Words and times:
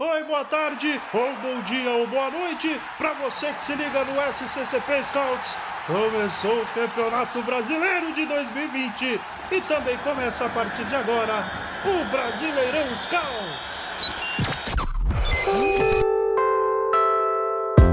Oi, 0.00 0.22
boa 0.22 0.44
tarde, 0.44 1.00
ou 1.12 1.34
bom 1.42 1.60
dia, 1.62 1.90
ou 1.90 2.06
boa 2.06 2.30
noite, 2.30 2.80
para 2.96 3.14
você 3.14 3.52
que 3.52 3.60
se 3.60 3.74
liga 3.74 4.04
no 4.04 4.32
SCCP 4.32 5.02
Scouts. 5.02 5.56
Começou 5.88 6.62
o 6.62 6.66
Campeonato 6.66 7.42
Brasileiro 7.42 8.12
de 8.12 8.24
2020 8.24 9.20
e 9.50 9.60
também 9.62 9.98
começa 9.98 10.44
a 10.44 10.48
partir 10.50 10.84
de 10.84 10.94
agora 10.94 11.44
o 11.84 12.04
Brasileirão 12.12 12.94
Scouts. 12.94 13.88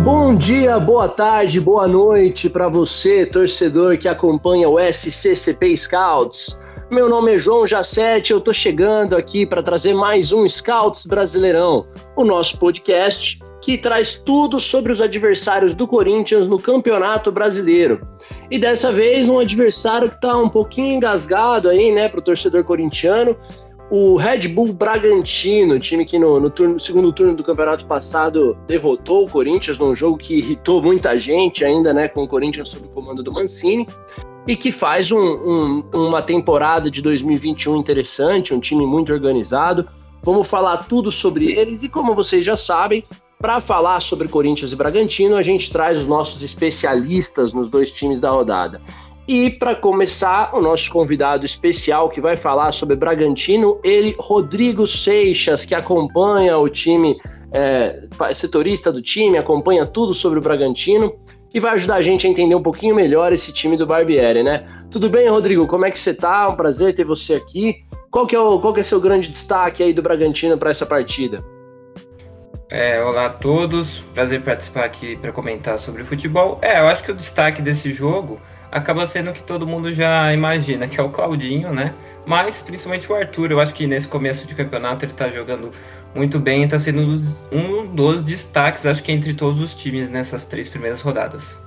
Bom 0.03 0.35
dia, 0.35 0.79
boa 0.79 1.09
tarde, 1.09 1.59
boa 1.59 1.87
noite 1.87 2.47
para 2.51 2.69
você, 2.69 3.25
torcedor 3.25 3.97
que 3.97 4.07
acompanha 4.07 4.69
o 4.69 4.79
SCCP 4.79 5.75
Scouts. 5.75 6.55
Meu 6.96 7.09
nome 7.09 7.34
é 7.34 7.38
João 7.38 7.68
Jacete, 7.68 8.32
eu 8.32 8.39
tô 8.39 8.54
chegando 8.54 9.18
aqui 9.18 9.45
para 9.45 9.62
trazer 9.62 9.94
mais 9.94 10.32
um 10.32 10.48
Scouts 10.48 11.05
Brasileirão, 11.05 11.86
o 12.16 12.23
nosso 12.23 12.57
podcast 12.57 13.38
que 13.62 13.77
traz 13.77 14.13
tudo 14.13 14.62
sobre 14.62 14.94
os 14.94 15.02
adversários 15.02 15.73
do 15.73 15.86
Corinthians 15.86 16.48
no 16.48 16.58
Campeonato 16.58 17.34
Brasileiro. 17.34 18.08
E 18.50 18.58
dessa 18.58 18.94
vez 18.94 19.27
um 19.27 19.39
adversário 19.39 20.09
que 20.09 20.22
tá 20.22 20.38
um 20.38 20.48
pouquinho 20.48 20.95
engasgado 20.95 21.67
aí, 21.67 21.91
né, 21.91 22.08
pro 22.08 22.22
torcedor 22.22 22.63
corintiano, 22.63 23.36
o 23.91 24.16
Red 24.16 24.48
Bull 24.48 24.72
Bragantino, 24.72 25.77
time 25.77 26.05
que 26.05 26.17
no, 26.17 26.39
no, 26.39 26.50
turno, 26.50 26.75
no, 26.75 26.80
segundo 26.80 27.12
turno 27.12 27.36
do 27.36 27.44
campeonato 27.44 27.86
passado 27.86 28.58
derrotou 28.67 29.25
o 29.25 29.30
Corinthians 29.30 29.77
num 29.77 29.94
jogo 29.94 30.17
que 30.17 30.38
irritou 30.38 30.81
muita 30.81 31.20
gente 31.20 31.66
ainda, 31.66 31.94
né, 31.94 32.08
com 32.08 32.23
o 32.23 32.27
Corinthians 32.27 32.70
sob 32.70 32.86
o 32.86 32.89
comando 32.89 33.22
do 33.22 33.34
Mancini 33.34 33.86
e 34.48 34.55
que 34.55 34.72
faz 34.72 35.12
um, 35.12 35.20
um, 35.20 35.84
uma 35.94 36.22
temporada 36.22 36.90
de 36.90 37.02
2021 37.02 37.77
interessante, 37.77 38.53
um 38.53 38.59
time 38.59 38.86
muito 38.86 39.12
organizado. 39.12 39.88
Vamos 40.22 40.48
falar 40.48 40.77
tudo 40.77 41.12
sobre 41.12 41.52
eles 41.52 41.84
e, 41.84 41.90
como 41.90 42.16
vocês 42.16 42.45
já 42.45 42.55
sabem, 42.55 43.03
para 43.39 43.59
falar 43.59 44.00
sobre 44.00 44.27
Corinthians 44.27 44.72
e 44.72 44.76
Bragantino, 44.76 45.36
a 45.36 45.42
gente 45.42 45.72
traz 45.72 46.00
os 46.00 46.08
nossos 46.08 46.42
especialistas 46.42 47.53
nos 47.53 47.69
dois 47.69 47.92
times 47.92 48.19
da 48.19 48.30
rodada. 48.30 48.81
E 49.28 49.50
para 49.50 49.75
começar, 49.75 50.56
o 50.56 50.62
nosso 50.62 50.91
convidado 50.91 51.45
especial 51.45 52.09
que 52.09 52.22
vai 52.22 52.36
falar 52.36 52.72
sobre 52.72 52.95
Bragantino, 52.95 53.80
ele, 53.84 54.16
Rodrigo 54.19 54.86
Seixas, 54.86 55.66
que 55.66 55.73
acompanha 55.73 56.58
o 56.59 56.69
time, 56.69 57.17
é, 57.52 58.08
setorista 58.34 58.91
do 58.91 59.02
time, 59.02 59.38
acompanha 59.38 59.86
tudo 59.86 60.14
sobre 60.14 60.38
o 60.38 60.41
Bragantino 60.41 61.12
e 61.56 61.59
vai 61.59 61.72
ajudar 61.75 61.95
a 61.95 62.02
gente 62.02 62.28
a 62.28 62.30
entender 62.30 62.53
um 62.53 62.61
pouquinho 62.61 62.94
melhor 62.94 63.31
esse 63.31 63.50
time 63.53 63.78
do 63.78 63.88
Barbieri, 63.88 64.44
né? 64.44 64.67
Tudo 64.92 65.09
bem, 65.09 65.30
Rodrigo? 65.30 65.66
Como 65.66 65.86
é 65.86 65.89
que 65.89 65.97
você 65.97 66.14
tá? 66.14 66.50
Um 66.50 66.56
prazer 66.58 66.94
ter 66.94 67.06
você 67.06 67.36
aqui. 67.36 67.86
Qual 68.12 68.28
que 68.28 68.36
é 68.36 68.39
o 68.39 68.59
qual 68.59 68.73
que 68.73 68.81
é 68.81 68.84
seu 68.84 69.00
grande 69.00 69.30
destaque 69.30 69.81
aí 69.81 69.94
do 69.94 70.02
Bragantino 70.02 70.58
para 70.58 70.70
essa 70.70 70.86
partida? 70.86 71.38
É, 72.70 73.02
olá 73.02 73.28
a 73.28 73.30
todos, 73.30 74.00
prazer 74.14 74.42
participar 74.42 74.84
aqui 74.84 75.16
para 75.16 75.31
comentar 75.31 75.80
sobre 75.80 76.03
futebol. 76.03 76.59
É, 76.62 76.81
eu 76.81 76.88
acho 76.88 77.02
que 77.02 77.12
o 77.12 77.16
destaque 77.16 77.62
desse 77.62 77.94
jogo 77.94 78.38
acaba 78.69 79.06
sendo 79.06 79.31
que 79.31 79.42
todo 79.42 79.66
mundo 79.66 79.94
já 79.94 80.34
imagina, 80.34 80.90
que 80.90 81.00
é 81.00 81.03
o 81.03 81.09
Claudinho, 81.09 81.72
né? 81.72 81.94
Mas 82.25 82.62
principalmente 82.62 83.09
o 83.09 83.16
Arthur, 83.16 83.52
eu 83.52 83.62
acho 83.62 83.73
que 83.73 83.88
nesse 83.88 84.09
começo 84.09 84.45
de 84.45 84.53
campeonato 84.56 85.06
ele 85.06 85.14
tá 85.14 85.30
jogando 85.30 85.72
muito 86.16 86.39
bem 86.39 86.63
está 86.63 86.80
sendo 86.80 87.02
um 87.52 87.94
dos 87.94 88.23
destaques, 88.23 88.85
acho 88.85 89.03
que 89.03 89.11
entre 89.11 89.33
todos 89.33 89.59
os 89.59 89.75
times 89.75 90.09
nessas 90.09 90.45
três 90.45 90.69
primeiras 90.69 91.02
rodadas. 91.02 91.59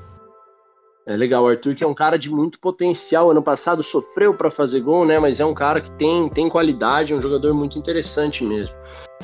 É 1.07 1.17
legal, 1.17 1.49
Arthur 1.49 1.75
que 1.75 1.83
é 1.83 1.87
um 1.87 1.95
cara 1.95 2.19
de 2.19 2.31
muito 2.31 2.61
potencial. 2.61 3.31
Ano 3.31 3.43
passado 3.43 3.83
sofreu 3.83 4.35
para 4.35 4.51
fazer 4.51 4.81
gol, 4.81 5.07
né? 5.07 5.19
Mas 5.19 5.41
é 5.41 5.45
um 5.45 5.55
cara 5.55 5.81
que 5.81 5.91
tem, 5.93 6.29
tem 6.29 6.51
qualidade, 6.51 7.15
um 7.15 7.23
jogador 7.23 7.55
muito 7.55 7.79
interessante 7.79 8.45
mesmo. 8.45 8.75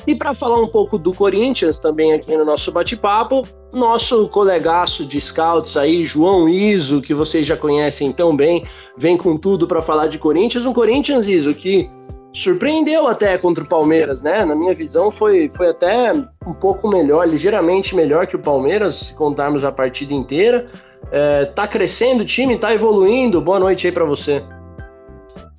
E 0.07 0.15
para 0.15 0.33
falar 0.33 0.59
um 0.59 0.67
pouco 0.67 0.97
do 0.97 1.13
Corinthians 1.13 1.77
também 1.77 2.11
aqui 2.11 2.35
no 2.35 2.43
nosso 2.43 2.71
bate-papo, 2.71 3.43
nosso 3.71 4.27
colegaço 4.29 5.05
de 5.05 5.21
scouts 5.21 5.77
aí, 5.77 6.03
João 6.03 6.49
Iso, 6.49 7.03
que 7.03 7.13
vocês 7.13 7.45
já 7.45 7.55
conhecem 7.55 8.11
tão 8.11 8.35
bem, 8.35 8.65
vem 8.97 9.15
com 9.15 9.37
tudo 9.37 9.67
para 9.67 9.81
falar 9.81 10.07
de 10.07 10.17
Corinthians. 10.17 10.65
Um 10.65 10.73
Corinthians, 10.73 11.27
Iso, 11.27 11.53
que 11.53 11.87
surpreendeu 12.35 13.07
até 13.07 13.37
contra 13.37 13.63
o 13.63 13.67
Palmeiras, 13.67 14.21
né? 14.21 14.43
Na 14.43 14.53
minha 14.53 14.75
visão, 14.75 15.09
foi, 15.09 15.49
foi 15.55 15.69
até 15.69 16.11
um 16.45 16.53
pouco 16.53 16.89
melhor, 16.89 17.25
ligeiramente 17.27 17.95
melhor 17.95 18.27
que 18.27 18.35
o 18.35 18.39
Palmeiras, 18.39 18.95
se 18.95 19.15
contarmos 19.15 19.63
a 19.63 19.71
partida 19.71 20.13
inteira. 20.13 20.65
É, 21.11 21.45
tá 21.45 21.65
crescendo 21.65 22.21
o 22.21 22.25
time, 22.25 22.57
tá 22.57 22.73
evoluindo. 22.73 23.39
Boa 23.39 23.57
noite 23.57 23.87
aí 23.87 23.93
para 23.93 24.03
você. 24.03 24.43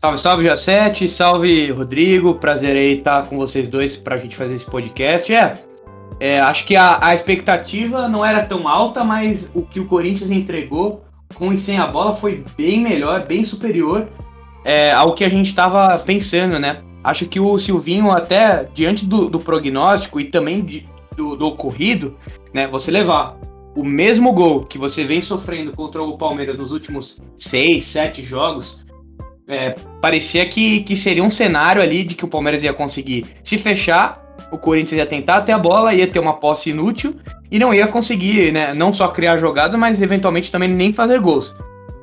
Salve, 0.03 0.20
salve, 0.20 0.44
Jacete, 0.44 1.09
salve, 1.09 1.70
Rodrigo. 1.70 2.34
Prazer 2.34 2.76
aí 2.76 2.98
estar 2.98 3.26
com 3.26 3.38
vocês 3.38 3.69
dois 3.69 3.97
para 3.97 4.16
a 4.16 4.19
gente 4.19 4.36
fazer 4.36 4.54
esse 4.54 4.66
podcast. 4.66 5.32
É, 5.32 5.54
é 6.20 6.41
acho 6.41 6.66
que 6.66 6.76
a, 6.76 6.98
a 7.00 7.15
expectativa 7.15 8.06
não 8.06 8.22
era 8.22 8.44
tão 8.44 8.69
alta, 8.69 9.03
mas 9.03 9.50
o 9.54 9.62
que 9.62 9.81
o 9.81 9.86
Corinthians 9.86 10.31
entregou 10.31 11.03
com 11.36 11.54
e 11.54 11.59
sem 11.59 11.78
a 11.78 11.86
bola 11.86 12.15
foi 12.15 12.44
bem 12.54 12.82
melhor, 12.82 13.26
bem 13.26 13.44
superior 13.44 14.06
é, 14.66 14.91
ao 14.91 15.15
que 15.15 15.25
a 15.25 15.28
gente 15.28 15.47
estava 15.47 15.97
pensando, 16.00 16.59
né? 16.59 16.82
Acho 17.04 17.25
que 17.27 17.38
o 17.38 17.56
Silvinho, 17.56 18.10
até 18.10 18.69
diante 18.75 19.06
do, 19.06 19.28
do 19.28 19.38
prognóstico 19.38 20.21
e 20.21 20.25
também 20.25 20.60
de, 20.60 20.84
do, 21.16 21.37
do 21.37 21.47
ocorrido, 21.47 22.16
né? 22.53 22.66
Você 22.66 22.91
levar 22.91 23.38
o 23.77 23.84
mesmo 23.84 24.32
gol 24.32 24.65
que 24.65 24.77
você 24.77 25.04
vem 25.04 25.22
sofrendo 25.22 25.71
contra 25.71 26.03
o 26.03 26.19
Palmeiras 26.19 26.59
nos 26.59 26.72
últimos 26.72 27.22
seis, 27.37 27.84
sete 27.84 28.22
jogos, 28.25 28.84
é, 29.47 29.77
parecia 30.03 30.44
que, 30.47 30.81
que 30.81 30.97
seria 30.97 31.22
um 31.22 31.31
cenário 31.31 31.81
ali 31.81 32.03
de 32.03 32.16
que 32.16 32.25
o 32.25 32.28
Palmeiras 32.28 32.65
ia 32.65 32.72
conseguir 32.72 33.25
se 33.44 33.56
fechar, 33.59 34.21
o 34.50 34.59
Corinthians 34.59 34.98
ia 34.98 35.06
tentar 35.06 35.43
ter 35.43 35.53
a 35.53 35.59
bola, 35.59 35.94
ia 35.94 36.09
ter 36.09 36.19
uma 36.19 36.34
posse 36.34 36.71
inútil 36.71 37.15
e 37.53 37.60
não 37.60 37.72
ia 37.72 37.87
conseguir, 37.87 38.53
né, 38.53 38.75
não 38.75 38.93
só 38.93 39.06
criar 39.06 39.38
jogadas, 39.38 39.78
mas 39.78 40.03
eventualmente 40.03 40.50
também 40.50 40.69
nem 40.69 40.93
fazer 40.93 41.21
gols 41.21 41.54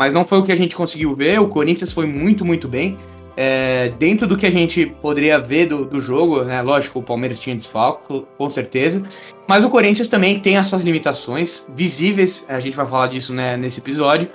mas 0.04 0.14
não 0.14 0.26
foi 0.26 0.40
o 0.40 0.44
que 0.44 0.52
a 0.52 0.56
gente 0.58 0.76
conseguiu 0.76 1.16
ver. 1.16 1.40
O 1.40 1.48
Corinthians 1.48 1.90
foi 1.90 2.06
muito, 2.06 2.44
muito 2.44 2.68
bem. 2.68 2.98
É, 3.38 3.88
dentro 3.98 4.28
do 4.28 4.36
que 4.36 4.46
a 4.46 4.52
gente 4.52 4.86
poderia 5.02 5.40
ver 5.40 5.68
do, 5.68 5.86
do 5.86 6.02
jogo, 6.02 6.44
né? 6.44 6.62
Lógico, 6.62 7.00
o 7.00 7.02
Palmeiras 7.02 7.40
tinha 7.40 7.56
desfalco, 7.56 8.28
com 8.38 8.52
certeza. 8.52 9.02
Mas 9.48 9.64
o 9.64 9.70
Corinthians 9.70 10.10
também 10.10 10.42
tem 10.42 10.58
as 10.58 10.68
suas 10.68 10.82
limitações 10.82 11.66
visíveis. 11.74 12.46
A 12.50 12.60
gente 12.60 12.76
vai 12.76 12.86
falar 12.86 13.08
disso 13.08 13.34
né, 13.34 13.56
nesse 13.56 13.80
episódio. 13.80 14.28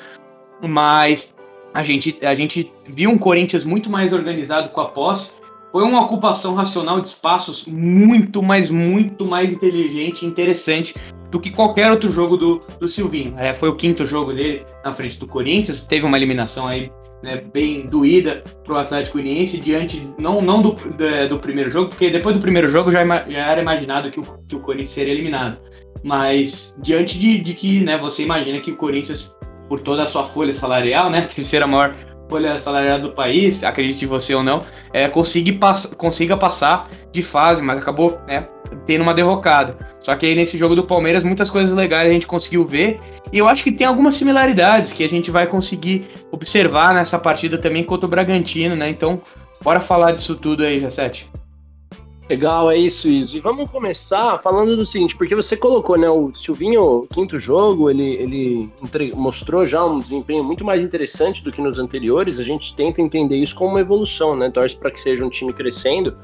Mas 0.62 1.36
a 1.74 1.82
gente, 1.82 2.18
a 2.22 2.34
gente 2.34 2.72
viu 2.86 3.10
um 3.10 3.18
Corinthians 3.18 3.62
muito 3.62 3.90
mais 3.90 4.14
organizado 4.14 4.70
com 4.70 4.80
a 4.80 4.86
posse. 4.86 5.32
Foi 5.70 5.84
uma 5.84 6.02
ocupação 6.02 6.54
racional 6.54 7.00
de 7.00 7.08
espaços 7.08 7.66
muito, 7.66 8.42
mas 8.42 8.70
muito 8.70 9.26
mais 9.26 9.52
inteligente 9.52 10.22
e 10.22 10.26
interessante 10.28 10.94
do 11.30 11.38
que 11.38 11.50
qualquer 11.50 11.90
outro 11.90 12.10
jogo 12.10 12.36
do, 12.36 12.60
do 12.80 12.88
Silvinho. 12.88 13.38
É, 13.38 13.52
foi 13.52 13.68
o 13.68 13.76
quinto 13.76 14.06
jogo 14.06 14.32
dele 14.32 14.64
na 14.84 14.94
frente 14.94 15.18
do 15.18 15.26
Corinthians, 15.26 15.80
teve 15.82 16.06
uma 16.06 16.16
eliminação 16.16 16.66
aí 16.66 16.90
né, 17.22 17.42
bem 17.52 17.86
doída 17.86 18.42
para 18.64 18.74
o 18.74 18.76
Atlético 18.78 19.18
Goianiense 19.18 19.58
diante 19.58 20.08
não, 20.18 20.40
não 20.40 20.62
do, 20.62 20.72
do, 20.72 21.28
do, 21.28 21.38
primeiro 21.38 21.70
jogo, 21.70 21.88
porque 21.88 22.10
depois 22.10 22.36
do 22.36 22.40
primeiro 22.40 22.68
jogo 22.68 22.90
já, 22.90 23.04
já 23.04 23.50
era 23.50 23.60
imaginado 23.60 24.10
que 24.10 24.20
o, 24.20 24.22
que 24.46 24.56
o 24.56 24.60
Corinthians 24.60 24.90
seria 24.90 25.12
eliminado. 25.12 25.58
Mas 26.02 26.76
diante 26.80 27.18
de, 27.18 27.38
de 27.38 27.54
que 27.54 27.80
né, 27.80 27.98
você 27.98 28.22
imagina 28.22 28.60
que 28.60 28.70
o 28.70 28.76
Corinthians, 28.76 29.34
por 29.68 29.80
toda 29.80 30.04
a 30.04 30.06
sua 30.06 30.26
folha 30.26 30.52
salarial, 30.52 31.10
né, 31.10 31.22
terceira 31.34 31.66
maior 31.66 31.94
folha 32.28 32.58
salarial 32.58 33.00
do 33.00 33.10
país, 33.10 33.64
acredite 33.64 34.06
você 34.06 34.34
ou 34.34 34.42
não, 34.42 34.60
é, 34.92 35.08
consiga, 35.08 35.52
pass 35.58 35.86
consiga 35.96 36.36
passar 36.36 36.88
de 37.12 37.22
fase, 37.22 37.62
mas 37.62 37.80
acabou 37.80 38.18
né, 38.26 38.46
tendo 38.86 39.02
uma 39.02 39.14
derrocada. 39.14 39.76
Só 40.00 40.14
que 40.14 40.26
aí 40.26 40.34
nesse 40.34 40.56
jogo 40.56 40.74
do 40.74 40.84
Palmeiras, 40.84 41.24
muitas 41.24 41.50
coisas 41.50 41.74
legais 41.74 42.08
a 42.08 42.12
gente 42.12 42.26
conseguiu 42.26 42.64
ver. 42.64 43.00
E 43.32 43.38
eu 43.38 43.48
acho 43.48 43.62
que 43.62 43.72
tem 43.72 43.86
algumas 43.86 44.16
similaridades 44.16 44.92
que 44.92 45.04
a 45.04 45.08
gente 45.08 45.30
vai 45.30 45.46
conseguir 45.46 46.08
observar 46.30 46.94
nessa 46.94 47.18
partida 47.18 47.58
também 47.58 47.84
contra 47.84 48.06
o 48.06 48.08
Bragantino, 48.08 48.74
né? 48.74 48.88
Então, 48.88 49.20
bora 49.62 49.80
falar 49.80 50.12
disso 50.12 50.34
tudo 50.34 50.64
aí, 50.64 50.78
Jacete. 50.78 51.30
Legal, 52.28 52.70
é 52.70 52.76
isso, 52.76 53.08
isso. 53.08 53.38
E 53.38 53.40
vamos 53.40 53.70
começar 53.70 54.36
falando 54.38 54.76
do 54.76 54.84
seguinte, 54.84 55.16
porque 55.16 55.34
você 55.34 55.56
colocou, 55.56 55.98
né, 55.98 56.10
o 56.10 56.30
Silvinho, 56.34 57.06
quinto 57.10 57.38
jogo, 57.38 57.88
ele, 57.88 58.16
ele 58.16 58.70
entre... 58.84 59.14
mostrou 59.14 59.64
já 59.64 59.82
um 59.82 59.98
desempenho 59.98 60.44
muito 60.44 60.62
mais 60.62 60.82
interessante 60.82 61.42
do 61.42 61.50
que 61.50 61.62
nos 61.62 61.78
anteriores. 61.78 62.38
A 62.38 62.42
gente 62.42 62.76
tenta 62.76 63.00
entender 63.00 63.36
isso 63.36 63.54
como 63.54 63.70
uma 63.70 63.80
evolução, 63.80 64.36
né? 64.36 64.50
Torce 64.50 64.76
para 64.76 64.90
que 64.90 65.00
seja 65.00 65.24
um 65.24 65.30
time 65.30 65.54
crescendo. 65.54 66.14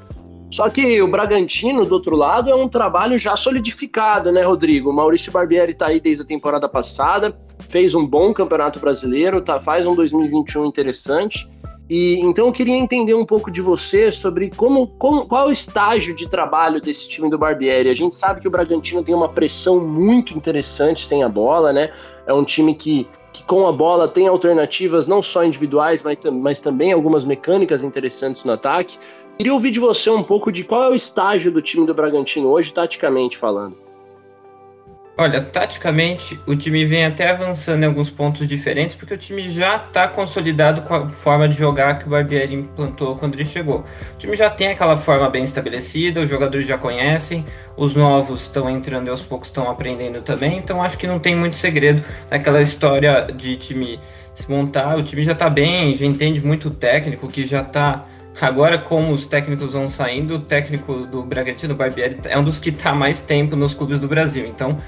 Só 0.51 0.69
que 0.69 1.01
o 1.01 1.11
Bragantino, 1.11 1.87
do 1.87 1.95
outro 1.95 2.15
lado, 2.15 2.51
é 2.51 2.55
um 2.55 2.69
trabalho 2.69 3.19
já 3.19 3.35
solidificado, 3.35 4.31
né, 4.31 4.43
Rodrigo? 4.43 4.91
O 4.91 4.93
Maurício 4.93 5.33
Barbieri 5.33 5.73
está 5.73 5.87
aí 5.87 6.01
desde 6.01 6.23
a 6.23 6.27
temporada 6.27 6.69
passada, 6.69 7.37
fez 7.69 7.95
um 7.95 8.07
bom 8.07 8.33
campeonato 8.33 8.79
brasileiro, 8.79 9.41
tá, 9.41 9.59
faz 9.59 9.87
um 9.87 9.95
2021 9.95 10.67
interessante. 10.67 11.49
E 11.89 12.19
então 12.21 12.47
eu 12.47 12.53
queria 12.53 12.77
entender 12.77 13.15
um 13.15 13.27
pouco 13.27 13.51
de 13.51 13.61
você 13.61 14.11
sobre 14.11 14.51
como, 14.51 14.87
como 14.87 15.27
qual 15.27 15.49
o 15.49 15.53
estágio 15.53 16.15
de 16.15 16.29
trabalho 16.29 16.81
desse 16.81 17.07
time 17.09 17.29
do 17.29 17.37
Barbieri. 17.37 17.91
A 17.91 17.95
gente 17.95 18.15
sabe 18.15 18.41
que 18.41 18.49
o 18.49 18.51
Bragantino 18.51 19.03
tem 19.03 19.15
uma 19.15 19.29
pressão 19.29 19.79
muito 19.79 20.37
interessante 20.37 21.07
sem 21.07 21.23
a 21.23 21.29
bola, 21.29 21.73
né? 21.73 21.93
É 22.27 22.33
um 22.33 22.43
time 22.43 22.75
que, 22.75 23.07
que 23.33 23.45
com 23.45 23.67
a 23.67 23.73
bola 23.73 24.09
tem 24.09 24.27
alternativas 24.27 25.07
não 25.07 25.23
só 25.23 25.45
individuais, 25.45 26.03
mas, 26.03 26.19
mas 26.33 26.59
também 26.59 26.93
algumas 26.93 27.25
mecânicas 27.25 27.83
interessantes 27.83 28.45
no 28.45 28.53
ataque. 28.53 28.99
Queria 29.37 29.53
ouvir 29.53 29.71
de 29.71 29.81
você 29.81 30.09
um 30.09 30.23
pouco 30.23 30.51
de 30.51 30.65
qual 30.65 30.85
é 30.85 30.91
o 30.91 30.95
estágio 30.95 31.53
do 31.53 31.61
time 31.61 31.87
do 31.87 31.93
Bragantino 31.93 32.49
hoje, 32.49 32.73
taticamente 32.73 33.37
falando. 33.37 33.84
Olha, 35.17 35.41
taticamente, 35.41 36.41
o 36.45 36.57
time 36.57 36.85
vem 36.85 37.05
até 37.05 37.31
avançando 37.31 37.85
em 37.85 37.87
alguns 37.87 38.11
pontos 38.11 38.49
diferentes, 38.49 38.97
porque 38.97 39.15
o 39.15 39.17
time 39.17 39.49
já 39.49 39.77
está 39.77 40.09
consolidado 40.09 40.83
com 40.83 40.93
a 40.93 41.09
forma 41.09 41.49
de 41.49 41.57
jogar 41.57 42.01
que 42.01 42.07
o 42.09 42.11
Barbieri 42.11 42.55
implantou 42.55 43.15
quando 43.15 43.35
ele 43.35 43.45
chegou. 43.45 43.85
O 44.15 44.19
time 44.19 44.37
já 44.37 44.51
tem 44.51 44.73
aquela 44.73 44.99
forma 44.99 45.31
bem 45.31 45.45
estabelecida, 45.45 46.21
os 46.21 46.29
jogadores 46.29 46.67
já 46.67 46.77
conhecem, 46.77 47.47
os 47.77 47.95
novos 47.95 48.41
estão 48.43 48.69
entrando 48.69 49.07
e 49.07 49.11
aos 49.11 49.23
poucos 49.23 49.51
estão 49.51 49.71
aprendendo 49.71 50.21
também, 50.21 50.59
então 50.59 50.83
acho 50.83 50.99
que 50.99 51.07
não 51.07 51.21
tem 51.21 51.37
muito 51.37 51.55
segredo 51.55 52.03
naquela 52.29 52.61
história 52.61 53.29
de 53.33 53.57
time 53.57 54.01
se 54.35 54.51
montar. 54.51 54.99
O 54.99 55.03
time 55.05 55.23
já 55.23 55.33
está 55.33 55.49
bem, 55.49 55.95
já 55.95 56.05
entende 56.05 56.45
muito 56.45 56.67
o 56.67 56.75
técnico, 56.75 57.29
que 57.29 57.47
já 57.47 57.61
está 57.61 58.05
Agora, 58.41 58.79
como 58.79 59.13
os 59.13 59.29
técnicos 59.29 59.73
vão 59.73 59.87
saindo, 59.87 60.35
o 60.35 60.41
técnico 60.41 61.07
do 61.07 61.23
Bragantino, 61.23 61.75
Barbieri, 61.75 62.19
é 62.25 62.37
um 62.37 62.43
dos 62.43 62.59
que 62.59 62.71
está 62.71 62.93
mais 62.93 63.21
tempo 63.21 63.55
nos 63.55 63.75
clubes 63.75 64.01
do 64.01 64.09
Brasil. 64.09 64.45
Então, 64.45 64.81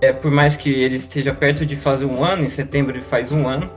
é, 0.00 0.12
por 0.12 0.30
mais 0.30 0.56
que 0.56 0.70
ele 0.70 0.96
esteja 0.96 1.32
perto 1.32 1.64
de 1.64 1.76
fazer 1.76 2.04
um 2.04 2.24
ano, 2.24 2.44
em 2.44 2.48
setembro 2.48 2.94
ele 2.96 3.02
faz 3.02 3.30
um 3.30 3.46
ano, 3.46 3.70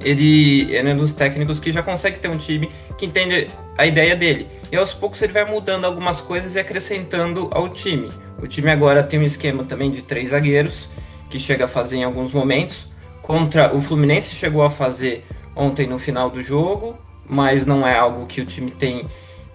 ele, 0.00 0.74
é 0.76 0.82
um 0.82 0.96
dos 0.96 1.12
técnicos 1.12 1.58
que 1.58 1.72
já 1.72 1.82
consegue 1.82 2.18
ter 2.18 2.28
um 2.28 2.38
time 2.38 2.70
que 2.96 3.06
entende 3.06 3.48
a 3.76 3.86
ideia 3.86 4.14
dele. 4.14 4.48
E 4.70 4.76
aos 4.76 4.92
poucos 4.92 5.20
ele 5.22 5.32
vai 5.32 5.44
mudando 5.44 5.84
algumas 5.84 6.20
coisas 6.20 6.54
e 6.54 6.58
acrescentando 6.58 7.48
ao 7.52 7.68
time. 7.68 8.08
O 8.40 8.46
time 8.46 8.70
agora 8.70 9.02
tem 9.02 9.18
um 9.18 9.24
esquema 9.24 9.64
também 9.64 9.90
de 9.90 10.02
três 10.02 10.30
zagueiros, 10.30 10.88
que 11.28 11.38
chega 11.38 11.64
a 11.64 11.68
fazer 11.68 11.96
em 11.96 12.04
alguns 12.04 12.32
momentos. 12.32 12.86
Contra 13.22 13.74
o 13.74 13.80
Fluminense 13.80 14.34
chegou 14.34 14.62
a 14.62 14.70
fazer 14.70 15.24
ontem 15.54 15.86
no 15.86 15.98
final 15.98 16.30
do 16.30 16.42
jogo, 16.42 16.96
mas 17.28 17.66
não 17.66 17.86
é 17.86 17.98
algo 17.98 18.26
que 18.26 18.40
o 18.40 18.46
time 18.46 18.70
tem 18.70 19.04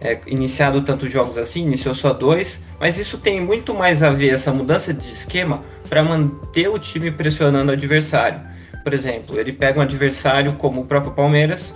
é, 0.01 0.19
iniciado 0.27 0.81
tantos 0.81 1.09
jogos 1.09 1.37
assim, 1.37 1.61
iniciou 1.61 1.95
só 1.95 2.13
dois, 2.13 2.61
mas 2.79 2.99
isso 2.99 3.17
tem 3.17 3.39
muito 3.39 3.73
mais 3.73 4.03
a 4.03 4.11
ver, 4.11 4.33
essa 4.33 4.51
mudança 4.51 4.93
de 4.93 5.11
esquema, 5.11 5.63
para 5.89 6.03
manter 6.03 6.67
o 6.69 6.79
time 6.79 7.11
pressionando 7.11 7.71
o 7.71 7.73
adversário. 7.73 8.41
Por 8.83 8.93
exemplo, 8.93 9.39
ele 9.39 9.53
pega 9.53 9.79
um 9.79 9.81
adversário 9.81 10.53
como 10.53 10.81
o 10.81 10.85
próprio 10.85 11.13
Palmeiras, 11.13 11.73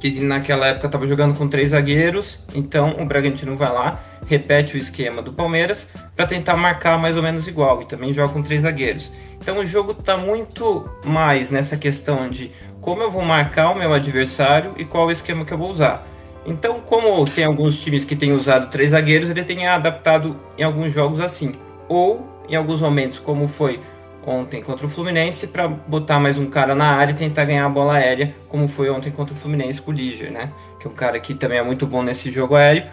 que 0.00 0.20
naquela 0.20 0.66
época 0.66 0.86
estava 0.86 1.06
jogando 1.06 1.36
com 1.36 1.48
três 1.48 1.70
zagueiros, 1.70 2.38
então 2.54 2.96
o 3.00 3.06
Bragantino 3.06 3.56
vai 3.56 3.72
lá, 3.72 4.02
repete 4.26 4.76
o 4.76 4.78
esquema 4.78 5.22
do 5.22 5.32
Palmeiras 5.32 5.88
para 6.14 6.26
tentar 6.26 6.56
marcar 6.56 6.98
mais 6.98 7.16
ou 7.16 7.22
menos 7.22 7.48
igual 7.48 7.80
e 7.82 7.86
também 7.86 8.12
joga 8.12 8.32
com 8.32 8.42
três 8.42 8.62
zagueiros. 8.62 9.10
Então 9.40 9.58
o 9.58 9.66
jogo 9.66 9.92
está 9.92 10.16
muito 10.16 10.88
mais 11.04 11.50
nessa 11.50 11.76
questão 11.76 12.28
de 12.28 12.50
como 12.80 13.02
eu 13.02 13.10
vou 13.10 13.22
marcar 13.22 13.70
o 13.70 13.74
meu 13.74 13.94
adversário 13.94 14.74
e 14.76 14.84
qual 14.84 15.06
o 15.06 15.10
esquema 15.10 15.44
que 15.44 15.52
eu 15.52 15.58
vou 15.58 15.70
usar. 15.70 16.06
Então, 16.46 16.80
como 16.80 17.24
tem 17.24 17.44
alguns 17.44 17.82
times 17.82 18.04
que 18.04 18.14
têm 18.14 18.32
usado 18.32 18.70
três 18.70 18.90
zagueiros, 18.90 19.30
ele 19.30 19.44
tem 19.44 19.66
adaptado 19.66 20.38
em 20.58 20.62
alguns 20.62 20.92
jogos 20.92 21.20
assim. 21.20 21.54
Ou 21.88 22.33
em 22.48 22.56
alguns 22.56 22.80
momentos, 22.80 23.18
como 23.18 23.46
foi 23.46 23.80
ontem 24.26 24.62
contra 24.62 24.86
o 24.86 24.88
Fluminense, 24.88 25.48
para 25.48 25.68
botar 25.68 26.18
mais 26.18 26.38
um 26.38 26.46
cara 26.46 26.74
na 26.74 26.86
área 26.86 27.12
e 27.12 27.14
tentar 27.14 27.44
ganhar 27.44 27.66
a 27.66 27.68
bola 27.68 27.94
aérea, 27.94 28.34
como 28.48 28.66
foi 28.66 28.88
ontem 28.90 29.10
contra 29.10 29.34
o 29.34 29.36
Fluminense 29.36 29.80
com 29.80 29.90
o 29.90 29.94
Liger, 29.94 30.32
né? 30.32 30.50
Que 30.80 30.86
é 30.86 30.90
um 30.90 30.94
cara 30.94 31.18
que 31.20 31.34
também 31.34 31.58
é 31.58 31.62
muito 31.62 31.86
bom 31.86 32.02
nesse 32.02 32.30
jogo 32.30 32.54
aéreo. 32.54 32.84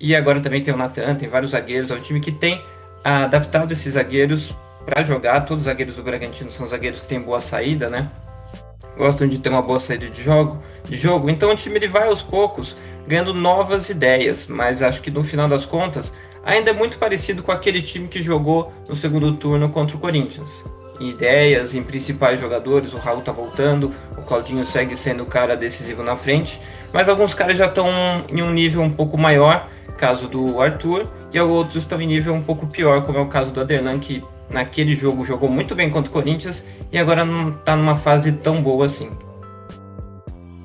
E 0.00 0.14
agora 0.14 0.40
também 0.40 0.62
tem 0.62 0.72
o 0.72 0.76
Natan, 0.76 1.14
tem 1.14 1.28
vários 1.28 1.50
zagueiros. 1.50 1.90
É 1.90 1.94
um 1.94 2.00
time 2.00 2.20
que 2.20 2.30
tem 2.30 2.62
adaptado 3.04 3.72
esses 3.72 3.94
zagueiros 3.94 4.54
para 4.86 5.02
jogar. 5.02 5.40
Todos 5.40 5.62
os 5.62 5.66
zagueiros 5.66 5.96
do 5.96 6.02
Bragantino 6.02 6.50
são 6.50 6.66
zagueiros 6.66 7.00
que 7.00 7.08
têm 7.08 7.20
boa 7.20 7.40
saída, 7.40 7.90
né? 7.90 8.10
Gostam 8.96 9.28
de 9.28 9.38
ter 9.38 9.48
uma 9.48 9.62
boa 9.62 9.78
saída 9.78 10.08
de 10.08 10.22
jogo. 10.22 10.62
De 10.84 10.96
jogo. 10.96 11.28
Então 11.28 11.50
o 11.50 11.56
time 11.56 11.76
ele 11.76 11.88
vai 11.88 12.06
aos 12.06 12.22
poucos 12.22 12.76
ganhando 13.06 13.34
novas 13.34 13.88
ideias, 13.88 14.46
mas 14.46 14.82
acho 14.82 15.00
que 15.00 15.10
no 15.10 15.24
final 15.24 15.48
das 15.48 15.64
contas 15.64 16.14
ainda 16.48 16.70
é 16.70 16.72
muito 16.72 16.98
parecido 16.98 17.42
com 17.42 17.52
aquele 17.52 17.82
time 17.82 18.08
que 18.08 18.22
jogou 18.22 18.72
no 18.88 18.96
segundo 18.96 19.34
turno 19.34 19.68
contra 19.68 19.94
o 19.94 20.00
Corinthians. 20.00 20.64
Em 20.98 21.10
ideias, 21.10 21.74
em 21.74 21.82
principais 21.82 22.40
jogadores, 22.40 22.94
o 22.94 22.96
Raul 22.96 23.20
tá 23.20 23.30
voltando, 23.30 23.92
o 24.16 24.22
Claudinho 24.22 24.64
segue 24.64 24.96
sendo 24.96 25.24
o 25.24 25.26
cara 25.26 25.54
decisivo 25.54 26.02
na 26.02 26.16
frente, 26.16 26.58
mas 26.90 27.06
alguns 27.08 27.34
caras 27.34 27.58
já 27.58 27.66
estão 27.66 27.86
em 28.30 28.42
um 28.42 28.50
nível 28.50 28.80
um 28.80 28.90
pouco 28.90 29.18
maior, 29.18 29.68
caso 29.98 30.26
do 30.26 30.60
Arthur, 30.60 31.06
e 31.32 31.38
outros 31.38 31.82
estão 31.82 32.00
em 32.00 32.06
nível 32.06 32.32
um 32.32 32.42
pouco 32.42 32.66
pior, 32.66 33.02
como 33.02 33.18
é 33.18 33.20
o 33.20 33.28
caso 33.28 33.52
do 33.52 33.60
Aderlan, 33.60 33.98
que 33.98 34.24
naquele 34.48 34.96
jogo 34.96 35.26
jogou 35.26 35.50
muito 35.50 35.74
bem 35.74 35.90
contra 35.90 36.08
o 36.08 36.12
Corinthians 36.12 36.64
e 36.90 36.98
agora 36.98 37.26
não 37.26 37.50
está 37.50 37.76
numa 37.76 37.94
fase 37.94 38.32
tão 38.32 38.62
boa 38.62 38.86
assim. 38.86 39.10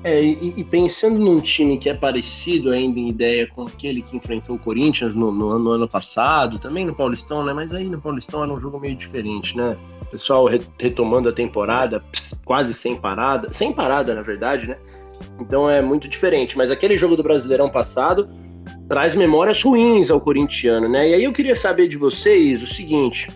É, 0.04 0.22
e, 0.22 0.52
e, 0.58 0.62
pensando 0.62 1.18
num 1.18 1.40
time 1.40 1.78
que 1.78 1.88
é 1.88 1.94
parecido 1.94 2.70
ainda 2.70 3.00
em 3.00 3.08
ideia 3.08 3.46
com 3.46 3.62
aquele 3.62 4.02
que 4.02 4.14
enfrentou 4.14 4.56
o 4.56 4.58
Corinthians 4.58 5.14
no, 5.14 5.32
no, 5.32 5.58
no, 5.58 5.70
ano 5.70 5.88
passado, 5.88 6.58
também 6.58 6.84
no 6.84 6.94
Paulistão, 6.94 7.42
né? 7.42 7.54
Mas 7.54 7.72
aí 7.72 7.88
no 7.88 7.98
Paulistão 7.98 8.42
era 8.42 8.52
um 8.52 8.60
jogo 8.60 8.78
meio 8.78 8.94
diferente, 8.94 9.56
né? 9.56 9.74
O 10.02 10.06
pessoal 10.10 10.46
retomando 10.78 11.30
a 11.30 11.32
temporada, 11.32 12.04
quase 12.44 12.74
sem 12.74 13.00
parada, 13.00 13.50
sem 13.50 13.72
parada 13.72 14.14
na 14.14 14.20
verdade, 14.20 14.68
né? 14.68 14.76
Então 15.40 15.70
é 15.70 15.80
muito 15.80 16.06
diferente. 16.06 16.54
Mas 16.54 16.70
aquele 16.70 16.98
jogo 16.98 17.16
do 17.16 17.22
Brasileirão 17.22 17.70
passado 17.70 18.28
traz 18.86 19.16
memórias 19.16 19.62
ruins 19.62 20.10
ao 20.10 20.20
corintiano, 20.20 20.86
né? 20.86 21.08
E 21.08 21.14
aí 21.14 21.24
eu 21.24 21.32
queria 21.32 21.56
saber 21.56 21.88
de 21.88 21.96
vocês 21.96 22.62
o 22.62 22.66
seguinte: 22.66 23.30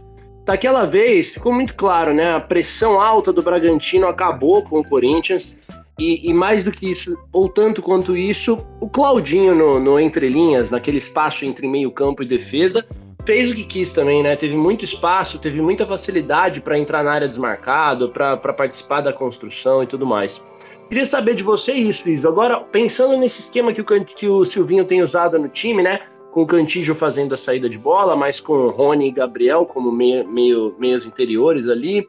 daquela 0.44 0.84
vez 0.84 1.30
ficou 1.30 1.50
muito 1.50 1.74
claro, 1.74 2.12
né? 2.12 2.34
A 2.34 2.40
pressão 2.40 3.00
alta 3.00 3.32
do 3.32 3.40
Bragantino 3.40 4.06
acabou 4.06 4.62
com 4.62 4.80
o 4.80 4.84
Corinthians 4.84 5.62
e, 5.98 6.30
e, 6.30 6.32
mais 6.32 6.62
do 6.62 6.70
que 6.70 6.90
isso, 6.90 7.18
ou 7.32 7.48
tanto 7.48 7.82
quanto 7.82 8.16
isso, 8.16 8.64
o 8.80 8.88
Claudinho 8.88 9.54
no, 9.54 9.80
no 9.80 9.98
entre 9.98 10.28
linhas, 10.28 10.70
naquele 10.70 10.98
espaço 10.98 11.44
entre 11.44 11.66
meio 11.66 11.90
campo 11.90 12.22
e 12.22 12.26
defesa, 12.26 12.86
fez 13.26 13.50
o 13.50 13.54
que 13.54 13.64
quis 13.64 13.92
também, 13.92 14.22
né? 14.22 14.36
Teve 14.36 14.56
muito 14.56 14.84
espaço, 14.84 15.38
teve 15.38 15.60
muita 15.60 15.86
facilidade 15.86 16.60
para 16.60 16.78
entrar 16.78 17.02
na 17.02 17.12
área 17.12 17.28
desmarcado, 17.28 18.10
para 18.10 18.36
participar 18.36 19.00
da 19.00 19.12
construção 19.12 19.82
e 19.82 19.86
tudo 19.86 20.06
mais. 20.06 20.42
Queria 20.88 21.04
saber 21.04 21.34
de 21.34 21.42
você 21.42 21.74
isso, 21.74 22.08
Iso. 22.08 22.26
Agora, 22.26 22.60
pensando 22.60 23.14
nesse 23.18 23.40
esquema 23.40 23.74
que 23.74 23.82
o, 23.82 23.84
que 23.84 24.26
o 24.26 24.44
Silvinho 24.46 24.84
tem 24.86 25.02
usado 25.02 25.38
no 25.38 25.48
time, 25.48 25.82
né? 25.82 26.00
Com 26.32 26.42
o 26.42 26.46
Cantijo 26.46 26.94
fazendo 26.94 27.34
a 27.34 27.36
saída 27.36 27.68
de 27.68 27.76
bola, 27.76 28.16
mas 28.16 28.40
com 28.40 28.54
o 28.54 28.70
Rony 28.70 29.08
e 29.08 29.12
Gabriel 29.12 29.66
como 29.66 29.92
meio, 29.92 30.26
meio, 30.26 30.74
meias 30.78 31.04
interiores 31.04 31.68
ali. 31.68 32.08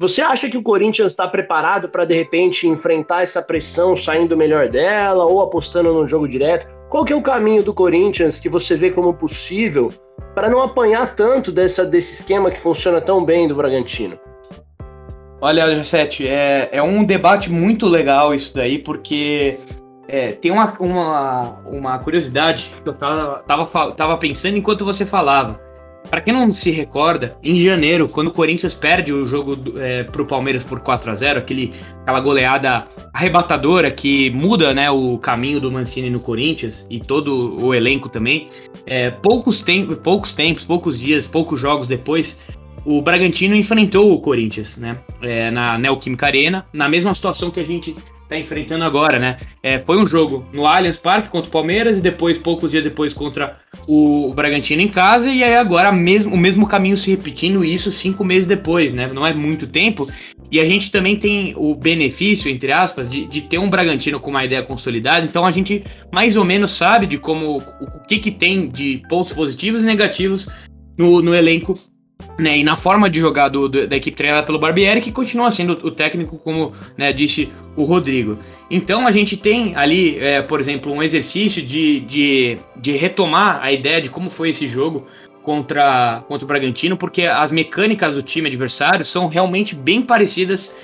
Você 0.00 0.22
acha 0.22 0.48
que 0.48 0.56
o 0.56 0.62
Corinthians 0.62 1.08
está 1.08 1.28
preparado 1.28 1.86
para 1.86 2.06
de 2.06 2.14
repente 2.14 2.66
enfrentar 2.66 3.20
essa 3.20 3.42
pressão 3.42 3.94
saindo 3.94 4.34
melhor 4.34 4.66
dela 4.66 5.26
ou 5.26 5.42
apostando 5.42 5.92
no 5.92 6.08
jogo 6.08 6.26
direto? 6.26 6.66
Qual 6.88 7.04
que 7.04 7.12
é 7.12 7.16
o 7.16 7.20
caminho 7.20 7.62
do 7.62 7.74
Corinthians 7.74 8.40
que 8.40 8.48
você 8.48 8.74
vê 8.74 8.90
como 8.90 9.12
possível 9.12 9.92
para 10.34 10.48
não 10.48 10.62
apanhar 10.62 11.14
tanto 11.14 11.52
dessa, 11.52 11.84
desse 11.84 12.14
esquema 12.14 12.50
que 12.50 12.58
funciona 12.58 12.98
tão 12.98 13.22
bem 13.22 13.46
do 13.46 13.54
Bragantino? 13.54 14.18
Olha, 15.38 15.76
Josete, 15.76 16.26
é, 16.26 16.70
é 16.72 16.82
um 16.82 17.04
debate 17.04 17.52
muito 17.52 17.86
legal 17.86 18.34
isso 18.34 18.56
daí, 18.56 18.78
porque 18.78 19.58
é, 20.08 20.32
tem 20.32 20.50
uma, 20.50 20.78
uma, 20.80 21.60
uma 21.66 21.98
curiosidade 21.98 22.72
que 22.82 22.88
eu 22.88 22.94
tava, 22.94 23.44
tava, 23.46 23.92
tava 23.92 24.16
pensando 24.16 24.56
enquanto 24.56 24.82
você 24.82 25.04
falava. 25.04 25.60
Para 26.08 26.20
quem 26.20 26.32
não 26.32 26.50
se 26.50 26.70
recorda, 26.70 27.36
em 27.42 27.60
janeiro, 27.60 28.08
quando 28.08 28.28
o 28.28 28.32
Corinthians 28.32 28.74
perde 28.74 29.12
o 29.12 29.24
jogo 29.24 29.56
é, 29.78 30.02
pro 30.04 30.26
Palmeiras 30.26 30.64
por 30.64 30.80
4 30.80 31.10
a 31.10 31.14
0 31.14 31.38
aquele, 31.38 31.72
aquela 32.02 32.20
goleada 32.20 32.86
arrebatadora 33.12 33.90
que 33.90 34.30
muda 34.30 34.74
né, 34.74 34.90
o 34.90 35.18
caminho 35.18 35.60
do 35.60 35.70
Mancini 35.70 36.10
no 36.10 36.18
Corinthians 36.18 36.86
e 36.90 36.98
todo 36.98 37.64
o 37.64 37.72
elenco 37.72 38.08
também, 38.08 38.48
é, 38.86 39.10
poucos, 39.10 39.62
tem, 39.62 39.86
poucos 39.86 40.32
tempos, 40.32 40.64
poucos 40.64 40.98
dias, 40.98 41.28
poucos 41.28 41.60
jogos 41.60 41.86
depois, 41.86 42.36
o 42.84 43.00
Bragantino 43.02 43.54
enfrentou 43.54 44.12
o 44.12 44.20
Corinthians 44.20 44.76
né, 44.76 44.96
é, 45.22 45.50
na 45.50 45.78
Neoquímica 45.78 46.26
Arena, 46.26 46.66
na 46.72 46.88
mesma 46.88 47.14
situação 47.14 47.50
que 47.50 47.60
a 47.60 47.64
gente 47.64 47.94
tá 48.30 48.38
enfrentando 48.38 48.84
agora, 48.84 49.18
né? 49.18 49.36
É, 49.60 49.80
foi 49.80 50.00
um 50.00 50.06
jogo 50.06 50.46
no 50.52 50.64
Allianz 50.64 50.96
Parque 50.96 51.28
contra 51.28 51.48
o 51.48 51.52
Palmeiras 51.52 51.98
e 51.98 52.00
depois, 52.00 52.38
poucos 52.38 52.70
dias 52.70 52.84
depois, 52.84 53.12
contra 53.12 53.58
o 53.88 54.32
Bragantino 54.32 54.80
em 54.80 54.86
casa, 54.86 55.28
e 55.28 55.42
aí 55.42 55.56
agora 55.56 55.90
mesmo, 55.90 56.32
o 56.32 56.38
mesmo 56.38 56.66
caminho 56.66 56.96
se 56.96 57.10
repetindo, 57.10 57.64
isso 57.64 57.90
cinco 57.90 58.24
meses 58.24 58.46
depois, 58.46 58.92
né? 58.92 59.10
Não 59.12 59.26
é 59.26 59.34
muito 59.34 59.66
tempo. 59.66 60.08
E 60.48 60.60
a 60.60 60.66
gente 60.66 60.92
também 60.92 61.16
tem 61.16 61.54
o 61.56 61.74
benefício, 61.74 62.48
entre 62.48 62.72
aspas, 62.72 63.10
de, 63.10 63.26
de 63.26 63.40
ter 63.40 63.58
um 63.58 63.68
Bragantino 63.68 64.20
com 64.20 64.30
uma 64.30 64.44
ideia 64.44 64.62
consolidada, 64.62 65.26
então 65.26 65.44
a 65.44 65.50
gente 65.50 65.82
mais 66.12 66.36
ou 66.36 66.44
menos 66.44 66.72
sabe 66.72 67.06
de 67.06 67.18
como 67.18 67.56
o 67.56 68.06
que, 68.06 68.18
que 68.18 68.30
tem 68.30 68.68
de 68.68 69.02
pontos 69.08 69.32
positivos 69.32 69.82
e 69.82 69.86
negativos 69.86 70.48
no, 70.96 71.20
no 71.20 71.34
elenco 71.34 71.76
né, 72.38 72.58
e 72.58 72.64
na 72.64 72.76
forma 72.76 73.08
de 73.08 73.20
jogar 73.20 73.48
do, 73.48 73.68
do, 73.68 73.86
da 73.86 73.96
equipe 73.96 74.16
treinada 74.16 74.46
pelo 74.46 74.58
Barbieri, 74.58 75.00
que 75.00 75.12
continua 75.12 75.50
sendo 75.50 75.72
o 75.86 75.90
técnico, 75.90 76.38
como 76.38 76.72
né, 76.96 77.12
disse 77.12 77.50
o 77.76 77.84
Rodrigo. 77.84 78.38
Então 78.70 79.06
a 79.06 79.12
gente 79.12 79.36
tem 79.36 79.74
ali, 79.76 80.18
é, 80.18 80.42
por 80.42 80.60
exemplo, 80.60 80.92
um 80.92 81.02
exercício 81.02 81.62
de, 81.62 82.00
de, 82.00 82.58
de 82.76 82.92
retomar 82.92 83.60
a 83.62 83.72
ideia 83.72 84.00
de 84.00 84.10
como 84.10 84.30
foi 84.30 84.50
esse 84.50 84.66
jogo 84.66 85.06
contra, 85.42 86.22
contra 86.28 86.44
o 86.44 86.48
Bragantino, 86.48 86.96
porque 86.96 87.24
as 87.24 87.50
mecânicas 87.50 88.14
do 88.14 88.22
time 88.22 88.48
adversário 88.48 89.04
são 89.04 89.26
realmente 89.26 89.74
bem 89.74 90.02
parecidas, 90.02 90.74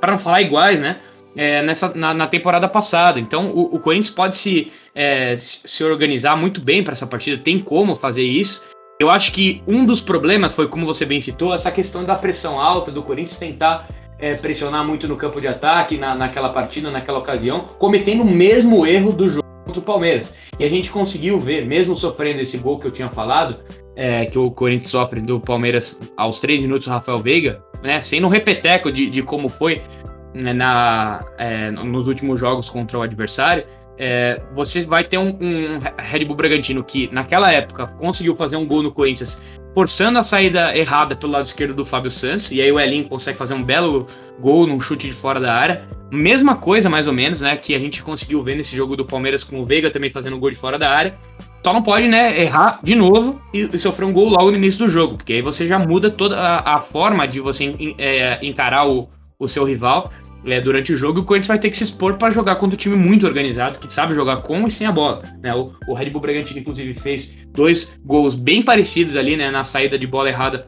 para 0.00 0.12
não 0.12 0.18
falar 0.18 0.42
iguais, 0.42 0.80
né? 0.80 0.98
é, 1.36 1.62
nessa, 1.62 1.92
na, 1.94 2.14
na, 2.14 2.26
temporada 2.26 2.68
passada. 2.68 3.18
Então 3.18 3.50
o, 3.50 3.76
o 3.76 3.78
Corinthians 3.78 4.10
pode 4.10 4.36
se, 4.36 4.72
é, 4.94 5.34
se 5.36 5.82
organizar 5.84 6.36
muito 6.36 6.60
bem 6.60 6.82
para 6.82 6.92
essa 6.92 7.06
partida, 7.06 7.42
tem 7.42 7.58
como 7.58 7.96
fazer 7.96 8.22
isso. 8.22 8.62
Eu 8.98 9.10
acho 9.10 9.32
que 9.32 9.62
um 9.66 9.84
dos 9.84 10.00
problemas 10.00 10.54
foi, 10.54 10.68
como 10.68 10.86
você 10.86 11.04
bem 11.04 11.20
citou, 11.20 11.52
essa 11.52 11.70
questão 11.70 12.04
da 12.04 12.14
pressão 12.14 12.60
alta 12.60 12.92
do 12.92 13.02
Corinthians 13.02 13.38
tentar 13.38 13.88
é, 14.18 14.34
pressionar 14.34 14.86
muito 14.86 15.08
no 15.08 15.16
campo 15.16 15.40
de 15.40 15.48
ataque 15.48 15.98
na, 15.98 16.14
naquela 16.14 16.50
partida, 16.50 16.90
naquela 16.90 17.18
ocasião, 17.18 17.68
cometendo 17.78 18.22
o 18.22 18.30
mesmo 18.30 18.86
erro 18.86 19.12
do 19.12 19.26
jogo 19.26 19.44
contra 19.66 19.80
o 19.80 19.82
Palmeiras. 19.82 20.32
E 20.58 20.64
a 20.64 20.68
gente 20.68 20.90
conseguiu 20.90 21.40
ver, 21.40 21.66
mesmo 21.66 21.96
sofrendo 21.96 22.40
esse 22.40 22.56
gol 22.58 22.78
que 22.78 22.86
eu 22.86 22.92
tinha 22.92 23.08
falado, 23.08 23.58
é, 23.96 24.26
que 24.26 24.38
o 24.38 24.50
Corinthians 24.50 24.90
sofre 24.90 25.20
do 25.20 25.40
Palmeiras 25.40 25.98
aos 26.16 26.38
três 26.38 26.60
minutos, 26.60 26.86
o 26.86 26.90
Rafael 26.90 27.18
Veiga, 27.18 27.62
né, 27.82 28.00
sendo 28.02 28.28
um 28.28 28.30
repeteco 28.30 28.92
de, 28.92 29.10
de 29.10 29.22
como 29.22 29.48
foi 29.48 29.82
né, 30.32 30.52
na, 30.52 31.20
é, 31.36 31.72
nos 31.72 32.06
últimos 32.06 32.38
jogos 32.38 32.70
contra 32.70 32.98
o 32.98 33.02
adversário, 33.02 33.64
é, 33.98 34.40
você 34.54 34.84
vai 34.84 35.04
ter 35.04 35.18
um, 35.18 35.28
um, 35.28 35.78
Red 35.98 36.24
Bull 36.24 36.36
Bragantino 36.36 36.82
que, 36.82 37.08
naquela 37.12 37.52
época, 37.52 37.86
conseguiu 37.86 38.34
fazer 38.34 38.56
um 38.56 38.64
gol 38.64 38.82
no 38.82 38.92
Corinthians, 38.92 39.40
forçando 39.74 40.18
a 40.18 40.22
saída 40.22 40.76
errada 40.76 41.14
pelo 41.16 41.32
lado 41.32 41.46
esquerdo 41.46 41.74
do 41.74 41.84
Fábio 41.84 42.10
Santos, 42.10 42.50
e 42.50 42.60
aí 42.60 42.70
o 42.70 42.78
Elinho 42.78 43.08
consegue 43.08 43.36
fazer 43.36 43.54
um 43.54 43.62
belo 43.62 44.06
gol 44.40 44.66
num 44.66 44.80
chute 44.80 45.06
de 45.06 45.12
fora 45.12 45.40
da 45.40 45.54
área. 45.54 45.82
Mesma 46.10 46.56
coisa, 46.56 46.88
mais 46.88 47.06
ou 47.06 47.12
menos, 47.12 47.40
né, 47.40 47.56
que 47.56 47.74
a 47.74 47.78
gente 47.78 48.02
conseguiu 48.02 48.42
ver 48.42 48.56
nesse 48.56 48.74
jogo 48.74 48.96
do 48.96 49.04
Palmeiras 49.04 49.42
com 49.42 49.60
o 49.60 49.66
Veiga 49.66 49.90
também 49.90 50.10
fazendo 50.10 50.36
um 50.36 50.40
gol 50.40 50.50
de 50.50 50.56
fora 50.56 50.78
da 50.78 50.90
área. 50.90 51.14
Só 51.64 51.72
não 51.72 51.82
pode, 51.82 52.06
né, 52.06 52.40
errar 52.40 52.78
de 52.82 52.94
novo 52.94 53.40
e, 53.52 53.62
e 53.72 53.78
sofrer 53.78 54.04
um 54.04 54.12
gol 54.12 54.28
logo 54.28 54.50
no 54.50 54.56
início 54.56 54.84
do 54.84 54.90
jogo, 54.90 55.16
porque 55.16 55.32
aí 55.32 55.42
você 55.42 55.66
já 55.66 55.78
muda 55.78 56.10
toda 56.10 56.36
a, 56.36 56.76
a 56.76 56.80
forma 56.80 57.26
de 57.26 57.40
você 57.40 57.72
é, 57.98 58.38
encarar 58.42 58.86
o, 58.86 59.08
o 59.38 59.48
seu 59.48 59.64
rival 59.64 60.12
é, 60.46 60.60
durante 60.60 60.92
o 60.92 60.96
jogo, 60.96 61.20
o 61.20 61.24
Corinthians 61.24 61.48
vai 61.48 61.58
ter 61.58 61.70
que 61.70 61.76
se 61.76 61.84
expor 61.84 62.14
para 62.14 62.32
jogar 62.32 62.56
contra 62.56 62.74
um 62.74 62.78
time 62.78 62.96
muito 62.96 63.26
organizado, 63.26 63.78
que 63.78 63.92
sabe 63.92 64.14
jogar 64.14 64.38
com 64.38 64.66
e 64.66 64.70
sem 64.70 64.86
a 64.86 64.92
bola. 64.92 65.22
Né? 65.42 65.54
O, 65.54 65.72
o 65.88 65.94
Red 65.94 66.10
Bull 66.10 66.20
Bragantino, 66.20 66.60
inclusive, 66.60 66.94
fez 66.94 67.36
dois 67.52 67.92
gols 68.04 68.34
bem 68.34 68.62
parecidos 68.62 69.16
ali, 69.16 69.36
né, 69.36 69.50
na 69.50 69.64
saída 69.64 69.98
de 69.98 70.06
bola 70.06 70.28
errada 70.28 70.66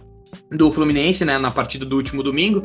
do 0.50 0.70
Fluminense, 0.70 1.24
né, 1.24 1.38
na 1.38 1.50
partida 1.50 1.84
do 1.84 1.96
último 1.96 2.22
domingo, 2.22 2.62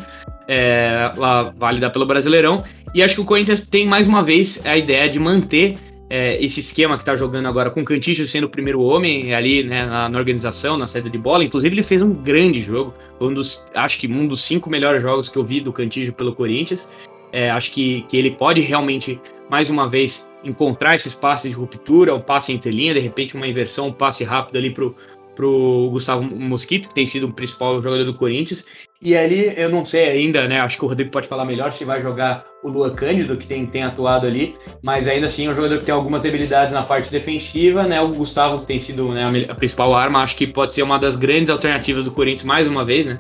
é, 0.48 1.12
lá 1.18 1.54
válida 1.58 1.90
pelo 1.90 2.06
Brasileirão. 2.06 2.64
E 2.94 3.02
acho 3.02 3.16
que 3.16 3.22
o 3.22 3.26
Corinthians 3.26 3.62
tem 3.62 3.88
mais 3.88 4.08
uma 4.08 4.24
vez 4.24 4.64
a 4.66 4.78
ideia 4.78 5.10
de 5.10 5.20
manter 5.20 5.76
é, 6.12 6.44
esse 6.44 6.60
esquema 6.60 6.98
que 6.98 7.04
está 7.04 7.16
jogando 7.16 7.48
agora 7.48 7.72
com 7.72 7.80
o 7.80 7.86
Cantillo 7.86 8.28
sendo 8.28 8.44
o 8.44 8.50
primeiro 8.50 8.82
homem 8.82 9.34
ali 9.34 9.64
né, 9.64 9.86
na, 9.86 10.10
na, 10.10 10.20
organização, 10.20 10.76
na 10.76 10.86
saída 10.86 11.10
de 11.10 11.18
bola. 11.18 11.42
Inclusive, 11.42 11.74
ele 11.74 11.84
fez 11.84 12.02
um 12.02 12.14
grande 12.14 12.62
jogo. 12.62 12.94
Um 13.22 13.34
dos, 13.34 13.66
acho 13.74 13.98
que 13.98 14.08
um 14.08 14.28
dos 14.28 14.44
cinco 14.44 14.70
melhores 14.70 15.02
jogos 15.02 15.30
que 15.30 15.38
eu 15.38 15.46
vi 15.46 15.62
do 15.62 15.72
Cantillo 15.72 16.12
pelo 16.12 16.36
Corinthians. 16.36 16.90
É, 17.32 17.50
acho 17.50 17.72
que, 17.72 18.02
que 18.10 18.18
ele 18.18 18.32
pode 18.32 18.60
realmente, 18.60 19.22
mais 19.50 19.70
uma 19.70 19.88
vez, 19.88 20.28
encontrar 20.44 20.98
esses 20.98 21.14
passes 21.14 21.52
de 21.52 21.56
ruptura, 21.56 22.14
um 22.14 22.20
passe 22.20 22.52
entre 22.52 22.72
linha, 22.72 22.94
de 22.94 23.00
repente 23.00 23.34
uma 23.34 23.48
inversão, 23.48 23.88
um 23.88 23.94
passe 23.94 24.26
rápido 24.26 24.58
ali 24.58 24.70
pro, 24.70 24.94
pro 25.34 25.88
Gustavo 25.92 26.24
Mosquito, 26.24 26.90
que 26.90 26.94
tem 26.94 27.06
sido 27.06 27.28
o 27.28 27.34
principal 27.34 27.82
jogador 27.82 28.04
do 28.04 28.16
Corinthians. 28.16 28.66
E 29.02 29.18
ali 29.18 29.52
eu 29.58 29.70
não 29.70 29.84
sei 29.84 30.10
ainda, 30.10 30.48
né? 30.48 30.60
Acho 30.60 30.78
que 30.78 30.86
o 30.86 30.88
Rodrigo 30.88 31.10
pode 31.10 31.28
falar 31.28 31.44
melhor 31.44 31.74
se 31.74 31.84
vai 31.84 32.02
jogar 32.04 32.46
o 32.64 32.70
Lua 32.70 32.92
Cândido, 32.92 33.36
que 33.36 33.48
tem, 33.48 33.66
tem 33.66 33.82
atuado 33.82 34.28
ali, 34.28 34.56
mas 34.84 35.08
ainda 35.08 35.26
assim 35.26 35.48
é 35.48 35.50
um 35.50 35.56
jogador 35.56 35.80
que 35.80 35.86
tem 35.86 35.94
algumas 35.94 36.22
debilidades 36.22 36.72
na 36.72 36.84
parte 36.84 37.10
defensiva, 37.10 37.84
né? 37.84 38.00
O 38.00 38.10
Gustavo 38.10 38.62
tem 38.62 38.80
sido 38.80 39.12
né, 39.12 39.24
a 39.50 39.56
principal 39.56 39.96
arma, 39.96 40.22
acho 40.22 40.36
que 40.36 40.46
pode 40.46 40.76
ser 40.76 40.84
uma 40.84 41.00
das 41.00 41.16
grandes 41.16 41.50
alternativas 41.50 42.06
do 42.06 42.12
Corinthians 42.12 42.44
mais 42.44 42.68
uma 42.68 42.86
vez, 42.86 43.08
né? 43.08 43.20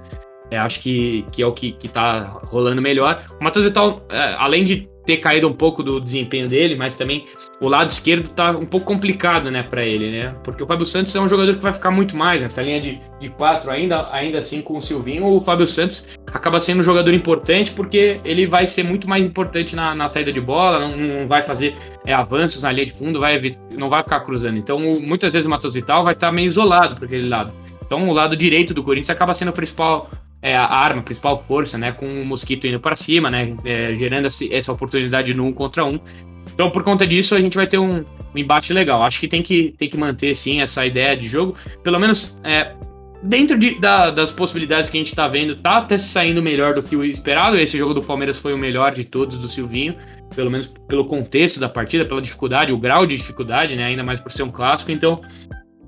É, 0.51 0.57
acho 0.57 0.81
que, 0.81 1.25
que 1.31 1.41
é 1.41 1.47
o 1.47 1.53
que, 1.53 1.71
que 1.71 1.87
tá 1.87 2.39
rolando 2.45 2.81
melhor. 2.81 3.23
O 3.39 3.43
Matheus 3.43 3.65
Vital, 3.65 4.05
é, 4.11 4.35
além 4.37 4.65
de 4.65 4.90
ter 5.05 5.17
caído 5.17 5.47
um 5.47 5.53
pouco 5.53 5.81
do 5.81 5.99
desempenho 5.99 6.47
dele, 6.47 6.75
mas 6.75 6.95
também 6.95 7.25
o 7.61 7.67
lado 7.67 7.89
esquerdo 7.89 8.29
tá 8.29 8.51
um 8.51 8.65
pouco 8.65 8.85
complicado, 8.85 9.49
né, 9.49 9.63
para 9.63 9.85
ele, 9.85 10.11
né? 10.11 10.35
Porque 10.43 10.63
o 10.63 10.67
Fábio 10.67 10.85
Santos 10.85 11.15
é 11.15 11.19
um 11.19 11.27
jogador 11.27 11.55
que 11.55 11.61
vai 11.61 11.73
ficar 11.73 11.91
muito 11.91 12.15
mais 12.15 12.41
nessa 12.41 12.61
linha 12.61 12.79
de, 12.79 12.99
de 13.19 13.29
quatro, 13.29 13.71
ainda, 13.71 14.07
ainda 14.13 14.39
assim 14.39 14.61
com 14.61 14.77
o 14.77 14.81
Silvinho. 14.81 15.25
O 15.25 15.41
Fábio 15.41 15.67
Santos 15.67 16.07
acaba 16.27 16.59
sendo 16.59 16.81
um 16.81 16.83
jogador 16.83 17.13
importante 17.13 17.71
porque 17.71 18.19
ele 18.23 18.45
vai 18.45 18.67
ser 18.67 18.83
muito 18.83 19.07
mais 19.07 19.23
importante 19.23 19.75
na, 19.75 19.95
na 19.95 20.09
saída 20.09 20.31
de 20.31 20.41
bola, 20.41 20.87
não, 20.87 20.97
não 20.97 21.27
vai 21.27 21.43
fazer 21.43 21.75
é, 22.05 22.13
avanços 22.13 22.61
na 22.61 22.71
linha 22.71 22.85
de 22.85 22.93
fundo, 22.93 23.19
vai, 23.19 23.41
não 23.77 23.89
vai 23.89 24.03
ficar 24.03 24.19
cruzando. 24.21 24.57
Então, 24.57 24.79
muitas 24.79 25.33
vezes 25.33 25.45
o 25.45 25.49
Matheus 25.49 25.73
Vital 25.73 26.03
vai 26.03 26.13
estar 26.13 26.27
tá 26.27 26.33
meio 26.33 26.47
isolado 26.47 26.95
por 26.95 27.05
aquele 27.05 27.27
lado. 27.27 27.53
Então, 27.85 28.07
o 28.07 28.13
lado 28.13 28.37
direito 28.37 28.73
do 28.73 28.83
Corinthians 28.83 29.09
acaba 29.09 29.33
sendo 29.33 29.49
o 29.49 29.53
principal 29.53 30.09
é, 30.41 30.55
a 30.55 30.65
arma, 30.65 31.01
a 31.01 31.03
principal 31.03 31.43
força, 31.47 31.77
né? 31.77 31.91
Com 31.91 32.05
o 32.05 32.25
Mosquito 32.25 32.65
indo 32.65 32.79
para 32.79 32.95
cima, 32.95 33.29
né? 33.29 33.55
É, 33.63 33.93
gerando 33.95 34.27
essa 34.27 34.71
oportunidade 34.71 35.33
no 35.33 35.45
um 35.45 35.53
contra 35.53 35.85
um. 35.85 35.99
Então, 36.53 36.71
por 36.71 36.83
conta 36.83 37.05
disso, 37.05 37.35
a 37.35 37.39
gente 37.39 37.55
vai 37.55 37.67
ter 37.67 37.77
um, 37.77 37.97
um, 37.99 38.37
embate 38.37 38.73
legal. 38.73 39.03
Acho 39.03 39.19
que 39.19 39.27
tem 39.27 39.43
que, 39.43 39.73
tem 39.77 39.89
que 39.89 39.97
manter, 39.97 40.35
sim, 40.35 40.61
essa 40.61 40.85
ideia 40.85 41.15
de 41.15 41.27
jogo. 41.27 41.55
Pelo 41.83 41.99
menos 41.99 42.37
é, 42.43 42.73
dentro 43.21 43.57
de, 43.57 43.79
da, 43.79 44.09
das 44.09 44.31
possibilidades 44.31 44.89
que 44.89 44.97
a 44.97 44.99
gente 44.99 45.15
tá 45.15 45.27
vendo, 45.27 45.55
tá 45.55 45.77
até 45.77 45.97
saindo 45.97 46.41
melhor 46.41 46.73
do 46.73 46.81
que 46.81 46.95
o 46.95 47.03
esperado. 47.03 47.57
Esse 47.57 47.77
jogo 47.77 47.93
do 47.93 48.01
Palmeiras 48.01 48.37
foi 48.37 48.53
o 48.53 48.57
melhor 48.57 48.93
de 48.93 49.03
todos 49.03 49.37
do 49.37 49.49
Silvinho. 49.49 49.95
Pelo 50.35 50.49
menos 50.49 50.67
pelo 50.87 51.05
contexto 51.05 51.59
da 51.59 51.69
partida, 51.69 52.05
pela 52.05 52.21
dificuldade, 52.21 52.71
o 52.71 52.77
grau 52.77 53.05
de 53.05 53.17
dificuldade, 53.17 53.75
né? 53.75 53.85
Ainda 53.85 54.03
mais 54.03 54.19
por 54.19 54.31
ser 54.31 54.43
um 54.43 54.51
clássico. 54.51 54.91
Então, 54.91 55.21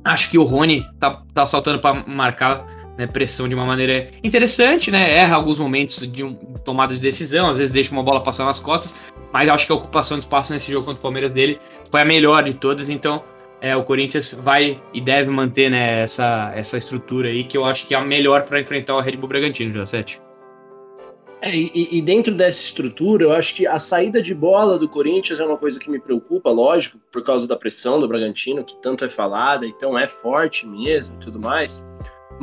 acho 0.04 0.30
que 0.30 0.38
o 0.38 0.44
Rony 0.44 0.86
tá, 1.00 1.24
tá 1.34 1.48
saltando 1.48 1.80
para 1.80 2.04
marcar 2.06 2.73
né, 2.98 3.08
pressão 3.08 3.48
de 3.48 3.56
uma 3.56 3.66
maneira 3.66 4.10
interessante, 4.24 4.92
né? 4.92 5.12
Erra 5.12 5.36
alguns 5.36 5.60
momentos 5.60 6.08
de 6.12 6.24
um, 6.24 6.34
tomada 6.34 6.94
de 6.94 7.00
decisão, 7.00 7.50
às 7.50 7.58
vezes 7.58 7.74
deixa 7.74 7.92
uma 7.92 8.04
bola 8.04 8.22
passar 8.22 8.46
nas 8.46 8.60
costas, 8.60 8.94
mas 9.32 9.50
acho 9.50 9.66
que 9.66 9.72
a 9.72 9.76
ocupação 9.76 10.18
de 10.18 10.26
espaço 10.26 10.54
nesse 10.54 10.72
jogo 10.72 10.86
contra 10.86 11.00
o 11.00 11.02
Palmeiras 11.02 11.32
dele 11.32 11.60
foi 11.90 12.02
a 12.02 12.06
melhor 12.06 12.44
de 12.44 12.54
todas, 12.54 12.90
então 12.90 13.24
é, 13.62 13.76
o 13.76 13.84
Corinthians 13.84 14.34
vai 14.34 14.82
e 14.94 15.00
deve 15.00 15.30
manter 15.30 15.72
né, 15.72 16.04
essa, 16.04 16.52
essa 16.56 16.78
estrutura 16.78 17.30
aí, 17.30 17.44
que 17.44 17.58
eu 17.58 17.66
acho 17.66 17.88
que 17.88 17.96
é 17.96 17.98
a 17.98 18.04
melhor 18.04 18.44
para 18.44 18.60
enfrentar 18.60 18.96
o 18.96 19.00
Red 19.00 19.18
Bull 19.18 19.30
Bragantino, 19.30 19.74
Josete. 19.74 20.22
É, 21.42 21.54
e, 21.54 21.98
e, 21.98 22.02
dentro 22.02 22.34
dessa 22.34 22.64
estrutura, 22.64 23.26
eu 23.26 23.34
acho 23.34 23.54
que 23.54 23.68
a 23.68 23.78
saída 23.78 24.22
de 24.22 24.34
bola 24.34 24.80
do 24.80 24.88
Corinthians 24.88 25.42
é 25.42 25.46
uma 25.46 25.58
coisa 25.58 25.78
que 25.78 25.90
me 25.92 26.00
preocupa, 26.00 26.50
lógico, 26.50 26.98
por 27.12 27.22
causa 27.22 27.46
da 27.46 27.58
pressão 27.58 28.00
do 28.00 28.08
Bragantino, 28.08 28.64
que 28.64 28.78
tanto 28.82 29.04
é 29.04 29.10
falada, 29.10 29.66
então 29.66 30.00
é 30.00 30.08
forte 30.08 30.66
mesmo 30.66 31.22
e 31.22 31.26
tudo 31.26 31.38
mais. 31.42 31.92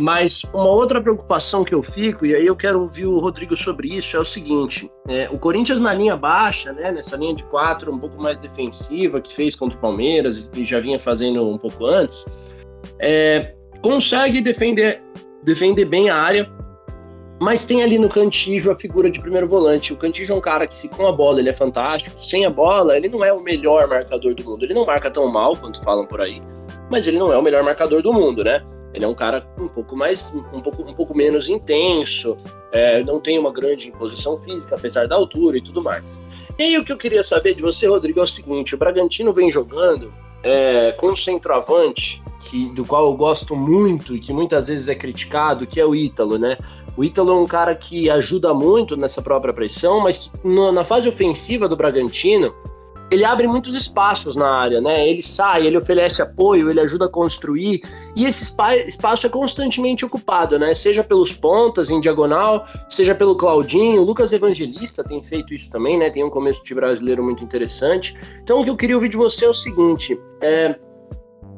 Mas 0.00 0.42
uma 0.54 0.70
outra 0.70 1.00
preocupação 1.00 1.62
que 1.62 1.74
eu 1.74 1.82
fico, 1.82 2.24
e 2.24 2.34
aí 2.34 2.46
eu 2.46 2.56
quero 2.56 2.80
ouvir 2.80 3.04
o 3.04 3.18
Rodrigo 3.18 3.54
sobre 3.54 3.88
isso, 3.88 4.16
é 4.16 4.20
o 4.20 4.24
seguinte: 4.24 4.90
é, 5.06 5.28
o 5.30 5.38
Corinthians 5.38 5.78
na 5.78 5.92
linha 5.92 6.16
baixa, 6.16 6.72
né, 6.72 6.90
nessa 6.90 7.18
linha 7.18 7.34
de 7.34 7.44
quatro 7.44 7.92
um 7.92 7.98
pouco 7.98 8.20
mais 8.20 8.38
defensiva, 8.38 9.20
que 9.20 9.34
fez 9.34 9.54
contra 9.54 9.76
o 9.76 9.80
Palmeiras 9.80 10.48
e 10.56 10.64
já 10.64 10.80
vinha 10.80 10.98
fazendo 10.98 11.46
um 11.46 11.58
pouco 11.58 11.84
antes, 11.84 12.24
é, 12.98 13.54
consegue 13.82 14.40
defender, 14.40 15.02
defender 15.42 15.84
bem 15.84 16.08
a 16.08 16.16
área, 16.16 16.50
mas 17.38 17.66
tem 17.66 17.82
ali 17.82 17.98
no 17.98 18.08
Cantijo 18.08 18.70
a 18.70 18.76
figura 18.76 19.10
de 19.10 19.20
primeiro 19.20 19.46
volante. 19.46 19.92
O 19.92 19.98
Cantijo 19.98 20.32
é 20.32 20.36
um 20.36 20.40
cara 20.40 20.66
que, 20.66 20.76
se 20.76 20.88
com 20.88 21.06
a 21.06 21.12
bola, 21.12 21.40
ele 21.40 21.50
é 21.50 21.54
fantástico, 21.54 22.22
sem 22.24 22.46
a 22.46 22.50
bola, 22.50 22.96
ele 22.96 23.10
não 23.10 23.22
é 23.22 23.32
o 23.32 23.40
melhor 23.40 23.86
marcador 23.86 24.34
do 24.34 24.44
mundo. 24.44 24.64
Ele 24.64 24.72
não 24.72 24.86
marca 24.86 25.10
tão 25.10 25.30
mal 25.30 25.54
quanto 25.56 25.82
falam 25.82 26.06
por 26.06 26.22
aí, 26.22 26.40
mas 26.90 27.06
ele 27.06 27.18
não 27.18 27.30
é 27.30 27.36
o 27.36 27.42
melhor 27.42 27.62
marcador 27.62 28.02
do 28.02 28.14
mundo, 28.14 28.42
né? 28.42 28.64
Ele 28.92 29.04
é 29.04 29.08
um 29.08 29.14
cara 29.14 29.46
um 29.60 29.68
pouco 29.68 29.96
mais, 29.96 30.34
um 30.34 30.60
pouco, 30.60 30.82
um 30.82 30.94
pouco 30.94 31.16
menos 31.16 31.48
intenso, 31.48 32.36
é, 32.72 33.02
não 33.04 33.20
tem 33.20 33.38
uma 33.38 33.52
grande 33.52 33.88
imposição 33.88 34.38
física, 34.38 34.74
apesar 34.74 35.06
da 35.06 35.14
altura 35.14 35.58
e 35.58 35.62
tudo 35.62 35.82
mais. 35.82 36.20
E 36.58 36.62
aí 36.62 36.78
o 36.78 36.84
que 36.84 36.92
eu 36.92 36.98
queria 36.98 37.22
saber 37.22 37.54
de 37.54 37.62
você, 37.62 37.86
Rodrigo, 37.86 38.20
é 38.20 38.22
o 38.22 38.28
seguinte: 38.28 38.74
o 38.74 38.78
Bragantino 38.78 39.32
vem 39.32 39.50
jogando 39.50 40.12
é, 40.42 40.92
com 40.92 41.08
um 41.08 41.16
centroavante 41.16 42.22
que, 42.40 42.68
do 42.70 42.84
qual 42.84 43.06
eu 43.06 43.16
gosto 43.16 43.54
muito 43.54 44.14
e 44.14 44.18
que 44.18 44.32
muitas 44.32 44.68
vezes 44.68 44.88
é 44.88 44.94
criticado, 44.94 45.66
que 45.66 45.80
é 45.80 45.86
o 45.86 45.94
Ítalo, 45.94 46.38
né? 46.38 46.58
O 46.96 47.04
Ítalo 47.04 47.30
é 47.30 47.34
um 47.34 47.46
cara 47.46 47.74
que 47.74 48.10
ajuda 48.10 48.52
muito 48.52 48.96
nessa 48.96 49.22
própria 49.22 49.54
pressão, 49.54 50.00
mas 50.00 50.18
que 50.18 50.30
no, 50.46 50.72
na 50.72 50.84
fase 50.84 51.08
ofensiva 51.08 51.68
do 51.68 51.76
Bragantino 51.76 52.52
ele 53.10 53.24
abre 53.24 53.46
muitos 53.46 53.74
espaços 53.74 54.36
na 54.36 54.48
área, 54.48 54.80
né? 54.80 55.08
Ele 55.08 55.22
sai, 55.22 55.66
ele 55.66 55.76
oferece 55.76 56.22
apoio, 56.22 56.70
ele 56.70 56.80
ajuda 56.80 57.06
a 57.06 57.08
construir, 57.08 57.82
e 58.14 58.24
esse 58.24 58.54
espaço 58.88 59.26
é 59.26 59.28
constantemente 59.28 60.04
ocupado, 60.04 60.58
né? 60.58 60.74
Seja 60.74 61.02
pelos 61.02 61.32
pontas 61.32 61.90
em 61.90 62.00
diagonal, 62.00 62.66
seja 62.88 63.14
pelo 63.14 63.36
Claudinho, 63.36 64.02
o 64.02 64.04
Lucas 64.04 64.32
Evangelista 64.32 65.02
tem 65.02 65.22
feito 65.22 65.52
isso 65.54 65.70
também, 65.70 65.98
né? 65.98 66.10
Tem 66.10 66.24
um 66.24 66.30
começo 66.30 66.64
de 66.64 66.74
brasileiro 66.74 67.22
muito 67.24 67.42
interessante. 67.42 68.16
Então 68.42 68.60
o 68.60 68.64
que 68.64 68.70
eu 68.70 68.76
queria 68.76 68.96
ouvir 68.96 69.08
de 69.08 69.16
você 69.16 69.44
é 69.44 69.48
o 69.48 69.54
seguinte: 69.54 70.20
é, 70.40 70.78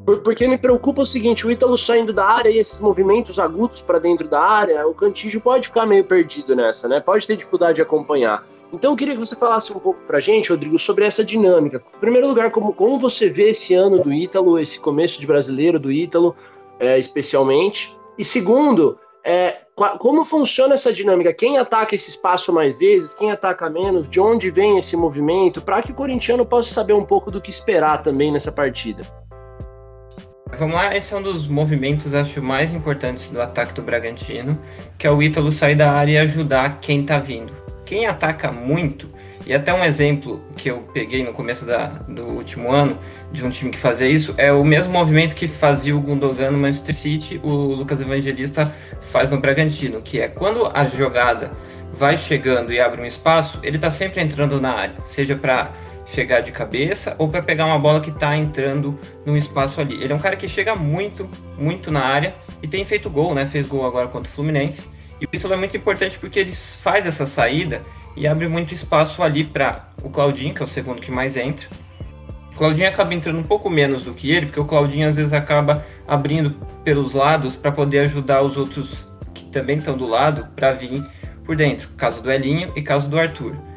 porque 0.05 0.49
me 0.49 0.59
preocupa 0.59 1.03
o 1.03 1.07
seguinte, 1.07 1.47
o 1.47 1.51
Ítalo 1.51 1.79
saindo 1.79 2.13
da 2.13 2.27
área 2.27 2.51
e 2.51 2.59
esses 2.59 2.81
movimentos 2.81 3.39
agudos 3.39 3.81
para 3.81 3.99
dentro 3.99 4.29
da 4.29 4.41
área, 4.41 4.87
o 4.87 4.95
Cantígio 4.95 5.41
pode 5.41 5.69
ficar 5.69 5.87
meio 5.87 6.05
perdido 6.05 6.57
nessa, 6.57 6.89
né? 6.89 7.01
Pode 7.01 7.27
ter 7.27 7.37
dificuldade 7.37 7.77
de 7.77 7.83
acompanhar. 7.83 8.45
Então 8.73 8.93
eu 8.93 8.97
queria 8.97 9.15
que 9.15 9.21
você 9.21 9.37
falasse 9.37 9.73
um 9.73 9.79
pouco 9.79 10.01
pra 10.07 10.19
gente, 10.19 10.51
Rodrigo, 10.51 10.79
sobre 10.79 11.05
essa 11.05 11.25
dinâmica. 11.25 11.83
Em 11.97 12.01
primeiro 12.01 12.27
lugar, 12.27 12.51
como, 12.51 12.73
como 12.73 12.99
você 12.99 13.31
vê 13.31 13.51
esse 13.51 13.75
ano 13.75 14.03
do 14.03 14.13
Ítalo, 14.13 14.59
esse 14.59 14.79
começo 14.81 15.21
de 15.21 15.27
brasileiro 15.27 15.79
do 15.79 15.93
Ítalo, 15.93 16.35
é, 16.81 16.99
especialmente. 16.99 17.97
E 18.19 18.25
segundo, 18.25 18.99
É, 19.25 19.61
como 20.01 20.25
funciona 20.25 20.75
essa 20.75 20.93
dinâmica? 20.93 21.33
Quem 21.33 21.57
ataca 21.57 21.95
esse 21.95 22.11
espaço 22.11 22.53
mais 22.53 22.77
vezes? 22.77 23.15
Quem 23.15 23.31
ataca 23.31 23.71
menos? 23.71 24.11
De 24.11 24.19
onde 24.21 24.51
vem 24.51 24.79
esse 24.79 24.97
movimento? 24.97 25.63
Para 25.63 25.81
que 25.81 25.93
o 25.93 25.95
corintiano 25.95 26.45
possa 26.45 26.75
saber 26.75 26.93
um 26.93 27.05
pouco 27.05 27.31
do 27.31 27.41
que 27.41 27.49
esperar 27.49 28.03
também 28.03 28.33
nessa 28.33 28.51
partida. 28.51 29.03
Vamos 30.59 30.77
lá, 30.77 30.95
esse 30.95 31.15
é 31.15 31.17
um 31.17 31.23
dos 31.23 31.47
movimentos, 31.47 32.15
acho, 32.15 32.43
mais 32.43 32.73
importantes 32.75 33.31
do 33.31 33.41
ataque 33.41 33.73
do 33.73 33.81
Bragantino, 33.81 34.59
que 34.99 35.07
é 35.07 35.11
o 35.11 35.23
Ítalo 35.23 35.51
sair 35.51 35.75
da 35.75 35.91
área 35.93 36.13
e 36.13 36.19
ajudar 36.19 36.79
quem 36.79 37.03
tá 37.03 37.19
vindo. 37.19 37.53
Quem 37.87 38.07
ataca 38.07 38.53
muito, 38.53 39.09
e 39.47 39.55
até 39.55 39.73
um 39.73 39.83
exemplo 39.83 40.43
que 40.55 40.71
eu 40.71 40.79
peguei 40.93 41.25
no 41.25 41.33
começo 41.33 41.65
da, 41.65 41.87
do 42.07 42.25
último 42.25 42.71
ano, 42.71 42.99
de 43.33 43.45
um 43.45 43.49
time 43.49 43.71
que 43.71 43.79
fazia 43.79 44.07
isso, 44.07 44.35
é 44.37 44.53
o 44.53 44.63
mesmo 44.63 44.93
movimento 44.93 45.35
que 45.35 45.49
fazia 45.49 45.97
o 45.97 46.01
Gundogan 46.01 46.51
no 46.51 46.59
Manchester 46.59 46.95
City, 46.95 47.41
o 47.43 47.49
Lucas 47.49 48.03
Evangelista 48.03 48.73
faz 49.01 49.31
no 49.31 49.41
Bragantino, 49.41 50.03
que 50.03 50.21
é 50.21 50.29
quando 50.29 50.71
a 50.73 50.85
jogada 50.85 51.51
vai 51.93 52.17
chegando 52.17 52.73
e 52.73 52.79
abre 52.79 53.01
um 53.01 53.07
espaço, 53.07 53.59
ele 53.63 53.79
tá 53.79 53.91
sempre 53.91 54.21
entrando 54.21 54.61
na 54.61 54.73
área, 54.73 54.95
seja 55.07 55.35
para 55.35 55.71
chegar 56.13 56.41
de 56.41 56.53
cabeça 56.53 57.15
ou 57.19 57.29
para 57.29 57.43
pegar 57.43 57.67
uma 57.67 57.79
bola 57.79 58.01
que 58.01 58.11
está 58.11 58.37
entrando 58.37 58.99
num 59.25 59.37
espaço 59.37 59.81
ali. 59.81 59.95
Ele 59.95 60.13
é 60.13 60.17
um 60.17 60.19
cara 60.19 60.37
que 60.37 60.47
chega 60.47 60.75
muito, 60.77 61.29
muito 61.59 61.91
na 61.91 62.05
área 62.05 62.35
e 62.63 62.69
tem 62.69 62.85
feito 62.85 63.09
gol, 63.09 63.35
né? 63.35 63.47
Fez 63.47 63.67
gol 63.67 63.87
agora 63.87 64.09
contra 64.09 64.29
o 64.29 64.33
Fluminense. 64.33 64.87
E 65.21 65.25
o 65.25 65.29
Ítalo 65.33 65.55
é 65.55 65.57
muito 65.57 65.77
importante 65.77 66.19
porque 66.19 66.39
ele 66.41 66.53
faz 66.53 67.07
essa 67.07 67.25
saída 67.25 67.83
e 68.17 68.27
abre 68.27 68.49
muito 68.49 68.75
espaço 68.75 69.23
ali 69.23 69.45
para 69.45 69.89
o 70.03 70.11
Claudinho, 70.11 70.55
que 70.55 70.63
é 70.63 70.65
o 70.65 70.69
segundo 70.69 71.01
que 71.01 71.11
mais 71.11 71.37
entra. 71.37 71.67
O 72.53 72.57
Claudinho 72.57 72.89
acaba 72.89 73.15
entrando 73.15 73.39
um 73.39 73.43
pouco 73.43 73.71
menos 73.71 74.05
do 74.05 74.13
que 74.13 74.31
ele, 74.31 74.47
porque 74.47 74.61
o 74.61 74.65
Claudinho 74.65 75.09
às 75.09 75.17
vezes 75.17 75.33
acaba 75.33 75.85
abrindo 76.07 76.57
pelos 76.85 77.15
lados 77.15 77.57
para 77.57 77.73
poder 77.73 78.01
ajudar 78.01 78.43
os 78.43 78.57
outros 78.57 79.07
que 79.35 79.47
também 79.47 79.79
estão 79.79 79.97
do 79.97 80.07
lado 80.07 80.49
para 80.55 80.73
vir 80.73 81.03
por 81.45 81.57
dentro. 81.57 81.89
Caso 81.97 82.23
do 82.23 82.31
Elinho 82.31 82.71
e 82.77 82.83
caso 82.83 83.09
do 83.09 83.19
Arthur. 83.19 83.72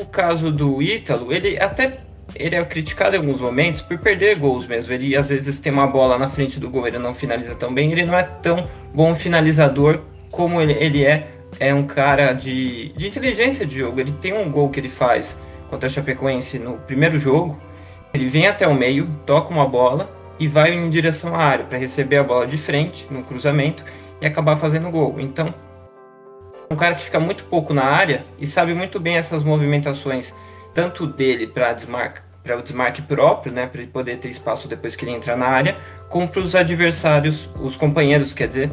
O 0.00 0.06
caso 0.06 0.50
do 0.50 0.80
Ítalo, 0.80 1.30
ele 1.30 1.60
até 1.60 2.00
ele 2.34 2.56
é 2.56 2.64
criticado 2.64 3.14
em 3.14 3.18
alguns 3.18 3.38
momentos 3.38 3.82
por 3.82 3.98
perder 3.98 4.38
gols 4.38 4.66
mesmo. 4.66 4.94
Ele 4.94 5.14
às 5.14 5.28
vezes 5.28 5.60
tem 5.60 5.70
uma 5.70 5.86
bola 5.86 6.16
na 6.16 6.26
frente 6.26 6.58
do 6.58 6.70
gol, 6.70 6.86
ele 6.86 6.98
não 6.98 7.12
finaliza 7.12 7.54
tão 7.54 7.74
bem. 7.74 7.92
Ele 7.92 8.06
não 8.06 8.16
é 8.16 8.22
tão 8.22 8.66
bom 8.94 9.14
finalizador 9.14 10.00
como 10.30 10.58
ele, 10.58 10.72
ele 10.72 11.04
é. 11.04 11.28
É 11.58 11.74
um 11.74 11.86
cara 11.86 12.32
de, 12.32 12.94
de 12.96 13.08
inteligência 13.08 13.66
de 13.66 13.78
jogo. 13.78 14.00
Ele 14.00 14.12
tem 14.12 14.32
um 14.32 14.50
gol 14.50 14.70
que 14.70 14.80
ele 14.80 14.88
faz 14.88 15.36
contra 15.68 15.86
a 15.86 15.90
Chapecoense 15.90 16.58
no 16.58 16.78
primeiro 16.78 17.18
jogo. 17.18 17.60
Ele 18.14 18.26
vem 18.26 18.46
até 18.46 18.66
o 18.66 18.72
meio, 18.72 19.06
toca 19.26 19.52
uma 19.52 19.68
bola 19.68 20.10
e 20.38 20.48
vai 20.48 20.72
em 20.72 20.88
direção 20.88 21.34
à 21.34 21.42
área 21.42 21.66
para 21.66 21.76
receber 21.76 22.16
a 22.16 22.24
bola 22.24 22.46
de 22.46 22.56
frente 22.56 23.06
no 23.10 23.22
cruzamento 23.22 23.84
e 24.18 24.26
acabar 24.26 24.56
fazendo 24.56 24.90
gol. 24.90 25.16
Então 25.18 25.52
um 26.72 26.76
cara 26.76 26.94
que 26.94 27.02
fica 27.02 27.18
muito 27.18 27.44
pouco 27.44 27.74
na 27.74 27.84
área 27.84 28.24
e 28.38 28.46
sabe 28.46 28.72
muito 28.74 29.00
bem 29.00 29.16
essas 29.16 29.42
movimentações, 29.42 30.32
tanto 30.72 31.04
dele 31.04 31.48
para 31.48 31.72
desmarque, 31.72 32.20
para 32.44 32.56
o 32.56 32.62
desmarque 32.62 33.02
próprio, 33.02 33.52
né, 33.52 33.66
para 33.66 33.82
ele 33.82 33.90
poder 33.90 34.18
ter 34.18 34.28
espaço 34.28 34.68
depois 34.68 34.94
que 34.94 35.04
ele 35.04 35.10
entra 35.10 35.36
na 35.36 35.46
área, 35.46 35.76
como 36.08 36.28
para 36.28 36.40
os 36.40 36.54
adversários, 36.54 37.50
os 37.60 37.76
companheiros, 37.76 38.32
quer 38.32 38.46
dizer, 38.46 38.70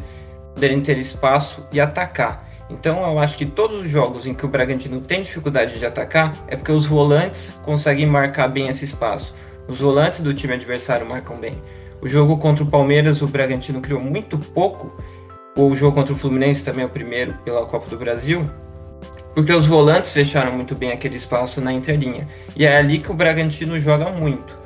poderem 0.54 0.80
ter 0.80 0.96
espaço 0.96 1.66
e 1.72 1.80
atacar. 1.80 2.46
Então 2.70 3.02
eu 3.02 3.18
acho 3.18 3.36
que 3.36 3.44
todos 3.44 3.78
os 3.78 3.88
jogos 3.88 4.28
em 4.28 4.34
que 4.34 4.46
o 4.46 4.48
Bragantino 4.48 5.00
tem 5.00 5.22
dificuldade 5.22 5.76
de 5.76 5.84
atacar 5.84 6.32
é 6.46 6.54
porque 6.54 6.70
os 6.70 6.86
volantes 6.86 7.52
conseguem 7.64 8.06
marcar 8.06 8.46
bem 8.46 8.68
esse 8.68 8.84
espaço. 8.84 9.34
Os 9.66 9.80
volantes 9.80 10.20
do 10.20 10.32
time 10.32 10.54
adversário 10.54 11.04
marcam 11.04 11.36
bem. 11.36 11.60
O 12.00 12.06
jogo 12.06 12.38
contra 12.38 12.62
o 12.62 12.66
Palmeiras, 12.66 13.22
o 13.22 13.26
Bragantino 13.26 13.80
criou 13.80 14.00
muito 14.00 14.38
pouco 14.38 14.94
o 15.66 15.74
jogo 15.74 15.96
contra 15.96 16.12
o 16.12 16.16
Fluminense 16.16 16.64
também 16.64 16.84
é 16.84 16.86
o 16.86 16.88
primeiro 16.88 17.34
pela 17.44 17.66
Copa 17.66 17.86
do 17.86 17.96
Brasil, 17.96 18.44
porque 19.34 19.52
os 19.52 19.66
volantes 19.66 20.12
fecharam 20.12 20.52
muito 20.52 20.74
bem 20.74 20.92
aquele 20.92 21.16
espaço 21.16 21.60
na 21.60 21.72
entrelinha. 21.72 22.28
E 22.54 22.64
é 22.64 22.76
ali 22.76 22.98
que 22.98 23.10
o 23.10 23.14
Bragantino 23.14 23.78
joga 23.80 24.10
muito, 24.10 24.56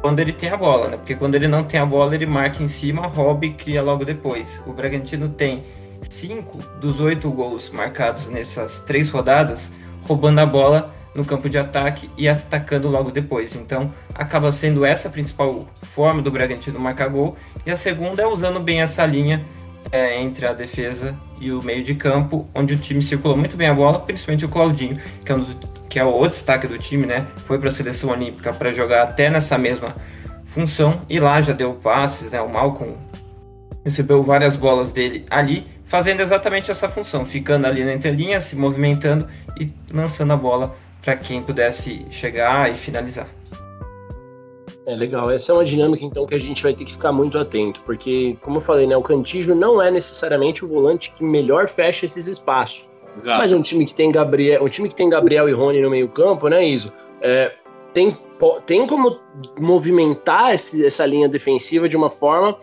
quando 0.00 0.20
ele 0.20 0.32
tem 0.32 0.48
a 0.48 0.56
bola, 0.56 0.88
né? 0.88 0.96
Porque 0.96 1.16
quando 1.16 1.34
ele 1.34 1.48
não 1.48 1.64
tem 1.64 1.80
a 1.80 1.86
bola, 1.86 2.14
ele 2.14 2.26
marca 2.26 2.62
em 2.62 2.68
cima, 2.68 3.08
rouba 3.08 3.44
e 3.44 3.54
cria 3.54 3.82
logo 3.82 4.04
depois. 4.04 4.62
O 4.66 4.72
Bragantino 4.72 5.28
tem 5.28 5.64
cinco 6.08 6.58
dos 6.80 7.00
oito 7.00 7.28
gols 7.30 7.70
marcados 7.70 8.28
nessas 8.28 8.78
três 8.80 9.10
rodadas, 9.10 9.72
roubando 10.06 10.38
a 10.38 10.46
bola 10.46 10.94
no 11.12 11.24
campo 11.24 11.48
de 11.48 11.58
ataque 11.58 12.08
e 12.16 12.28
atacando 12.28 12.88
logo 12.88 13.10
depois. 13.10 13.56
Então, 13.56 13.92
acaba 14.14 14.52
sendo 14.52 14.84
essa 14.84 15.08
a 15.08 15.10
principal 15.10 15.66
forma 15.82 16.22
do 16.22 16.30
Bragantino 16.30 16.78
marcar 16.78 17.08
gol. 17.08 17.36
E 17.64 17.70
a 17.70 17.76
segunda 17.76 18.22
é 18.22 18.26
usando 18.26 18.60
bem 18.60 18.80
essa 18.80 19.04
linha 19.04 19.44
é, 19.90 20.20
entre 20.20 20.46
a 20.46 20.52
defesa 20.52 21.16
e 21.40 21.52
o 21.52 21.62
meio 21.62 21.82
de 21.82 21.94
campo, 21.94 22.48
onde 22.54 22.74
o 22.74 22.78
time 22.78 23.02
circulou 23.02 23.36
muito 23.36 23.56
bem 23.56 23.68
a 23.68 23.74
bola, 23.74 24.00
principalmente 24.00 24.44
o 24.44 24.48
Claudinho, 24.48 24.98
que 25.24 25.30
é, 25.30 25.34
um 25.34 25.38
dos, 25.38 25.56
que 25.88 25.98
é 25.98 26.04
o 26.04 26.26
destaque 26.26 26.66
do 26.66 26.78
time, 26.78 27.06
né? 27.06 27.26
Foi 27.44 27.58
para 27.58 27.68
a 27.68 27.72
seleção 27.72 28.10
olímpica 28.10 28.52
para 28.52 28.72
jogar 28.72 29.02
até 29.02 29.30
nessa 29.30 29.56
mesma 29.58 29.96
função 30.44 31.02
e 31.08 31.20
lá 31.20 31.40
já 31.40 31.52
deu 31.52 31.74
passes, 31.74 32.30
né? 32.30 32.40
O 32.40 32.48
Malcolm 32.48 32.96
recebeu 33.84 34.22
várias 34.22 34.56
bolas 34.56 34.90
dele 34.90 35.24
ali, 35.30 35.66
fazendo 35.84 36.20
exatamente 36.20 36.70
essa 36.70 36.88
função, 36.88 37.24
ficando 37.24 37.66
ali 37.66 37.84
na 37.84 37.92
entrelinha, 37.92 38.40
se 38.40 38.56
movimentando 38.56 39.28
e 39.60 39.70
lançando 39.92 40.32
a 40.32 40.36
bola 40.36 40.76
para 41.02 41.14
quem 41.14 41.40
pudesse 41.40 42.04
chegar 42.10 42.70
e 42.72 42.74
finalizar. 42.74 43.28
É 44.86 44.94
legal. 44.94 45.30
Essa 45.30 45.52
é 45.52 45.54
uma 45.56 45.64
dinâmica 45.64 46.04
então 46.04 46.24
que 46.26 46.34
a 46.34 46.38
gente 46.38 46.62
vai 46.62 46.72
ter 46.72 46.84
que 46.84 46.92
ficar 46.92 47.10
muito 47.10 47.36
atento, 47.38 47.80
porque 47.82 48.38
como 48.40 48.58
eu 48.58 48.60
falei, 48.60 48.86
né, 48.86 48.96
o 48.96 49.02
Cantígio 49.02 49.54
não 49.54 49.82
é 49.82 49.90
necessariamente 49.90 50.64
o 50.64 50.68
volante 50.68 51.12
que 51.12 51.24
melhor 51.24 51.66
fecha 51.66 52.06
esses 52.06 52.28
espaços. 52.28 52.88
Exato. 53.20 53.38
Mas 53.38 53.52
um 53.52 53.60
time 53.60 53.84
que 53.84 53.94
tem 53.94 54.12
Gabriel, 54.12 54.62
um 54.62 54.68
time 54.68 54.88
que 54.88 54.94
tem 54.94 55.08
Gabriel 55.08 55.48
e 55.48 55.52
Rony 55.52 55.80
no 55.80 55.90
meio-campo, 55.90 56.48
né, 56.48 56.64
Iso? 56.64 56.92
É, 57.20 57.52
tem, 57.92 58.16
tem 58.64 58.86
como 58.86 59.18
movimentar 59.58 60.54
esse, 60.54 60.84
essa 60.86 61.04
linha 61.04 61.28
defensiva 61.28 61.88
de 61.88 61.96
uma 61.96 62.10
forma 62.10 62.56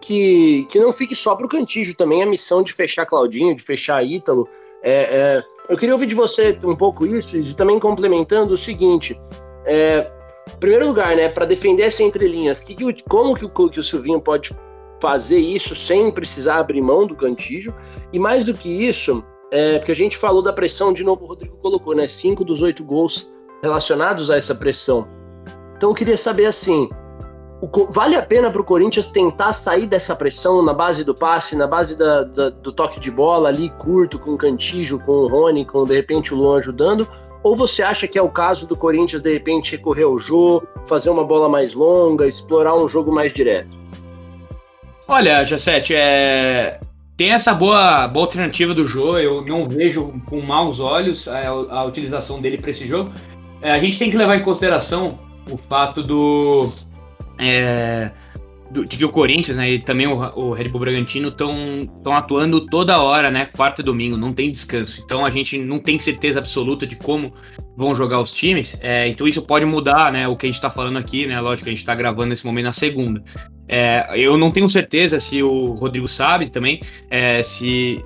que, 0.00 0.66
que 0.70 0.78
não 0.78 0.92
fique 0.92 1.16
só 1.16 1.34
para 1.34 1.46
o 1.46 1.48
Cantígio 1.48 1.96
também 1.96 2.22
a 2.22 2.26
missão 2.26 2.62
de 2.62 2.72
fechar 2.72 3.06
Claudinho, 3.06 3.54
de 3.54 3.62
fechar 3.62 4.04
Ítalo. 4.04 4.48
É, 4.82 4.92
é, 4.92 5.44
eu 5.68 5.76
queria 5.76 5.94
ouvir 5.94 6.06
de 6.06 6.14
você 6.14 6.56
um 6.62 6.76
pouco 6.76 7.06
isso 7.06 7.34
e 7.34 7.54
também 7.54 7.80
complementando 7.80 8.52
o 8.52 8.56
seguinte: 8.56 9.18
é, 9.64 10.06
primeiro 10.58 10.86
lugar, 10.86 11.16
né, 11.16 11.28
para 11.28 11.44
defender 11.44 11.84
essa 11.84 12.02
entrelinhas, 12.02 12.62
que, 12.62 12.74
como 13.02 13.34
que 13.34 13.44
o, 13.44 13.70
que 13.70 13.80
o 13.80 13.82
Silvinho 13.82 14.20
pode 14.20 14.50
fazer 15.00 15.38
isso 15.38 15.74
sem 15.74 16.10
precisar 16.10 16.58
abrir 16.58 16.80
mão 16.80 17.06
do 17.06 17.14
Cantígio? 17.14 17.74
E 18.12 18.18
mais 18.18 18.46
do 18.46 18.54
que 18.54 18.68
isso, 18.68 19.22
é, 19.50 19.78
porque 19.78 19.92
a 19.92 19.96
gente 19.96 20.16
falou 20.16 20.42
da 20.42 20.52
pressão, 20.52 20.92
de 20.92 21.04
novo 21.04 21.24
o 21.24 21.28
Rodrigo 21.28 21.56
colocou, 21.58 21.94
né, 21.94 22.08
cinco 22.08 22.44
dos 22.44 22.62
oito 22.62 22.84
gols 22.84 23.32
relacionados 23.62 24.30
a 24.30 24.36
essa 24.36 24.54
pressão. 24.54 25.06
Então 25.76 25.90
eu 25.90 25.94
queria 25.94 26.16
saber 26.16 26.46
assim, 26.46 26.88
o, 27.60 27.86
vale 27.90 28.16
a 28.16 28.22
pena 28.22 28.50
para 28.50 28.60
o 28.60 28.64
Corinthians 28.64 29.06
tentar 29.06 29.52
sair 29.52 29.86
dessa 29.86 30.14
pressão 30.14 30.62
na 30.62 30.72
base 30.72 31.04
do 31.04 31.14
passe, 31.14 31.56
na 31.56 31.66
base 31.66 31.96
da, 31.96 32.24
da, 32.24 32.50
do 32.50 32.72
toque 32.72 33.00
de 33.00 33.10
bola 33.10 33.48
ali 33.48 33.70
curto, 33.78 34.18
com 34.18 34.34
o 34.34 34.38
Cantígio, 34.38 35.00
com 35.00 35.12
o 35.12 35.26
Rony, 35.26 35.64
com 35.64 35.84
de 35.84 35.94
repente 35.94 36.34
o 36.34 36.36
Luan 36.36 36.58
ajudando? 36.58 37.08
Ou 37.44 37.54
você 37.54 37.82
acha 37.82 38.08
que 38.08 38.18
é 38.18 38.22
o 38.22 38.30
caso 38.30 38.66
do 38.66 38.74
Corinthians 38.74 39.20
de 39.20 39.30
repente 39.30 39.72
recorrer 39.72 40.04
ao 40.04 40.18
jogo, 40.18 40.66
fazer 40.86 41.10
uma 41.10 41.22
bola 41.22 41.46
mais 41.46 41.74
longa, 41.74 42.26
explorar 42.26 42.74
um 42.74 42.88
jogo 42.88 43.12
mais 43.12 43.34
direto? 43.34 43.68
Olha, 45.06 45.44
Jacete, 45.44 45.94
é... 45.94 46.80
tem 47.18 47.32
essa 47.32 47.52
boa, 47.52 48.08
boa 48.08 48.24
alternativa 48.24 48.72
do 48.72 48.86
jogo. 48.86 49.18
Eu 49.18 49.44
não 49.44 49.62
vejo 49.62 50.14
com 50.24 50.40
maus 50.40 50.80
olhos 50.80 51.28
a, 51.28 51.46
a 51.46 51.84
utilização 51.84 52.40
dele 52.40 52.56
para 52.56 52.70
esse 52.70 52.88
jogo. 52.88 53.12
É, 53.60 53.72
a 53.72 53.78
gente 53.78 53.98
tem 53.98 54.10
que 54.10 54.16
levar 54.16 54.36
em 54.36 54.42
consideração 54.42 55.18
o 55.50 55.58
fato 55.58 56.02
do. 56.02 56.72
É, 57.38 58.10
do, 58.70 58.84
de 58.84 58.96
que 58.96 59.04
o 59.04 59.08
Corinthians, 59.08 59.56
né, 59.56 59.70
e 59.70 59.78
também 59.78 60.06
o, 60.06 60.14
o 60.36 60.52
Red 60.52 60.68
Bull 60.68 60.80
Bragantino 60.80 61.28
estão 61.28 62.14
atuando 62.14 62.60
toda 62.66 63.00
hora, 63.00 63.30
né, 63.30 63.46
quarta 63.54 63.82
e 63.82 63.84
domingo, 63.84 64.16
não 64.16 64.32
tem 64.32 64.50
descanso. 64.50 65.02
Então 65.04 65.24
a 65.24 65.30
gente 65.30 65.58
não 65.58 65.78
tem 65.78 65.98
certeza 65.98 66.38
absoluta 66.38 66.86
de 66.86 66.96
como 66.96 67.32
vão 67.76 67.94
jogar 67.94 68.20
os 68.20 68.32
times. 68.32 68.78
É, 68.82 69.08
então 69.08 69.26
isso 69.26 69.42
pode 69.42 69.64
mudar, 69.64 70.12
né, 70.12 70.26
o 70.28 70.36
que 70.36 70.46
a 70.46 70.48
gente 70.48 70.56
está 70.56 70.70
falando 70.70 70.98
aqui, 70.98 71.26
né, 71.26 71.40
lógico 71.40 71.64
que 71.64 71.70
a 71.70 71.72
gente 71.72 71.80
está 71.80 71.94
gravando 71.94 72.28
nesse 72.28 72.44
momento 72.44 72.64
na 72.64 72.72
segunda. 72.72 73.22
É, 73.68 74.06
eu 74.14 74.36
não 74.36 74.50
tenho 74.50 74.68
certeza 74.68 75.18
se 75.18 75.42
o 75.42 75.66
Rodrigo 75.74 76.08
sabe 76.08 76.50
também, 76.50 76.80
é, 77.10 77.42
se 77.42 78.02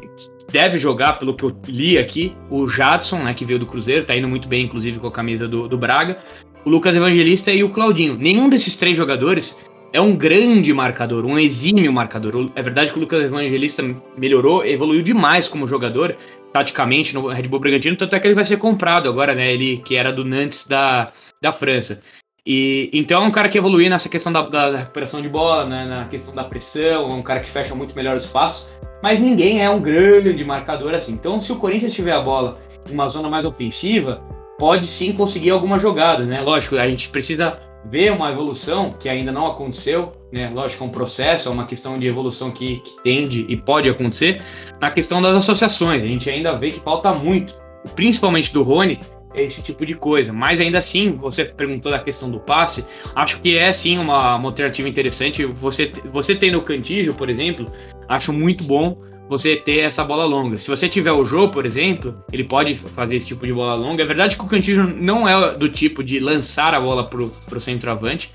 deve 0.50 0.78
jogar, 0.78 1.14
pelo 1.14 1.34
que 1.34 1.44
eu 1.44 1.54
li 1.66 1.98
aqui, 1.98 2.32
o 2.50 2.66
Jadson, 2.68 3.22
né, 3.24 3.34
que 3.34 3.44
veio 3.44 3.58
do 3.58 3.66
Cruzeiro, 3.66 4.04
tá 4.04 4.16
indo 4.16 4.28
muito 4.28 4.48
bem, 4.48 4.64
inclusive, 4.64 4.98
com 4.98 5.06
a 5.06 5.12
camisa 5.12 5.46
do, 5.46 5.68
do 5.68 5.76
Braga, 5.76 6.18
o 6.64 6.70
Lucas 6.70 6.96
Evangelista 6.96 7.52
e 7.52 7.62
o 7.62 7.70
Claudinho. 7.70 8.16
Nenhum 8.16 8.48
desses 8.48 8.76
três 8.76 8.96
jogadores 8.96 9.58
é 9.92 10.00
um 10.00 10.14
grande 10.14 10.72
marcador, 10.72 11.24
um 11.24 11.38
exímio 11.38 11.92
marcador. 11.92 12.50
É 12.54 12.62
verdade 12.62 12.92
que 12.92 12.98
o 12.98 13.00
Lucas 13.00 13.22
Evangelista 13.22 13.82
melhorou, 14.16 14.64
evoluiu 14.64 15.02
demais 15.02 15.48
como 15.48 15.66
jogador, 15.66 16.16
taticamente, 16.52 17.14
no 17.14 17.28
Red 17.28 17.48
Bull 17.48 17.60
Bragantino, 17.60 17.96
tanto 17.96 18.14
é 18.14 18.20
que 18.20 18.26
ele 18.26 18.34
vai 18.34 18.44
ser 18.44 18.58
comprado 18.58 19.08
agora, 19.08 19.34
né? 19.34 19.52
Ele 19.52 19.78
que 19.78 19.96
era 19.96 20.12
do 20.12 20.24
Nantes 20.24 20.66
da, 20.66 21.10
da 21.40 21.52
França. 21.52 22.02
E, 22.46 22.90
então 22.94 23.22
é 23.22 23.26
um 23.26 23.30
cara 23.30 23.48
que 23.48 23.58
evoluiu 23.58 23.90
nessa 23.90 24.08
questão 24.08 24.32
da, 24.32 24.42
da 24.42 24.78
recuperação 24.78 25.20
de 25.20 25.28
bola, 25.28 25.66
né, 25.66 25.84
na 25.84 26.04
questão 26.06 26.34
da 26.34 26.44
pressão, 26.44 27.02
é 27.02 27.14
um 27.14 27.22
cara 27.22 27.40
que 27.40 27.50
fecha 27.50 27.74
muito 27.74 27.94
melhor 27.94 28.16
os 28.16 28.24
espaços. 28.24 28.66
mas 29.02 29.20
ninguém 29.20 29.62
é 29.62 29.68
um 29.68 29.80
grande 29.80 30.42
marcador 30.44 30.94
assim. 30.94 31.12
Então, 31.12 31.40
se 31.42 31.52
o 31.52 31.56
Corinthians 31.56 31.92
tiver 31.92 32.12
a 32.12 32.20
bola 32.20 32.58
em 32.88 32.94
uma 32.94 33.08
zona 33.10 33.28
mais 33.28 33.44
ofensiva, 33.44 34.22
pode 34.58 34.86
sim 34.86 35.12
conseguir 35.12 35.50
algumas 35.50 35.82
jogadas, 35.82 36.28
né? 36.28 36.40
Lógico, 36.40 36.76
a 36.76 36.88
gente 36.88 37.10
precisa 37.10 37.60
ver 37.84 38.12
uma 38.12 38.30
evolução 38.30 38.92
que 38.92 39.08
ainda 39.08 39.32
não 39.32 39.46
aconteceu, 39.46 40.12
né? 40.32 40.50
Lógico, 40.50 40.84
é 40.84 40.86
um 40.86 40.90
processo, 40.90 41.48
é 41.48 41.52
uma 41.52 41.66
questão 41.66 41.98
de 41.98 42.06
evolução 42.06 42.50
que, 42.50 42.80
que 42.80 43.02
tende 43.02 43.46
e 43.48 43.56
pode 43.56 43.88
acontecer 43.88 44.42
na 44.80 44.90
questão 44.90 45.22
das 45.22 45.36
associações. 45.36 46.02
A 46.02 46.06
gente 46.06 46.28
ainda 46.28 46.54
vê 46.56 46.70
que 46.70 46.80
falta 46.80 47.12
muito, 47.12 47.54
principalmente 47.94 48.52
do 48.52 48.62
Rony, 48.62 48.98
esse 49.34 49.62
tipo 49.62 49.84
de 49.86 49.94
coisa. 49.94 50.32
Mas 50.32 50.60
ainda 50.60 50.78
assim, 50.78 51.12
você 51.12 51.44
perguntou 51.44 51.90
da 51.90 51.98
questão 51.98 52.30
do 52.30 52.40
passe, 52.40 52.84
acho 53.14 53.40
que 53.40 53.56
é 53.56 53.72
sim 53.72 53.98
uma, 53.98 54.36
uma 54.36 54.48
alternativa 54.48 54.88
interessante. 54.88 55.44
Você, 55.44 55.90
você 56.06 56.34
tendo 56.34 56.58
o 56.58 56.62
Cantígio, 56.62 57.14
por 57.14 57.28
exemplo, 57.28 57.70
acho 58.08 58.32
muito 58.32 58.64
bom 58.64 58.96
você 59.28 59.56
ter 59.56 59.80
essa 59.80 60.02
bola 60.02 60.24
longa. 60.24 60.56
Se 60.56 60.68
você 60.68 60.88
tiver 60.88 61.12
o 61.12 61.24
Jô, 61.24 61.48
por 61.48 61.66
exemplo, 61.66 62.22
ele 62.32 62.44
pode 62.44 62.74
fazer 62.74 63.16
esse 63.16 63.26
tipo 63.26 63.46
de 63.46 63.52
bola 63.52 63.74
longa. 63.74 64.02
É 64.02 64.06
verdade 64.06 64.36
que 64.36 64.42
o 64.42 64.46
Cantígio 64.46 64.84
não 64.84 65.28
é 65.28 65.54
do 65.56 65.68
tipo 65.68 66.02
de 66.02 66.18
lançar 66.18 66.74
a 66.74 66.80
bola 66.80 67.04
pro, 67.04 67.30
pro 67.46 67.60
centroavante, 67.60 68.32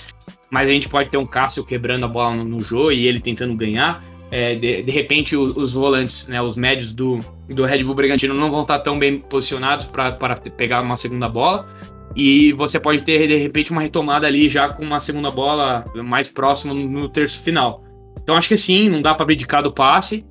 mas 0.51 0.69
a 0.69 0.71
gente 0.71 0.87
pode 0.87 1.09
ter 1.09 1.17
um 1.17 1.25
Cássio 1.25 1.65
quebrando 1.65 2.05
a 2.05 2.07
bola 2.07 2.35
no, 2.35 2.43
no 2.43 2.59
Jô 2.59 2.91
e 2.91 3.07
ele 3.07 3.19
tentando 3.19 3.55
ganhar. 3.55 4.03
É, 4.29 4.55
de, 4.55 4.81
de, 4.81 4.91
repente 4.91 5.35
os, 5.35 5.55
os, 5.55 5.73
volantes, 5.73 6.27
né, 6.27 6.41
os 6.41 6.55
médios 6.55 6.91
do, 6.91 7.19
do 7.49 7.65
Red 7.65 7.83
Bull 7.83 7.93
Bragantino 7.93 8.33
não 8.33 8.49
vão 8.49 8.63
estar 8.63 8.79
tão 8.79 8.97
bem 8.97 9.19
posicionados 9.19 9.85
para 9.85 10.35
pegar 10.57 10.81
uma 10.81 10.97
segunda 10.97 11.27
bola. 11.27 11.67
E 12.15 12.51
você 12.53 12.79
pode 12.79 13.01
ter, 13.03 13.27
de 13.27 13.37
repente, 13.37 13.71
uma 13.71 13.81
retomada 13.81 14.27
ali 14.27 14.47
já 14.47 14.69
com 14.69 14.83
uma 14.83 14.99
segunda 14.99 15.31
bola 15.31 15.83
mais 15.95 16.29
próximo 16.29 16.73
no, 16.73 16.87
no 16.87 17.09
terço 17.09 17.41
final. 17.41 17.83
Então 18.21 18.35
acho 18.35 18.47
que 18.47 18.57
sim, 18.57 18.89
não 18.89 19.01
dá 19.01 19.13
para 19.13 19.23
abdicar 19.23 19.63
do 19.63 19.71
passe. 19.71 20.25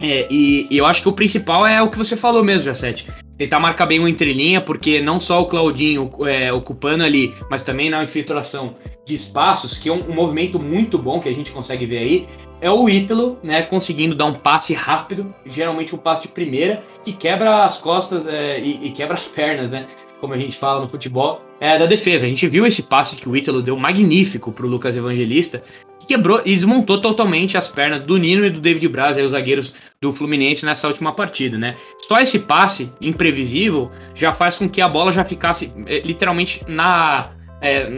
É, 0.00 0.26
e, 0.30 0.66
e, 0.70 0.78
eu 0.78 0.86
acho 0.86 1.02
que 1.02 1.08
o 1.08 1.12
principal 1.12 1.66
é 1.66 1.82
o 1.82 1.90
que 1.90 1.98
você 1.98 2.16
falou 2.16 2.44
mesmo, 2.44 2.64
Jacete. 2.64 3.06
Tentar 3.36 3.60
marcar 3.60 3.86
bem 3.86 3.98
uma 3.98 4.10
entrelinha, 4.10 4.60
porque 4.60 5.00
não 5.00 5.20
só 5.20 5.40
o 5.40 5.46
Claudinho 5.46 6.10
é, 6.26 6.52
ocupando 6.52 7.04
ali, 7.04 7.34
mas 7.50 7.62
também 7.62 7.88
na 7.88 8.02
infiltração 8.02 8.74
de 9.04 9.14
espaços, 9.14 9.78
que 9.78 9.88
é 9.88 9.92
um, 9.92 10.10
um, 10.10 10.14
movimento 10.14 10.58
muito 10.58 10.98
bom 10.98 11.20
que 11.20 11.28
a 11.28 11.32
gente 11.32 11.52
consegue 11.52 11.86
ver 11.86 11.98
aí, 11.98 12.26
é 12.60 12.70
o 12.70 12.88
Ítalo, 12.88 13.38
né, 13.42 13.62
conseguindo 13.62 14.14
dar 14.14 14.26
um 14.26 14.34
passe 14.34 14.74
rápido, 14.74 15.32
geralmente 15.46 15.94
um 15.94 15.98
passe 15.98 16.22
de 16.22 16.28
primeira, 16.28 16.82
que 17.04 17.12
quebra 17.12 17.64
as 17.64 17.78
costas 17.78 18.26
é, 18.26 18.60
e, 18.60 18.88
e, 18.88 18.90
quebra 18.90 19.14
as 19.14 19.24
pernas, 19.28 19.70
né, 19.70 19.86
como 20.20 20.34
a 20.34 20.38
gente 20.38 20.58
fala 20.58 20.80
no 20.80 20.88
futebol, 20.88 21.40
é, 21.60 21.78
da 21.78 21.86
defesa. 21.86 22.26
A 22.26 22.28
gente 22.28 22.46
viu 22.48 22.66
esse 22.66 22.82
passe 22.82 23.16
que 23.16 23.28
o 23.28 23.36
Ítalo 23.36 23.62
deu 23.62 23.76
magnífico 23.76 24.50
para 24.50 24.66
o 24.66 24.68
Lucas 24.68 24.96
Evangelista, 24.96 25.62
quebrou 26.08 26.40
e 26.44 26.54
desmontou 26.54 27.00
totalmente 27.00 27.56
as 27.56 27.68
pernas 27.68 28.00
do 28.00 28.16
Nino 28.16 28.44
e 28.46 28.50
do 28.50 28.60
David 28.60 28.88
Braz, 28.88 29.18
aí, 29.18 29.24
os 29.24 29.32
zagueiros 29.32 29.74
do 30.00 30.12
Fluminense 30.12 30.64
nessa 30.64 30.88
última 30.88 31.12
partida, 31.12 31.58
né. 31.58 31.76
Só 32.08 32.18
esse 32.18 32.38
passe 32.38 32.90
imprevisível 33.00 33.90
já 34.14 34.32
faz 34.32 34.56
com 34.56 34.68
que 34.68 34.80
a 34.80 34.88
bola 34.88 35.12
já 35.12 35.24
ficasse 35.24 35.72
é, 35.86 36.00
literalmente 36.00 36.62
na 36.66 37.30
é, 37.60 37.88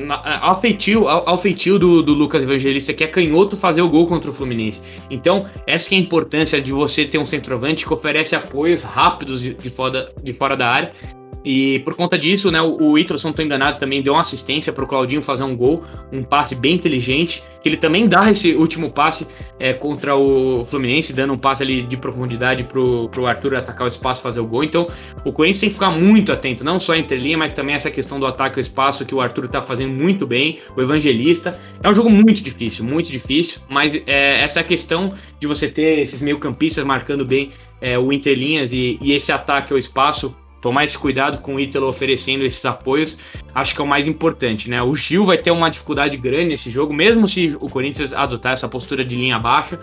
ao 0.41 0.59
feitio, 0.59 1.07
ao, 1.07 1.29
ao 1.29 1.39
feitio 1.39 1.79
do, 1.79 2.03
do, 2.03 2.15
Lucas 2.15 2.43
Evangelista, 2.43 2.95
que 2.95 3.05
é 3.05 3.07
canhoto, 3.07 3.59
fazer 3.59 3.83
o 3.83 3.89
gol 3.91 4.07
contra 4.07 4.31
o 4.31 4.33
Fluminense. 4.33 4.81
Então, 5.11 5.47
essa 5.67 5.95
é 5.95 5.99
a 5.99 6.01
importância 6.01 6.61
de 6.63 6.73
você 6.73 7.05
ter 7.05 7.19
um 7.19 7.27
centroavante 7.27 7.85
que 7.85 7.93
oferece 7.93 8.35
apoios 8.35 8.83
rápidos 8.83 9.43
de, 9.43 9.53
de, 9.53 9.69
fora, 9.69 10.11
de 10.23 10.33
fora 10.33 10.57
da 10.57 10.67
área 10.67 10.93
e 11.45 11.79
por 11.81 11.95
conta 11.95 12.19
disso, 12.19 12.51
né, 12.51 12.61
o, 12.61 12.91
o 12.91 12.99
Ítalo, 12.99 13.19
enganado, 13.41 13.79
também 13.79 14.03
deu 14.03 14.13
uma 14.13 14.23
assistência 14.23 14.73
para 14.73 14.85
o 14.85 14.87
Claudinho 14.87 15.23
fazer 15.23 15.45
um 15.45 15.57
gol, 15.57 15.83
um 16.13 16.23
passe 16.23 16.55
bem 16.55 16.75
inteligente, 16.75 17.43
que 17.63 17.69
ele 17.69 17.77
também 17.77 18.09
dá 18.09 18.31
esse 18.31 18.55
último 18.55 18.91
passe 18.91 19.27
é, 19.59 19.73
contra 19.73 20.17
o 20.17 20.65
Fluminense, 20.67 21.13
dando 21.13 21.33
um 21.33 21.39
passe 21.39 21.63
ali 21.63 21.83
de 21.83 21.97
profundidade 21.97 22.65
para 22.65 22.81
o 22.81 23.27
Arthur 23.27 23.57
atacar 23.57 23.85
o 23.85 23.89
espaço 23.89 24.23
fazer 24.23 24.41
o 24.41 24.47
gol. 24.47 24.65
Então, 24.65 24.89
o 25.25 25.33
Corinthians 25.33 25.61
tem 25.61 25.69
que 25.71 25.75
ficar 25.75 25.91
muito 25.91 26.33
atento, 26.33 26.63
não 26.63 26.79
só 26.79 26.95
entre 26.95 27.19
linha, 27.19 27.39
mas 27.39 27.53
também 27.53 27.75
essa 27.75 27.91
questão 27.91 28.21
do 28.21 28.27
ataque 28.27 28.59
ao 28.59 28.61
espaço 28.61 29.05
que 29.05 29.15
o 29.15 29.21
Arthur 29.21 29.47
está 29.47 29.63
fazendo 29.63 29.93
muito 29.93 30.27
bem, 30.27 30.59
o 30.77 30.81
Evangelista. 30.81 31.59
É 31.83 31.89
um 31.89 31.95
jogo 31.95 32.11
muito 32.11 32.43
difícil, 32.43 32.85
muito 32.85 33.11
difícil, 33.11 33.61
mas 33.69 33.95
é, 34.07 34.43
essa 34.43 34.63
questão 34.63 35.15
de 35.39 35.47
você 35.47 35.69
ter 35.69 35.99
esses 36.01 36.21
meio-campistas 36.21 36.85
marcando 36.85 37.25
bem 37.25 37.51
é, 37.81 37.99
o 37.99 38.13
interlinhas 38.13 38.73
e, 38.73 38.99
e 39.01 39.13
esse 39.13 39.33
ataque 39.33 39.73
ao 39.73 39.79
espaço 39.79 40.35
tomar 40.61 40.85
esse 40.85 40.99
cuidado 40.99 41.39
com 41.39 41.55
o 41.55 41.61
Ítalo 41.61 41.87
oferecendo 41.87 42.45
esses 42.45 42.65
apoios, 42.65 43.19
acho 43.55 43.75
que 43.75 43.81
é 43.81 43.85
o 43.85 43.87
mais 43.87 44.07
importante, 44.07 44.69
né? 44.69 44.83
O 44.83 44.95
Gil 44.95 45.25
vai 45.25 45.39
ter 45.39 45.51
uma 45.51 45.71
dificuldade 45.71 46.17
grande 46.17 46.51
nesse 46.51 46.71
jogo, 46.71 46.93
mesmo 46.93 47.27
se 47.27 47.57
o 47.61 47.69
Corinthians 47.69 48.13
adotar 48.13 48.53
essa 48.53 48.69
postura 48.69 49.05
de 49.05 49.17
linha 49.17 49.39
baixa. 49.39 49.81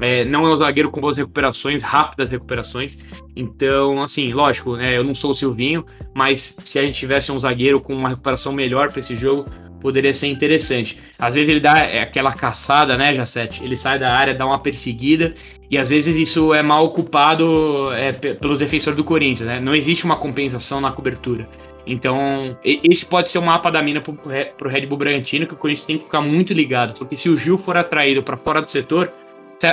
É, 0.00 0.24
não 0.24 0.46
é 0.46 0.54
um 0.54 0.56
zagueiro 0.56 0.90
com 0.92 1.00
boas 1.00 1.16
recuperações, 1.16 1.82
rápidas 1.82 2.30
recuperações. 2.30 2.98
Então, 3.34 4.00
assim, 4.02 4.32
lógico, 4.32 4.76
né, 4.76 4.96
eu 4.96 5.02
não 5.02 5.14
sou 5.14 5.32
o 5.32 5.34
Silvinho, 5.34 5.84
mas 6.14 6.56
se 6.62 6.78
a 6.78 6.82
gente 6.82 6.98
tivesse 6.98 7.32
um 7.32 7.38
zagueiro 7.38 7.80
com 7.80 7.94
uma 7.94 8.10
recuperação 8.10 8.52
melhor 8.52 8.92
para 8.92 9.00
esse 9.00 9.16
jogo, 9.16 9.46
poderia 9.80 10.14
ser 10.14 10.28
interessante. 10.28 11.00
Às 11.18 11.34
vezes 11.34 11.48
ele 11.48 11.60
dá 11.60 11.78
é, 11.78 12.00
aquela 12.02 12.32
caçada, 12.32 12.96
né, 12.96 13.14
Jacete? 13.14 13.62
Ele 13.62 13.76
sai 13.76 13.98
da 13.98 14.12
área, 14.12 14.34
dá 14.34 14.46
uma 14.46 14.58
perseguida 14.58 15.34
e 15.70 15.76
às 15.76 15.90
vezes 15.90 16.16
isso 16.16 16.54
é 16.54 16.62
mal 16.62 16.84
ocupado 16.84 17.92
é, 17.92 18.12
pelos 18.12 18.58
defensores 18.58 18.96
do 18.96 19.04
Corinthians, 19.04 19.46
né? 19.48 19.60
Não 19.60 19.74
existe 19.74 20.04
uma 20.04 20.16
compensação 20.16 20.80
na 20.80 20.90
cobertura. 20.90 21.48
Então, 21.86 22.56
esse 22.62 23.04
pode 23.06 23.30
ser 23.30 23.38
o 23.38 23.42
mapa 23.42 23.70
da 23.70 23.82
mina 23.82 24.00
pro 24.00 24.68
Red 24.68 24.86
Bull 24.86 24.98
Bragantino, 24.98 25.46
que 25.46 25.54
o 25.54 25.56
Corinthians 25.56 25.86
tem 25.86 25.98
que 25.98 26.04
ficar 26.04 26.20
muito 26.20 26.52
ligado, 26.52 26.98
porque 26.98 27.16
se 27.16 27.30
o 27.30 27.36
Gil 27.36 27.56
for 27.56 27.78
atraído 27.78 28.22
para 28.22 28.36
fora 28.36 28.60
do 28.60 28.68
setor, 28.68 29.10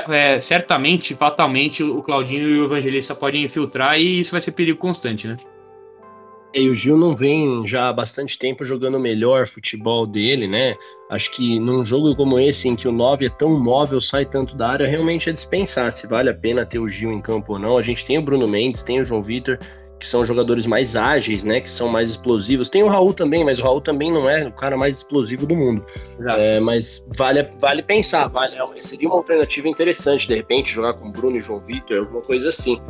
é, 0.10 0.39
certamente, 0.39 1.13
fatalmente, 1.13 1.84
o 1.84 2.01
Claudinho 2.01 2.47
e 2.47 2.60
o 2.62 2.65
Evangelista 2.65 3.13
podem 3.13 3.43
infiltrar 3.43 3.99
e 3.99 4.21
isso 4.21 4.31
vai 4.31 4.41
ser 4.41 4.51
perigo 4.51 4.79
constante, 4.79 5.27
né? 5.27 5.38
E 6.55 6.69
o 6.69 6.73
Gil 6.73 6.97
não 6.97 7.13
vem 7.13 7.67
já 7.67 7.89
há 7.89 7.93
bastante 7.93 8.39
tempo 8.39 8.63
jogando 8.63 8.95
o 8.95 8.99
melhor 8.99 9.45
futebol 9.45 10.07
dele, 10.07 10.47
né? 10.47 10.77
Acho 11.09 11.29
que 11.31 11.59
num 11.59 11.85
jogo 11.85 12.15
como 12.15 12.39
esse, 12.39 12.69
em 12.69 12.77
que 12.77 12.87
o 12.87 12.93
9 12.93 13.25
é 13.25 13.29
tão 13.29 13.59
móvel, 13.59 13.99
sai 13.99 14.25
tanto 14.25 14.55
da 14.55 14.69
área, 14.69 14.87
realmente 14.87 15.29
é 15.29 15.33
dispensar 15.33 15.91
se 15.91 16.07
vale 16.07 16.29
a 16.29 16.33
pena 16.33 16.65
ter 16.65 16.79
o 16.79 16.87
Gil 16.87 17.11
em 17.11 17.21
campo 17.21 17.53
ou 17.53 17.59
não. 17.59 17.77
A 17.77 17.81
gente 17.81 18.05
tem 18.05 18.17
o 18.17 18.21
Bruno 18.21 18.47
Mendes, 18.47 18.83
tem 18.83 19.01
o 19.01 19.03
João 19.03 19.21
Vitor, 19.21 19.59
que 19.99 20.07
são 20.07 20.23
jogadores 20.23 20.65
mais 20.65 20.95
ágeis, 20.95 21.43
né? 21.43 21.59
Que 21.59 21.69
são 21.69 21.89
mais 21.89 22.11
explosivos. 22.11 22.69
Tem 22.69 22.83
o 22.83 22.87
Raul 22.87 23.13
também, 23.13 23.43
mas 23.43 23.59
o 23.59 23.63
Raul 23.63 23.81
também 23.81 24.09
não 24.09 24.29
é 24.29 24.47
o 24.47 24.51
cara 24.53 24.77
mais 24.77 24.95
explosivo 24.95 25.45
do 25.45 25.57
mundo. 25.57 25.85
É, 26.25 26.61
mas 26.61 27.03
vale, 27.17 27.49
vale 27.59 27.83
pensar, 27.83 28.27
vale, 28.27 28.55
seria 28.79 29.09
uma 29.09 29.17
alternativa 29.17 29.67
interessante, 29.67 30.25
de 30.25 30.35
repente, 30.35 30.71
jogar 30.71 30.93
com 30.93 31.11
Bruno 31.11 31.35
e 31.35 31.41
João 31.41 31.59
Vitor, 31.59 31.97
alguma 31.97 32.21
coisa 32.21 32.47
assim. 32.47 32.81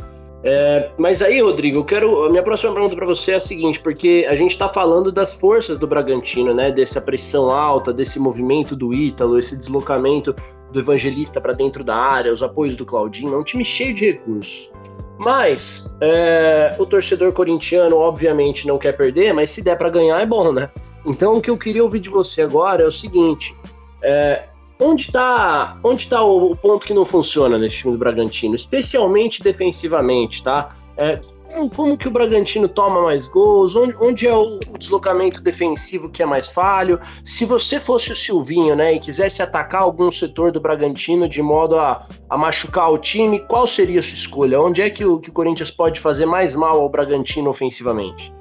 É, 0.44 0.90
mas 0.98 1.22
aí, 1.22 1.40
Rodrigo, 1.40 1.78
eu 1.78 1.84
quero. 1.84 2.24
A 2.24 2.30
minha 2.30 2.42
próxima 2.42 2.72
pergunta 2.72 2.94
para 2.94 3.06
você 3.06 3.32
é 3.32 3.36
a 3.36 3.40
seguinte, 3.40 3.80
porque 3.80 4.26
a 4.28 4.34
gente 4.34 4.52
está 4.52 4.68
falando 4.68 5.10
das 5.10 5.32
forças 5.32 5.78
do 5.78 5.86
Bragantino, 5.86 6.54
né? 6.54 6.70
Dessa 6.70 7.00
pressão 7.00 7.50
alta, 7.50 7.92
desse 7.92 8.18
movimento 8.18 8.76
do 8.76 8.92
Ítalo, 8.94 9.38
esse 9.38 9.56
deslocamento 9.56 10.34
do 10.72 10.80
Evangelista 10.80 11.40
para 11.40 11.52
dentro 11.52 11.82
da 11.82 11.96
área, 11.96 12.32
os 12.32 12.42
apoios 12.42 12.76
do 12.76 12.84
Claudinho, 12.84 13.34
é 13.34 13.38
um 13.38 13.44
time 13.44 13.64
cheio 13.64 13.94
de 13.94 14.12
recursos. 14.12 14.70
Mas 15.18 15.84
é, 16.00 16.76
o 16.78 16.84
torcedor 16.84 17.32
corintiano, 17.32 17.96
obviamente, 17.96 18.66
não 18.66 18.78
quer 18.78 18.92
perder, 18.92 19.32
mas 19.32 19.50
se 19.50 19.62
der 19.62 19.76
para 19.76 19.88
ganhar 19.88 20.20
é 20.20 20.26
bom, 20.26 20.52
né? 20.52 20.68
Então, 21.06 21.34
o 21.34 21.40
que 21.40 21.50
eu 21.50 21.56
queria 21.56 21.82
ouvir 21.82 22.00
de 22.00 22.10
você 22.10 22.42
agora 22.42 22.82
é 22.82 22.86
o 22.86 22.90
seguinte: 22.90 23.56
é, 24.02 24.44
Onde 24.78 25.04
está 25.04 25.78
onde 25.82 26.06
tá 26.06 26.22
o, 26.22 26.52
o, 26.52 26.56
ponto 26.56 26.86
que 26.86 26.92
não 26.92 27.04
funciona 27.04 27.58
nesse 27.58 27.78
time 27.78 27.92
do 27.92 27.98
Bragantino, 27.98 28.54
especialmente 28.54 29.42
defensivamente, 29.42 30.42
tá? 30.42 30.76
É, 30.98 31.18
como, 31.74 31.96
que 31.96 32.08
o 32.08 32.10
Bragantino 32.10 32.68
toma 32.68 33.02
mais 33.02 33.28
gols? 33.28 33.74
Onde, 33.74 33.96
onde 34.00 34.26
é 34.26 34.34
o, 34.34 34.60
o, 34.68 34.78
deslocamento 34.78 35.40
defensivo 35.40 36.10
que 36.10 36.22
é 36.22 36.26
mais 36.26 36.48
falho? 36.48 37.00
Se 37.24 37.44
você 37.44 37.80
fosse 37.80 38.12
o 38.12 38.16
Silvinho, 38.16 38.76
né, 38.76 38.94
e 38.94 39.00
quisesse 39.00 39.42
atacar 39.42 39.82
algum 39.82 40.10
setor 40.10 40.52
do 40.52 40.60
Bragantino 40.60 41.28
de 41.28 41.40
modo 41.40 41.78
a, 41.78 42.06
a 42.28 42.36
machucar 42.36 42.92
o 42.92 42.98
time, 42.98 43.40
qual 43.40 43.66
seria 43.66 44.00
a 44.00 44.02
sua 44.02 44.14
escolha? 44.14 44.60
Onde 44.60 44.82
é 44.82 44.90
que 44.90 45.04
o, 45.04 45.18
que 45.18 45.30
o 45.30 45.32
Corinthians 45.32 45.70
pode 45.70 46.00
fazer 46.00 46.26
mais 46.26 46.54
mal 46.54 46.80
ao 46.80 46.88
Bragantino 46.88 47.48
ofensivamente? 47.48 48.32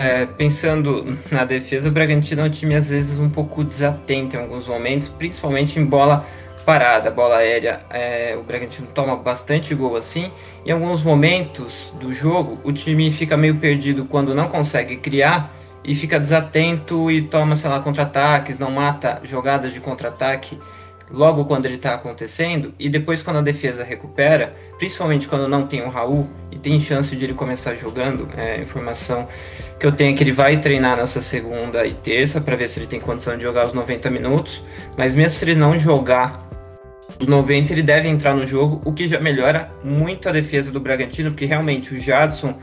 É, 0.00 0.24
pensando 0.26 1.18
na 1.28 1.44
defesa, 1.44 1.88
o 1.88 1.90
Bragantino 1.90 2.42
é 2.42 2.44
um 2.44 2.48
time 2.48 2.76
às 2.76 2.88
vezes 2.88 3.18
um 3.18 3.28
pouco 3.28 3.64
desatento 3.64 4.36
em 4.36 4.38
alguns 4.38 4.68
momentos, 4.68 5.08
principalmente 5.08 5.80
em 5.80 5.84
bola 5.84 6.24
parada, 6.64 7.10
bola 7.10 7.38
aérea. 7.38 7.80
É, 7.90 8.36
o 8.38 8.44
Bragantino 8.44 8.86
toma 8.94 9.16
bastante 9.16 9.74
gol 9.74 9.96
assim. 9.96 10.30
Em 10.64 10.70
alguns 10.70 11.02
momentos 11.02 11.92
do 11.98 12.12
jogo, 12.12 12.60
o 12.62 12.72
time 12.72 13.10
fica 13.10 13.36
meio 13.36 13.56
perdido 13.56 14.04
quando 14.04 14.36
não 14.36 14.46
consegue 14.46 14.98
criar 14.98 15.52
e 15.82 15.96
fica 15.96 16.20
desatento 16.20 17.10
e 17.10 17.22
toma, 17.22 17.56
sei 17.56 17.68
lá, 17.68 17.80
contra-ataques, 17.80 18.58
não 18.58 18.70
mata 18.70 19.20
jogadas 19.24 19.72
de 19.72 19.80
contra-ataque 19.80 20.58
logo 21.10 21.44
quando 21.44 21.66
ele 21.66 21.76
está 21.76 21.94
acontecendo 21.94 22.74
e 22.78 22.88
depois 22.88 23.22
quando 23.22 23.38
a 23.38 23.42
defesa 23.42 23.84
recupera, 23.84 24.54
principalmente 24.78 25.28
quando 25.28 25.48
não 25.48 25.66
tem 25.66 25.82
o 25.82 25.88
Raul 25.88 26.28
e 26.50 26.56
tem 26.56 26.78
chance 26.78 27.14
de 27.14 27.24
ele 27.24 27.34
começar 27.34 27.74
jogando, 27.74 28.28
é, 28.36 28.60
informação 28.60 29.28
que 29.78 29.86
eu 29.86 29.92
tenho 29.92 30.12
é 30.12 30.16
que 30.16 30.22
ele 30.22 30.32
vai 30.32 30.56
treinar 30.60 30.96
nessa 30.96 31.20
segunda 31.20 31.86
e 31.86 31.94
terça 31.94 32.40
para 32.40 32.56
ver 32.56 32.68
se 32.68 32.80
ele 32.80 32.86
tem 32.86 33.00
condição 33.00 33.36
de 33.36 33.42
jogar 33.42 33.66
os 33.66 33.72
90 33.72 34.10
minutos, 34.10 34.62
mas 34.96 35.14
mesmo 35.14 35.38
se 35.38 35.44
ele 35.44 35.54
não 35.54 35.78
jogar 35.78 36.47
os 37.20 37.26
90 37.26 37.72
ele 37.72 37.82
deve 37.82 38.08
entrar 38.08 38.34
no 38.34 38.46
jogo, 38.46 38.80
o 38.84 38.92
que 38.92 39.06
já 39.06 39.18
melhora 39.18 39.70
muito 39.82 40.28
a 40.28 40.32
defesa 40.32 40.70
do 40.70 40.80
Bragantino, 40.80 41.30
porque 41.30 41.46
realmente 41.46 41.94
o 41.94 41.98
Jadson 41.98 42.56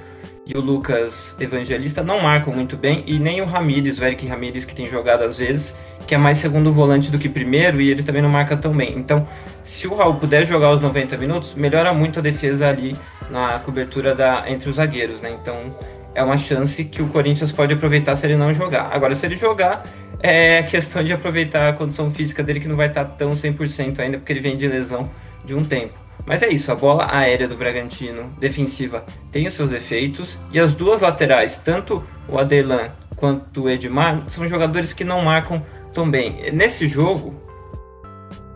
e 0.45 0.57
o 0.57 0.61
Lucas 0.61 1.35
Evangelista 1.39 2.03
não 2.03 2.21
marcam 2.21 2.53
muito 2.53 2.77
bem, 2.77 3.03
e 3.07 3.19
nem 3.19 3.41
o 3.41 3.45
Ramires, 3.45 3.99
o 3.99 4.03
Eric 4.03 4.27
Ramires, 4.27 4.63
que 4.63 4.75
tem 4.75 4.85
jogado 4.85 5.23
às 5.23 5.37
vezes, 5.37 5.75
que 6.05 6.13
é 6.13 6.17
mais 6.17 6.37
segundo 6.37 6.71
volante 6.71 7.11
do 7.11 7.17
que 7.17 7.27
primeiro, 7.27 7.81
e 7.81 7.89
ele 7.89 8.03
também 8.03 8.21
não 8.21 8.29
marca 8.29 8.55
tão 8.55 8.71
bem. 8.71 8.93
Então, 8.95 9.27
se 9.63 9.87
o 9.87 9.95
Raul 9.95 10.15
puder 10.15 10.45
jogar 10.45 10.71
os 10.71 10.79
90 10.79 11.17
minutos, 11.17 11.55
melhora 11.55 11.93
muito 11.93 12.19
a 12.19 12.21
defesa 12.21 12.69
ali 12.69 12.95
na 13.29 13.59
cobertura 13.59 14.13
da, 14.13 14.43
entre 14.47 14.69
os 14.69 14.75
zagueiros, 14.75 15.19
né? 15.19 15.35
Então, 15.41 15.75
é 16.13 16.23
uma 16.23 16.37
chance 16.37 16.85
que 16.85 17.01
o 17.01 17.07
Corinthians 17.07 17.51
pode 17.51 17.73
aproveitar 17.73 18.15
se 18.15 18.25
ele 18.25 18.37
não 18.37 18.53
jogar. 18.53 18.89
Agora, 18.91 19.15
se 19.15 19.25
ele 19.25 19.35
jogar, 19.35 19.83
é 20.25 20.63
questão 20.63 21.03
de 21.03 21.13
aproveitar 21.13 21.69
a 21.69 21.73
condição 21.73 22.09
física 22.09 22.43
dele, 22.43 22.59
que 22.59 22.67
não 22.67 22.75
vai 22.75 22.87
estar 22.87 23.05
tão 23.05 23.31
100% 23.31 23.99
ainda, 23.99 24.17
porque 24.17 24.33
ele 24.33 24.39
vem 24.39 24.57
de 24.57 24.67
lesão 24.67 25.09
de 25.43 25.53
um 25.53 25.63
tempo. 25.63 25.99
Mas 26.25 26.41
é 26.41 26.49
isso, 26.49 26.71
a 26.71 26.75
bola 26.75 27.07
aérea 27.11 27.47
do 27.47 27.55
Bragantino, 27.55 28.33
defensiva, 28.39 29.05
tem 29.31 29.45
os 29.45 29.53
seus 29.53 29.71
efeitos, 29.71 30.39
e 30.51 30.59
as 30.59 30.73
duas 30.73 31.01
laterais, 31.01 31.57
tanto 31.57 32.03
o 32.27 32.39
Adelan 32.39 32.91
quanto 33.15 33.63
o 33.63 33.69
Edmar, 33.69 34.23
são 34.27 34.47
jogadores 34.47 34.93
que 34.93 35.03
não 35.03 35.21
marcam 35.21 35.63
tão 35.93 36.09
bem. 36.09 36.51
Nesse 36.51 36.87
jogo, 36.87 37.39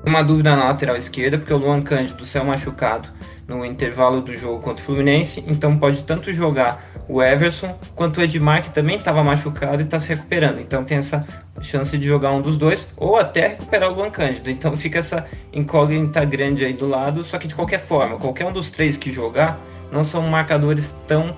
uma 0.03 0.23
dúvida 0.23 0.55
na 0.55 0.65
lateral 0.65 0.97
esquerda, 0.97 1.37
porque 1.37 1.53
o 1.53 1.57
Luan 1.57 1.81
Cândido 1.81 2.25
saiu 2.25 2.45
machucado 2.45 3.09
no 3.49 3.65
intervalo 3.65 4.21
do 4.21 4.37
jogo 4.37 4.61
contra 4.61 4.83
o 4.83 4.85
Fluminense, 4.85 5.43
então 5.47 5.75
pode 5.75 6.03
tanto 6.03 6.31
jogar 6.31 6.91
o 7.07 7.21
Everson 7.21 7.75
quanto 7.95 8.19
o 8.19 8.23
Edmar, 8.23 8.61
que 8.61 8.69
também 8.69 8.95
estava 8.95 9.23
machucado 9.23 9.81
e 9.81 9.85
está 9.85 9.99
se 9.99 10.09
recuperando. 10.09 10.59
Então 10.59 10.83
tem 10.85 10.99
essa 10.99 11.27
chance 11.59 11.97
de 11.97 12.05
jogar 12.05 12.31
um 12.31 12.41
dos 12.41 12.57
dois, 12.57 12.87
ou 12.95 13.17
até 13.17 13.47
recuperar 13.47 13.91
o 13.91 13.95
Luan 13.95 14.11
Cândido. 14.11 14.51
Então 14.51 14.77
fica 14.77 14.99
essa 14.99 15.25
incógnita 15.51 16.23
grande 16.23 16.63
aí 16.63 16.73
do 16.73 16.85
lado, 16.85 17.23
só 17.23 17.39
que 17.39 17.47
de 17.47 17.55
qualquer 17.55 17.79
forma, 17.79 18.17
qualquer 18.17 18.45
um 18.45 18.53
dos 18.53 18.69
três 18.69 18.97
que 18.97 19.11
jogar 19.11 19.59
não 19.91 20.03
são 20.03 20.21
marcadores 20.21 20.95
tão 21.07 21.35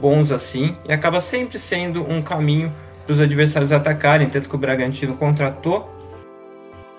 bons 0.00 0.32
assim, 0.32 0.74
e 0.88 0.92
acaba 0.94 1.20
sempre 1.20 1.58
sendo 1.58 2.10
um 2.10 2.22
caminho 2.22 2.72
para 3.04 3.12
os 3.12 3.20
adversários 3.20 3.70
atacarem, 3.70 4.30
tanto 4.30 4.48
que 4.48 4.54
o 4.54 4.58
Bragantino 4.58 5.14
contratou 5.14 6.00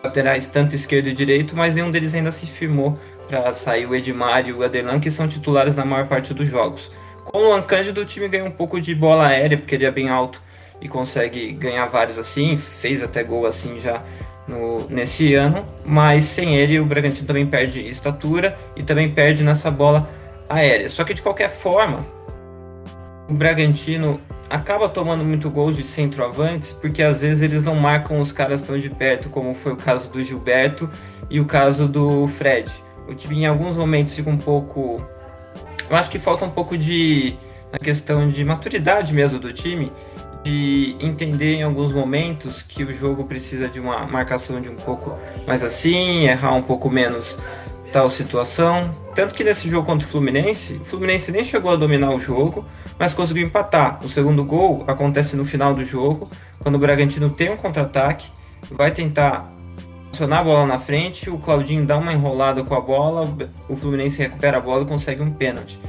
laterais 0.03 0.47
tanto 0.47 0.75
esquerdo 0.75 1.07
e 1.07 1.13
direito, 1.13 1.55
mas 1.55 1.75
nenhum 1.75 1.91
deles 1.91 2.13
ainda 2.13 2.31
se 2.31 2.47
firmou 2.47 2.97
para 3.31 3.53
sair 3.53 3.85
o 3.85 3.95
Edmar 3.95 4.45
e 4.45 4.51
o 4.51 4.61
Adelan, 4.61 4.99
que 4.99 5.09
são 5.09 5.25
titulares 5.25 5.73
na 5.73 5.85
maior 5.85 6.05
parte 6.05 6.33
dos 6.33 6.49
jogos. 6.49 6.91
Com 7.23 7.37
o 7.37 7.43
Luan 7.45 7.61
Cândido, 7.61 8.01
o 8.01 8.05
time 8.05 8.27
ganha 8.27 8.43
um 8.43 8.51
pouco 8.51 8.81
de 8.81 8.93
bola 8.93 9.27
aérea, 9.27 9.57
porque 9.57 9.75
ele 9.75 9.85
é 9.85 9.91
bem 9.91 10.09
alto 10.09 10.41
e 10.81 10.89
consegue 10.89 11.53
ganhar 11.53 11.85
vários 11.85 12.19
assim, 12.19 12.57
fez 12.57 13.01
até 13.01 13.23
gol 13.23 13.45
assim 13.45 13.79
já 13.79 14.03
no, 14.45 14.85
nesse 14.89 15.33
ano, 15.33 15.65
mas 15.85 16.23
sem 16.23 16.57
ele 16.57 16.77
o 16.77 16.85
Bragantino 16.85 17.25
também 17.25 17.45
perde 17.45 17.87
estatura 17.87 18.57
e 18.75 18.83
também 18.83 19.09
perde 19.09 19.43
nessa 19.43 19.71
bola 19.71 20.09
aérea. 20.49 20.89
Só 20.89 21.05
que 21.05 21.13
de 21.13 21.21
qualquer 21.21 21.49
forma, 21.49 22.05
o 23.29 23.33
Bragantino 23.33 24.19
acaba 24.49 24.89
tomando 24.89 25.23
muito 25.23 25.49
gols 25.49 25.77
de 25.77 25.85
centroavantes, 25.85 26.73
porque 26.73 27.01
às 27.01 27.21
vezes 27.21 27.41
eles 27.41 27.63
não 27.63 27.75
marcam 27.75 28.19
os 28.19 28.33
caras 28.33 28.61
tão 28.61 28.77
de 28.77 28.89
perto, 28.89 29.29
como 29.29 29.53
foi 29.53 29.71
o 29.71 29.77
caso 29.77 30.09
do 30.09 30.21
Gilberto 30.21 30.89
e 31.29 31.39
o 31.39 31.45
caso 31.45 31.87
do 31.87 32.27
Fred. 32.27 32.69
O 33.07 33.13
time 33.13 33.41
em 33.41 33.45
alguns 33.45 33.75
momentos 33.75 34.13
fica 34.13 34.29
um 34.29 34.37
pouco. 34.37 35.05
Eu 35.89 35.95
acho 35.95 36.09
que 36.09 36.19
falta 36.19 36.45
um 36.45 36.49
pouco 36.49 36.77
de. 36.77 37.35
na 37.71 37.79
questão 37.79 38.29
de 38.29 38.43
maturidade 38.45 39.13
mesmo 39.13 39.39
do 39.39 39.51
time, 39.51 39.91
de 40.43 40.95
entender 40.99 41.55
em 41.55 41.63
alguns 41.63 41.91
momentos 41.91 42.61
que 42.61 42.83
o 42.83 42.93
jogo 42.93 43.25
precisa 43.25 43.67
de 43.67 43.79
uma 43.79 44.05
marcação 44.07 44.61
de 44.61 44.69
um 44.69 44.75
pouco 44.75 45.17
mais 45.45 45.63
assim, 45.63 46.25
errar 46.25 46.53
um 46.53 46.61
pouco 46.61 46.89
menos 46.89 47.37
tal 47.91 48.09
situação. 48.09 48.89
Tanto 49.13 49.35
que 49.35 49.43
nesse 49.43 49.69
jogo 49.69 49.85
contra 49.85 50.07
o 50.07 50.09
Fluminense, 50.09 50.73
o 50.81 50.85
Fluminense 50.85 51.31
nem 51.31 51.43
chegou 51.43 51.71
a 51.71 51.75
dominar 51.75 52.11
o 52.11 52.19
jogo, 52.19 52.65
mas 52.97 53.13
conseguiu 53.13 53.45
empatar. 53.45 53.99
O 54.03 54.09
segundo 54.09 54.43
gol 54.43 54.83
acontece 54.87 55.35
no 55.35 55.45
final 55.45 55.73
do 55.73 55.83
jogo, 55.83 56.29
quando 56.59 56.75
o 56.75 56.79
Bragantino 56.79 57.29
tem 57.29 57.51
um 57.51 57.57
contra-ataque, 57.57 58.31
vai 58.69 58.91
tentar 58.91 59.51
acionar 60.21 60.41
a 60.41 60.43
bola 60.43 60.65
na 60.67 60.77
frente, 60.77 61.31
o 61.31 61.37
Claudinho 61.39 61.83
dá 61.83 61.97
uma 61.97 62.13
enrolada 62.13 62.63
com 62.63 62.75
a 62.75 62.81
bola, 62.81 63.27
o 63.67 63.75
Fluminense 63.75 64.21
recupera 64.21 64.59
a 64.59 64.61
bola 64.61 64.83
e 64.83 64.85
consegue 64.85 65.21
um 65.23 65.31
pênalti. 65.31 65.79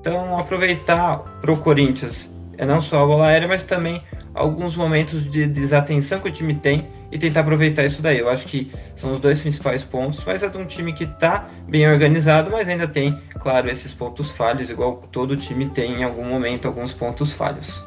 Então, 0.00 0.36
aproveitar 0.38 1.18
para 1.40 1.50
o 1.50 1.56
Corinthians 1.56 2.30
é 2.58 2.66
não 2.66 2.82
só 2.82 3.02
a 3.02 3.06
bola 3.06 3.28
aérea, 3.28 3.48
mas 3.48 3.62
também 3.62 4.02
alguns 4.34 4.76
momentos 4.76 5.28
de 5.30 5.46
desatenção 5.46 6.20
que 6.20 6.28
o 6.28 6.32
time 6.32 6.54
tem 6.54 6.86
e 7.10 7.18
tentar 7.18 7.40
aproveitar 7.40 7.84
isso 7.84 8.02
daí. 8.02 8.18
Eu 8.18 8.28
acho 8.28 8.46
que 8.46 8.70
são 8.94 9.12
os 9.14 9.20
dois 9.20 9.40
principais 9.40 9.82
pontos, 9.82 10.22
mas 10.26 10.42
é 10.42 10.48
de 10.48 10.58
um 10.58 10.66
time 10.66 10.92
que 10.92 11.04
está 11.04 11.48
bem 11.66 11.88
organizado, 11.88 12.50
mas 12.50 12.68
ainda 12.68 12.86
tem, 12.86 13.18
claro, 13.40 13.70
esses 13.70 13.94
pontos 13.94 14.30
falhos, 14.30 14.68
igual 14.68 14.96
todo 15.10 15.34
time 15.34 15.70
tem 15.70 16.00
em 16.00 16.04
algum 16.04 16.24
momento 16.24 16.68
alguns 16.68 16.92
pontos 16.92 17.32
falhos. 17.32 17.82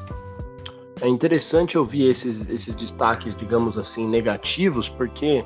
É 1.00 1.08
interessante 1.08 1.78
ouvir 1.78 2.10
esses, 2.10 2.50
esses 2.50 2.74
destaques, 2.74 3.36
digamos 3.36 3.78
assim, 3.78 4.08
negativos, 4.08 4.88
porque 4.90 5.44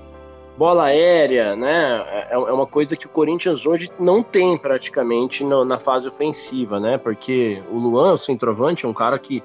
bola 0.58 0.86
aérea, 0.86 1.56
né? 1.56 2.04
É, 2.30 2.34
é 2.34 2.38
uma 2.38 2.65
coisa 2.65 2.96
que 2.96 3.06
o 3.06 3.10
Corinthians 3.10 3.65
hoje 3.65 3.89
não 4.00 4.24
tem 4.24 4.58
praticamente 4.58 5.44
no, 5.44 5.65
na 5.65 5.78
fase 5.78 6.08
ofensiva, 6.08 6.80
né? 6.80 6.98
Porque 6.98 7.62
o 7.72 7.78
Luan, 7.78 8.13
o 8.13 8.18
centroavante, 8.18 8.86
é 8.86 8.88
um 8.88 8.94
cara 8.94 9.20
que, 9.20 9.44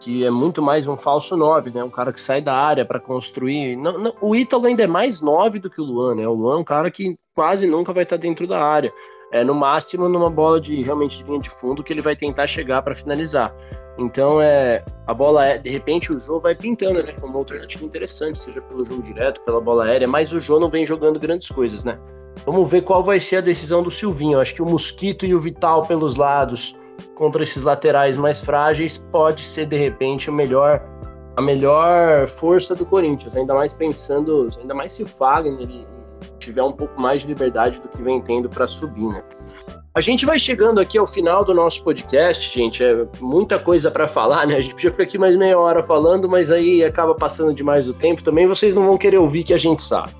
que 0.00 0.24
é 0.24 0.30
muito 0.30 0.60
mais 0.60 0.88
um 0.88 0.96
falso 0.96 1.36
9, 1.36 1.70
né? 1.70 1.84
Um 1.84 1.90
cara 1.90 2.12
que 2.12 2.20
sai 2.20 2.40
da 2.40 2.54
área 2.54 2.84
para 2.84 2.98
construir. 2.98 3.76
Não, 3.76 3.98
não, 3.98 4.14
o 4.20 4.34
Ítalo 4.34 4.66
ainda 4.66 4.82
é 4.82 4.88
mais 4.88 5.20
9 5.20 5.58
do 5.58 5.70
que 5.70 5.80
o 5.80 5.84
Luan, 5.84 6.16
né? 6.16 6.26
O 6.26 6.34
Luan 6.34 6.56
é 6.56 6.60
um 6.60 6.64
cara 6.64 6.90
que 6.90 7.16
quase 7.34 7.66
nunca 7.66 7.92
vai 7.92 8.02
estar 8.02 8.16
dentro 8.16 8.46
da 8.46 8.62
área. 8.62 8.92
É 9.32 9.42
no 9.42 9.54
máximo 9.54 10.08
numa 10.08 10.30
bola 10.30 10.60
de 10.60 10.82
realmente 10.82 11.18
de 11.18 11.24
linha 11.24 11.40
de 11.40 11.50
fundo 11.50 11.82
que 11.82 11.92
ele 11.92 12.02
vai 12.02 12.14
tentar 12.14 12.46
chegar 12.46 12.82
para 12.82 12.94
finalizar. 12.94 13.54
Então, 13.98 14.40
é, 14.40 14.82
a 15.06 15.12
bola 15.12 15.46
é, 15.46 15.58
de 15.58 15.68
repente, 15.68 16.12
o 16.12 16.20
jogo 16.20 16.40
vai 16.40 16.54
pintando, 16.54 17.02
né? 17.02 17.12
Como 17.20 17.34
uma 17.34 17.38
alternativa 17.40 17.84
interessante, 17.84 18.38
seja 18.38 18.60
pelo 18.62 18.84
jogo 18.84 19.02
direto, 19.02 19.40
pela 19.42 19.60
bola 19.60 19.84
aérea, 19.84 20.08
mas 20.08 20.32
o 20.32 20.40
Jô 20.40 20.58
não 20.58 20.70
vem 20.70 20.86
jogando 20.86 21.18
grandes 21.18 21.48
coisas, 21.48 21.84
né? 21.84 21.98
Vamos 22.46 22.70
ver 22.70 22.82
qual 22.82 23.04
vai 23.04 23.20
ser 23.20 23.36
a 23.36 23.40
decisão 23.40 23.82
do 23.82 23.90
Silvinho. 23.90 24.40
acho 24.40 24.54
que 24.54 24.62
o 24.62 24.66
Mosquito 24.66 25.26
e 25.26 25.34
o 25.34 25.40
Vital 25.40 25.86
pelos 25.86 26.16
lados 26.16 26.78
contra 27.14 27.42
esses 27.42 27.62
laterais 27.62 28.16
mais 28.16 28.40
frágeis 28.40 28.96
pode 28.96 29.44
ser, 29.44 29.66
de 29.66 29.76
repente, 29.76 30.30
o 30.30 30.32
melhor, 30.32 30.82
a 31.36 31.42
melhor 31.42 32.26
força 32.26 32.74
do 32.74 32.86
Corinthians. 32.86 33.36
Ainda 33.36 33.54
mais 33.54 33.74
pensando, 33.74 34.48
ainda 34.58 34.74
mais 34.74 34.92
se 34.92 35.02
o 35.02 35.06
Fagner 35.06 35.86
tiver 36.42 36.62
um 36.62 36.72
pouco 36.72 37.00
mais 37.00 37.22
de 37.22 37.28
liberdade 37.28 37.80
do 37.80 37.88
que 37.88 38.02
vem 38.02 38.20
tendo 38.20 38.48
para 38.48 38.66
subir, 38.66 39.08
né? 39.08 39.22
A 39.94 40.00
gente 40.00 40.24
vai 40.24 40.38
chegando 40.38 40.80
aqui 40.80 40.96
ao 40.96 41.06
final 41.06 41.44
do 41.44 41.52
nosso 41.52 41.84
podcast, 41.84 42.52
gente. 42.52 42.82
É 42.82 43.06
muita 43.20 43.58
coisa 43.58 43.90
para 43.90 44.08
falar, 44.08 44.46
né? 44.46 44.56
A 44.56 44.60
gente 44.60 44.74
podia 44.74 44.90
ficar 44.90 45.02
aqui 45.02 45.18
mais 45.18 45.36
meia 45.36 45.58
hora 45.58 45.82
falando, 45.82 46.28
mas 46.28 46.50
aí 46.50 46.82
acaba 46.82 47.14
passando 47.14 47.52
demais 47.52 47.88
o 47.88 47.94
tempo 47.94 48.22
também. 48.22 48.46
Vocês 48.46 48.74
não 48.74 48.84
vão 48.84 48.96
querer 48.96 49.18
ouvir 49.18 49.44
que 49.44 49.52
a 49.52 49.58
gente 49.58 49.82
sabe. 49.82 50.12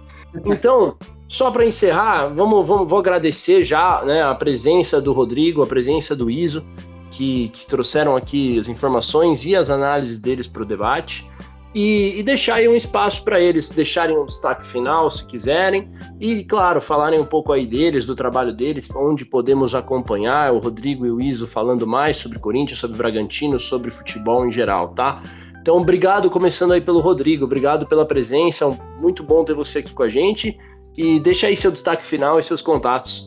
Então, 0.44 0.94
só 1.26 1.50
para 1.50 1.64
encerrar, 1.64 2.26
vamos, 2.26 2.68
vamos, 2.68 2.87
vou 2.87 2.98
agradecer 2.98 3.64
já 3.64 4.02
né, 4.04 4.22
a 4.22 4.35
presença 4.35 5.00
do 5.00 5.14
Rodrigo, 5.14 5.62
a 5.62 5.66
presença 5.66 6.14
do 6.14 6.30
Iso, 6.30 6.62
que, 7.11 7.48
que 7.48 7.66
trouxeram 7.66 8.14
aqui 8.14 8.58
as 8.58 8.68
informações 8.68 9.46
e 9.46 9.56
as 9.56 9.70
análises 9.70 10.20
deles 10.20 10.46
para 10.46 10.62
o 10.62 10.66
debate 10.66 11.26
e, 11.74 12.18
e 12.18 12.22
deixar 12.22 12.56
aí 12.56 12.68
um 12.68 12.74
espaço 12.74 13.24
para 13.24 13.40
eles 13.40 13.70
deixarem 13.70 14.16
um 14.16 14.26
destaque 14.26 14.66
final, 14.66 15.11
se 15.11 15.26
quiserem, 15.26 15.88
e, 16.20 16.44
claro, 16.44 16.80
falarem 16.80 17.18
um 17.18 17.24
pouco 17.24 17.52
aí 17.52 17.66
deles, 17.66 18.04
do 18.04 18.14
trabalho 18.14 18.52
deles, 18.52 18.90
onde 18.94 19.24
podemos 19.24 19.74
acompanhar, 19.74 20.52
o 20.52 20.58
Rodrigo 20.58 21.06
e 21.06 21.11
o 21.11 21.20
Iso 21.20 21.46
falando 21.46 21.87
mais 21.87 22.16
sobre 22.16 22.38
Corinthians, 22.38 22.78
sobre 22.78 22.96
Bragantino, 22.96 23.58
sobre 23.58 23.90
futebol 23.90 24.46
em 24.46 24.50
geral, 24.50 24.90
tá? 24.90 25.22
Então, 25.61 25.76
obrigado, 25.76 26.28
começando 26.28 26.72
aí 26.72 26.80
pelo 26.80 27.00
Rodrigo, 27.00 27.44
obrigado 27.44 27.87
pela 27.87 28.04
presença, 28.04 28.68
muito 29.00 29.22
bom 29.22 29.44
ter 29.44 29.54
você 29.54 29.78
aqui 29.78 29.92
com 29.92 30.02
a 30.02 30.08
gente, 30.08 30.58
e 30.96 31.20
deixa 31.20 31.46
aí 31.46 31.56
seu 31.56 31.70
destaque 31.70 32.06
final 32.06 32.38
e 32.38 32.42
seus 32.42 32.61
contatos. 32.61 33.26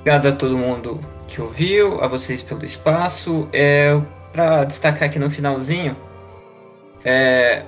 Obrigado 0.00 0.26
a 0.26 0.32
todo 0.32 0.58
mundo 0.58 1.00
que 1.26 1.40
ouviu, 1.40 2.02
a 2.02 2.08
vocês 2.08 2.42
pelo 2.42 2.64
espaço. 2.64 3.48
É, 3.52 3.98
Para 4.32 4.64
destacar 4.64 5.08
aqui 5.08 5.18
no 5.18 5.30
finalzinho, 5.30 5.96
é, 7.04 7.62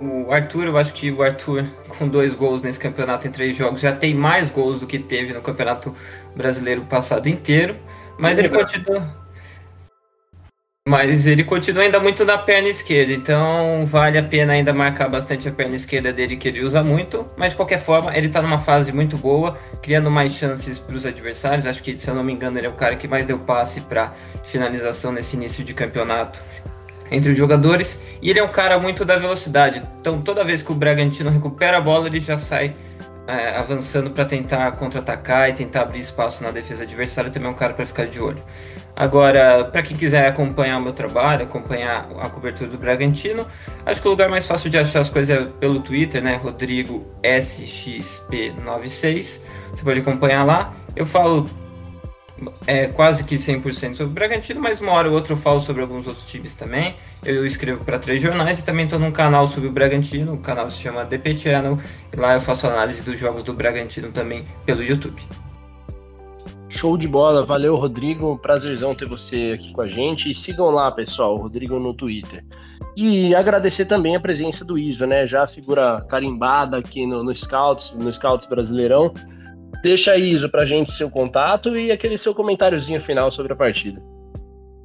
o 0.00 0.32
Arthur, 0.32 0.66
eu 0.66 0.76
acho 0.76 0.92
que 0.92 1.10
o 1.10 1.22
Arthur, 1.22 1.64
com 1.88 2.06
dois 2.08 2.34
gols 2.34 2.62
nesse 2.62 2.78
campeonato 2.78 3.26
em 3.26 3.30
três 3.30 3.56
jogos, 3.56 3.80
já 3.80 3.92
tem 3.92 4.14
mais 4.14 4.50
gols 4.50 4.80
do 4.80 4.86
que 4.86 4.98
teve 4.98 5.32
no 5.32 5.40
campeonato 5.40 5.94
brasileiro 6.36 6.82
passado 6.82 7.28
inteiro. 7.28 7.76
Mas 8.18 8.38
ele 8.38 8.48
continua. 8.48 9.24
Mas 10.86 11.26
ele 11.26 11.42
continua 11.44 11.82
ainda 11.82 11.98
muito 11.98 12.26
na 12.26 12.36
perna 12.36 12.68
esquerda, 12.68 13.10
então 13.10 13.86
vale 13.86 14.18
a 14.18 14.22
pena 14.22 14.52
ainda 14.52 14.70
marcar 14.70 15.08
bastante 15.08 15.48
a 15.48 15.52
perna 15.52 15.76
esquerda 15.76 16.12
dele, 16.12 16.36
que 16.36 16.46
ele 16.46 16.62
usa 16.62 16.84
muito. 16.84 17.26
Mas 17.38 17.52
de 17.52 17.56
qualquer 17.56 17.80
forma, 17.80 18.14
ele 18.14 18.26
está 18.26 18.42
numa 18.42 18.58
fase 18.58 18.92
muito 18.92 19.16
boa, 19.16 19.58
criando 19.80 20.10
mais 20.10 20.34
chances 20.34 20.78
para 20.78 20.94
os 20.94 21.06
adversários. 21.06 21.66
Acho 21.66 21.82
que, 21.82 21.96
se 21.96 22.06
eu 22.10 22.14
não 22.14 22.22
me 22.22 22.34
engano, 22.34 22.58
ele 22.58 22.66
é 22.66 22.70
o 22.70 22.74
cara 22.74 22.96
que 22.96 23.08
mais 23.08 23.24
deu 23.24 23.38
passe 23.38 23.80
para 23.80 24.12
finalização 24.44 25.10
nesse 25.10 25.36
início 25.36 25.64
de 25.64 25.72
campeonato 25.72 26.38
entre 27.14 27.30
os 27.30 27.36
jogadores 27.36 28.00
e 28.20 28.30
ele 28.30 28.38
é 28.38 28.44
um 28.44 28.48
cara 28.48 28.78
muito 28.78 29.04
da 29.04 29.16
velocidade. 29.16 29.82
Então 30.00 30.20
toda 30.20 30.44
vez 30.44 30.62
que 30.62 30.72
o 30.72 30.74
Bragantino 30.74 31.30
recupera 31.30 31.78
a 31.78 31.80
bola, 31.80 32.06
ele 32.06 32.20
já 32.20 32.36
sai 32.36 32.74
é, 33.26 33.56
avançando 33.56 34.10
para 34.10 34.24
tentar 34.24 34.70
contra-atacar 34.72 35.48
e 35.48 35.54
tentar 35.54 35.82
abrir 35.82 36.00
espaço 36.00 36.42
na 36.42 36.50
defesa 36.50 36.82
adversária, 36.82 37.30
também 37.30 37.48
é 37.48 37.50
um 37.50 37.54
cara 37.54 37.72
para 37.72 37.86
ficar 37.86 38.06
de 38.06 38.20
olho. 38.20 38.42
Agora, 38.96 39.64
para 39.64 39.82
quem 39.82 39.96
quiser 39.96 40.24
acompanhar 40.26 40.78
o 40.78 40.82
meu 40.82 40.92
trabalho, 40.92 41.42
acompanhar 41.42 42.08
a 42.20 42.28
cobertura 42.28 42.70
do 42.70 42.78
Bragantino, 42.78 43.44
acho 43.84 44.00
que 44.00 44.06
o 44.06 44.10
lugar 44.10 44.28
mais 44.28 44.46
fácil 44.46 44.70
de 44.70 44.78
achar 44.78 45.00
as 45.00 45.08
coisas 45.08 45.36
é 45.36 45.44
pelo 45.58 45.80
Twitter, 45.80 46.22
né? 46.22 46.36
Rodrigo 46.36 47.04
SXP96. 47.22 49.40
Você 49.72 49.82
pode 49.82 49.98
acompanhar 49.98 50.44
lá. 50.44 50.72
Eu 50.94 51.06
falo 51.06 51.46
é, 52.66 52.86
quase 52.86 53.24
que 53.24 53.36
100% 53.36 53.94
sobre 53.94 54.04
o 54.04 54.14
Bragantino, 54.14 54.60
mas 54.60 54.80
uma 54.80 54.92
hora 54.92 55.08
ou 55.08 55.14
outra 55.14 55.32
eu 55.32 55.36
falo 55.36 55.60
sobre 55.60 55.82
alguns 55.82 56.06
outros 56.06 56.26
times 56.26 56.54
também. 56.54 56.94
Eu 57.24 57.44
escrevo 57.46 57.84
para 57.84 57.98
três 57.98 58.20
jornais 58.20 58.60
e 58.60 58.64
também 58.64 58.84
estou 58.84 58.98
num 58.98 59.12
canal 59.12 59.46
sobre 59.46 59.68
o 59.68 59.72
Bragantino, 59.72 60.34
o 60.34 60.38
canal 60.38 60.70
se 60.70 60.78
chama 60.78 61.04
DP 61.04 61.38
Channel, 61.38 61.76
e 62.12 62.16
lá 62.16 62.34
eu 62.34 62.40
faço 62.40 62.66
análise 62.66 63.02
dos 63.02 63.18
jogos 63.18 63.42
do 63.42 63.52
Bragantino 63.52 64.10
também 64.12 64.44
pelo 64.64 64.82
YouTube. 64.82 65.22
Show 66.68 66.98
de 66.98 67.06
bola, 67.06 67.44
valeu 67.44 67.76
Rodrigo, 67.76 68.36
prazerzão 68.38 68.96
ter 68.96 69.06
você 69.06 69.52
aqui 69.54 69.72
com 69.72 69.80
a 69.80 69.88
gente 69.88 70.28
e 70.28 70.34
sigam 70.34 70.70
lá 70.70 70.90
pessoal, 70.90 71.36
Rodrigo 71.36 71.78
no 71.78 71.94
Twitter. 71.94 72.44
E 72.96 73.34
agradecer 73.34 73.84
também 73.84 74.16
a 74.16 74.20
presença 74.20 74.64
do 74.64 74.76
Iso, 74.76 75.06
né, 75.06 75.24
já 75.24 75.46
figura 75.46 76.04
carimbada 76.08 76.76
aqui 76.76 77.06
no, 77.06 77.22
no 77.22 77.34
Scouts, 77.34 77.96
no 77.96 78.12
Scouts 78.12 78.46
Brasileirão. 78.46 79.12
Deixa 79.84 80.12
aí, 80.12 80.48
pra 80.48 80.64
gente 80.64 80.90
seu 80.92 81.10
contato 81.10 81.76
e 81.76 81.92
aquele 81.92 82.16
seu 82.16 82.34
comentáriozinho 82.34 83.02
final 83.02 83.30
sobre 83.30 83.52
a 83.52 83.56
partida. 83.56 84.02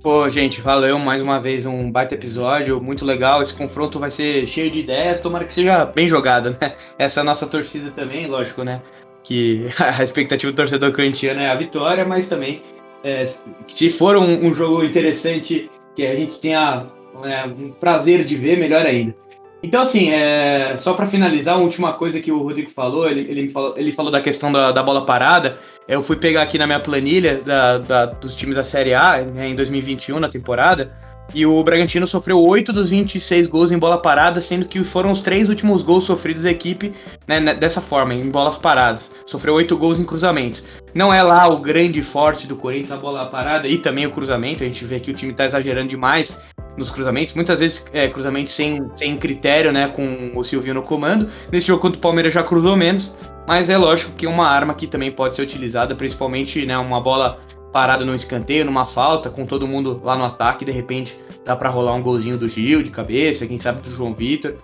Pô, 0.03 0.29
gente, 0.29 0.59
valeu 0.59 0.99
mais 0.99 1.21
uma 1.21 1.39
vez 1.39 1.65
um 1.65 1.89
baita 1.89 2.15
episódio, 2.15 2.81
muito 2.81 3.05
legal. 3.05 3.41
Esse 3.41 3.53
confronto 3.53 3.97
vai 3.97 4.11
ser 4.11 4.45
cheio 4.45 4.69
de 4.69 4.81
ideias, 4.81 5.21
tomara 5.21 5.45
que 5.45 5.53
seja 5.53 5.85
bem 5.85 6.05
jogado, 6.05 6.49
né? 6.59 6.75
Essa 6.99 7.19
é 7.19 7.21
a 7.21 7.23
nossa 7.23 7.47
torcida 7.47 7.91
também, 7.91 8.27
lógico, 8.27 8.61
né? 8.65 8.81
Que 9.23 9.67
a 9.79 10.03
expectativa 10.03 10.51
do 10.51 10.55
torcedor 10.57 10.91
corintiano 10.91 11.39
é 11.39 11.49
a 11.49 11.55
vitória, 11.55 12.03
mas 12.03 12.27
também 12.27 12.61
é, 13.01 13.25
se 13.69 13.89
for 13.89 14.17
um, 14.17 14.47
um, 14.47 14.53
jogo 14.53 14.83
interessante 14.83 15.71
que 15.95 16.05
a 16.05 16.13
gente 16.13 16.39
tenha 16.39 16.87
é, 17.23 17.45
um 17.45 17.71
prazer 17.71 18.25
de 18.25 18.35
ver, 18.35 18.57
melhor 18.57 18.85
ainda. 18.85 19.15
Então, 19.61 19.81
assim, 19.81 20.09
é, 20.09 20.77
só 20.77 20.93
para 20.93 21.07
finalizar, 21.07 21.55
a 21.55 21.59
última 21.59 21.93
coisa 21.93 22.19
que 22.21 22.31
o 22.31 22.41
Rodrigo 22.41 22.69
falou, 22.69 23.09
ele, 23.09 23.21
ele, 23.29 23.49
falou, 23.49 23.73
ele 23.77 23.91
falou 23.91 24.11
da 24.11 24.21
questão 24.21 24.51
da, 24.51 24.71
da 24.71 24.81
bola 24.81 25.05
parada. 25.05 25.57
Eu 25.87 26.01
fui 26.01 26.15
pegar 26.15 26.43
aqui 26.43 26.57
na 26.57 26.65
minha 26.65 26.79
planilha 26.79 27.41
da, 27.45 27.77
da, 27.77 28.05
dos 28.05 28.35
times 28.35 28.55
da 28.55 28.63
Série 28.63 28.93
A 28.93 29.21
né, 29.21 29.49
em 29.49 29.55
2021, 29.55 30.19
na 30.19 30.29
temporada, 30.29 30.91
e 31.33 31.45
o 31.45 31.63
Bragantino 31.63 32.07
sofreu 32.07 32.41
8 32.41 32.73
dos 32.73 32.89
26 32.89 33.47
gols 33.47 33.71
em 33.71 33.77
bola 33.77 34.01
parada, 34.01 34.41
sendo 34.41 34.65
que 34.65 34.83
foram 34.83 35.11
os 35.11 35.19
três 35.19 35.47
últimos 35.47 35.83
gols 35.83 36.05
sofridos 36.05 36.43
da 36.43 36.49
equipe 36.49 36.91
né 37.27 37.53
dessa 37.53 37.81
forma, 37.81 38.13
em 38.13 38.29
bolas 38.29 38.57
paradas. 38.57 39.11
Sofreu 39.25 39.53
8 39.55 39.77
gols 39.77 39.99
em 39.99 40.05
cruzamentos. 40.05 40.63
Não 40.93 41.13
é 41.13 41.21
lá 41.21 41.47
o 41.47 41.57
grande 41.57 42.01
forte 42.01 42.47
do 42.47 42.55
Corinthians 42.55 42.91
a 42.91 42.97
bola 42.97 43.25
parada 43.25 43.67
e 43.67 43.77
também 43.77 44.05
o 44.05 44.11
cruzamento. 44.11 44.63
A 44.63 44.67
gente 44.67 44.83
vê 44.85 44.99
que 44.99 45.11
o 45.11 45.13
time 45.13 45.31
está 45.31 45.45
exagerando 45.45 45.89
demais 45.89 46.39
nos 46.77 46.89
cruzamentos, 46.89 47.33
muitas 47.33 47.59
vezes 47.59 47.85
é, 47.91 48.07
cruzamentos 48.07 48.53
sem, 48.53 48.81
sem 48.95 49.17
critério, 49.17 49.71
né, 49.71 49.89
com 49.89 50.31
o 50.33 50.43
Silvio 50.43 50.73
no 50.73 50.81
comando. 50.81 51.29
Nesse 51.51 51.67
jogo 51.67 51.81
contra 51.81 51.97
o 51.97 52.01
Palmeiras 52.01 52.33
já 52.33 52.41
cruzou 52.41 52.77
menos, 52.77 53.13
mas 53.45 53.69
é 53.69 53.77
lógico 53.77 54.13
que 54.13 54.25
uma 54.25 54.47
arma 54.47 54.73
que 54.73 54.87
também 54.87 55.11
pode 55.11 55.35
ser 55.35 55.41
utilizada, 55.41 55.93
principalmente 55.93 56.65
né, 56.65 56.77
uma 56.77 57.01
bola 57.01 57.39
parada 57.73 58.03
no 58.05 58.15
escanteio, 58.15 58.65
numa 58.65 58.85
falta, 58.85 59.29
com 59.29 59.45
todo 59.45 59.67
mundo 59.67 60.01
lá 60.03 60.15
no 60.15 60.23
ataque, 60.23 60.65
de 60.65 60.71
repente 60.71 61.17
dá 61.45 61.55
para 61.55 61.69
rolar 61.69 61.93
um 61.93 62.01
golzinho 62.01 62.37
do 62.37 62.47
Gil 62.47 62.81
de 62.81 62.89
cabeça, 62.89 63.45
quem 63.45 63.59
sabe 63.59 63.81
do 63.81 63.93
João 63.93 64.13
Vitor. 64.13 64.55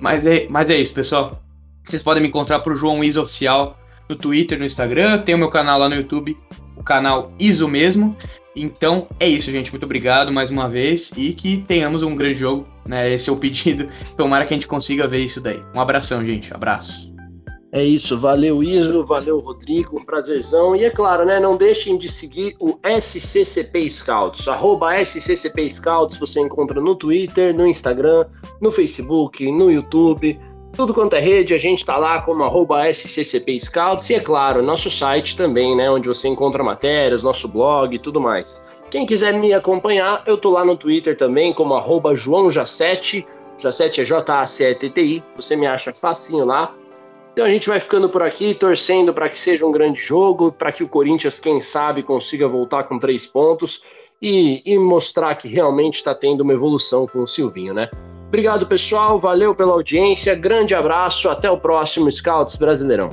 Mas 0.00 0.26
é, 0.26 0.46
mas 0.50 0.68
é 0.68 0.76
isso, 0.76 0.92
pessoal. 0.92 1.30
Vocês 1.84 2.02
podem 2.02 2.22
me 2.22 2.28
encontrar 2.28 2.60
pro 2.60 2.76
João 2.76 3.02
Iso 3.02 3.22
Oficial 3.22 3.78
no 4.12 4.18
Twitter, 4.18 4.58
no 4.58 4.64
Instagram, 4.64 5.18
tem 5.18 5.34
o 5.34 5.38
meu 5.38 5.48
canal 5.48 5.78
lá 5.78 5.88
no 5.88 5.94
YouTube, 5.94 6.36
o 6.76 6.82
canal 6.82 7.32
Iso 7.38 7.66
mesmo. 7.66 8.16
Então 8.54 9.08
é 9.18 9.26
isso, 9.26 9.50
gente. 9.50 9.70
Muito 9.70 9.84
obrigado 9.84 10.30
mais 10.30 10.50
uma 10.50 10.68
vez 10.68 11.10
e 11.16 11.32
que 11.32 11.64
tenhamos 11.66 12.02
um 12.02 12.14
grande 12.14 12.36
jogo. 12.36 12.66
Né? 12.86 13.12
Esse 13.12 13.30
é 13.30 13.32
o 13.32 13.36
pedido. 13.38 13.88
Tomara 14.16 14.44
que 14.44 14.52
a 14.52 14.56
gente 14.56 14.66
consiga 14.68 15.08
ver 15.08 15.20
isso 15.20 15.40
daí. 15.40 15.62
Um 15.74 15.80
abração, 15.80 16.24
gente. 16.24 16.52
Abraço. 16.54 17.10
É 17.74 17.82
isso, 17.82 18.18
valeu 18.18 18.62
Islo, 18.62 19.02
valeu 19.06 19.38
Rodrigo, 19.38 20.04
prazerzão. 20.04 20.76
E 20.76 20.84
é 20.84 20.90
claro, 20.90 21.24
né, 21.24 21.40
não 21.40 21.56
deixem 21.56 21.96
de 21.96 22.06
seguir 22.06 22.54
o 22.60 22.78
SCCP 22.84 23.90
Scouts, 23.90 24.46
arroba 24.46 24.94
SCCP 25.02 25.70
Scouts, 25.70 26.18
você 26.18 26.38
encontra 26.40 26.82
no 26.82 26.94
Twitter, 26.94 27.56
no 27.56 27.66
Instagram, 27.66 28.26
no 28.60 28.70
Facebook, 28.70 29.50
no 29.50 29.70
YouTube, 29.70 30.38
tudo 30.72 30.94
quanto 30.94 31.14
é 31.14 31.20
rede, 31.20 31.54
a 31.54 31.58
gente 31.58 31.84
tá 31.84 31.96
lá 31.96 32.22
como 32.22 32.42
arroba 32.42 32.88
SCCP 32.90 33.60
Scouts 33.60 34.08
e 34.10 34.14
é 34.14 34.20
claro, 34.20 34.62
nosso 34.62 34.90
site 34.90 35.36
também, 35.36 35.76
né, 35.76 35.90
onde 35.90 36.08
você 36.08 36.28
encontra 36.28 36.62
matérias, 36.64 37.22
nosso 37.22 37.46
blog 37.46 37.94
e 37.94 37.98
tudo 37.98 38.20
mais. 38.20 38.66
Quem 38.90 39.06
quiser 39.06 39.32
me 39.32 39.52
acompanhar, 39.52 40.22
eu 40.26 40.36
tô 40.36 40.50
lá 40.50 40.64
no 40.64 40.76
Twitter 40.76 41.16
também 41.16 41.52
como 41.52 41.74
arroba 41.74 42.16
João 42.16 42.50
Jacete, 42.50 43.26
Jacete 43.58 44.00
é 44.00 44.04
J-A-C-E-T-T-I, 44.04 45.22
você 45.36 45.56
me 45.56 45.66
acha 45.66 45.92
facinho 45.92 46.44
lá. 46.44 46.74
Então 47.32 47.46
a 47.46 47.48
gente 47.48 47.68
vai 47.68 47.80
ficando 47.80 48.08
por 48.08 48.22
aqui, 48.22 48.54
torcendo 48.54 49.14
para 49.14 49.28
que 49.28 49.40
seja 49.40 49.66
um 49.66 49.72
grande 49.72 50.00
jogo, 50.00 50.52
para 50.52 50.72
que 50.72 50.82
o 50.82 50.88
Corinthians, 50.88 51.38
quem 51.38 51.60
sabe, 51.60 52.02
consiga 52.02 52.48
voltar 52.48 52.84
com 52.84 52.98
três 52.98 53.24
pontos 53.26 53.82
e, 54.20 54.62
e 54.66 54.78
mostrar 54.78 55.34
que 55.36 55.48
realmente 55.48 55.94
está 55.94 56.14
tendo 56.14 56.42
uma 56.42 56.52
evolução 56.52 57.06
com 57.06 57.20
o 57.20 57.26
Silvinho, 57.26 57.72
né? 57.72 57.88
Obrigado, 58.32 58.66
pessoal. 58.66 59.18
Valeu 59.18 59.54
pela 59.54 59.72
audiência. 59.72 60.34
Grande 60.34 60.74
abraço. 60.74 61.28
Até 61.28 61.50
o 61.50 61.58
próximo 61.58 62.10
Scouts 62.10 62.56
Brasileirão. 62.56 63.10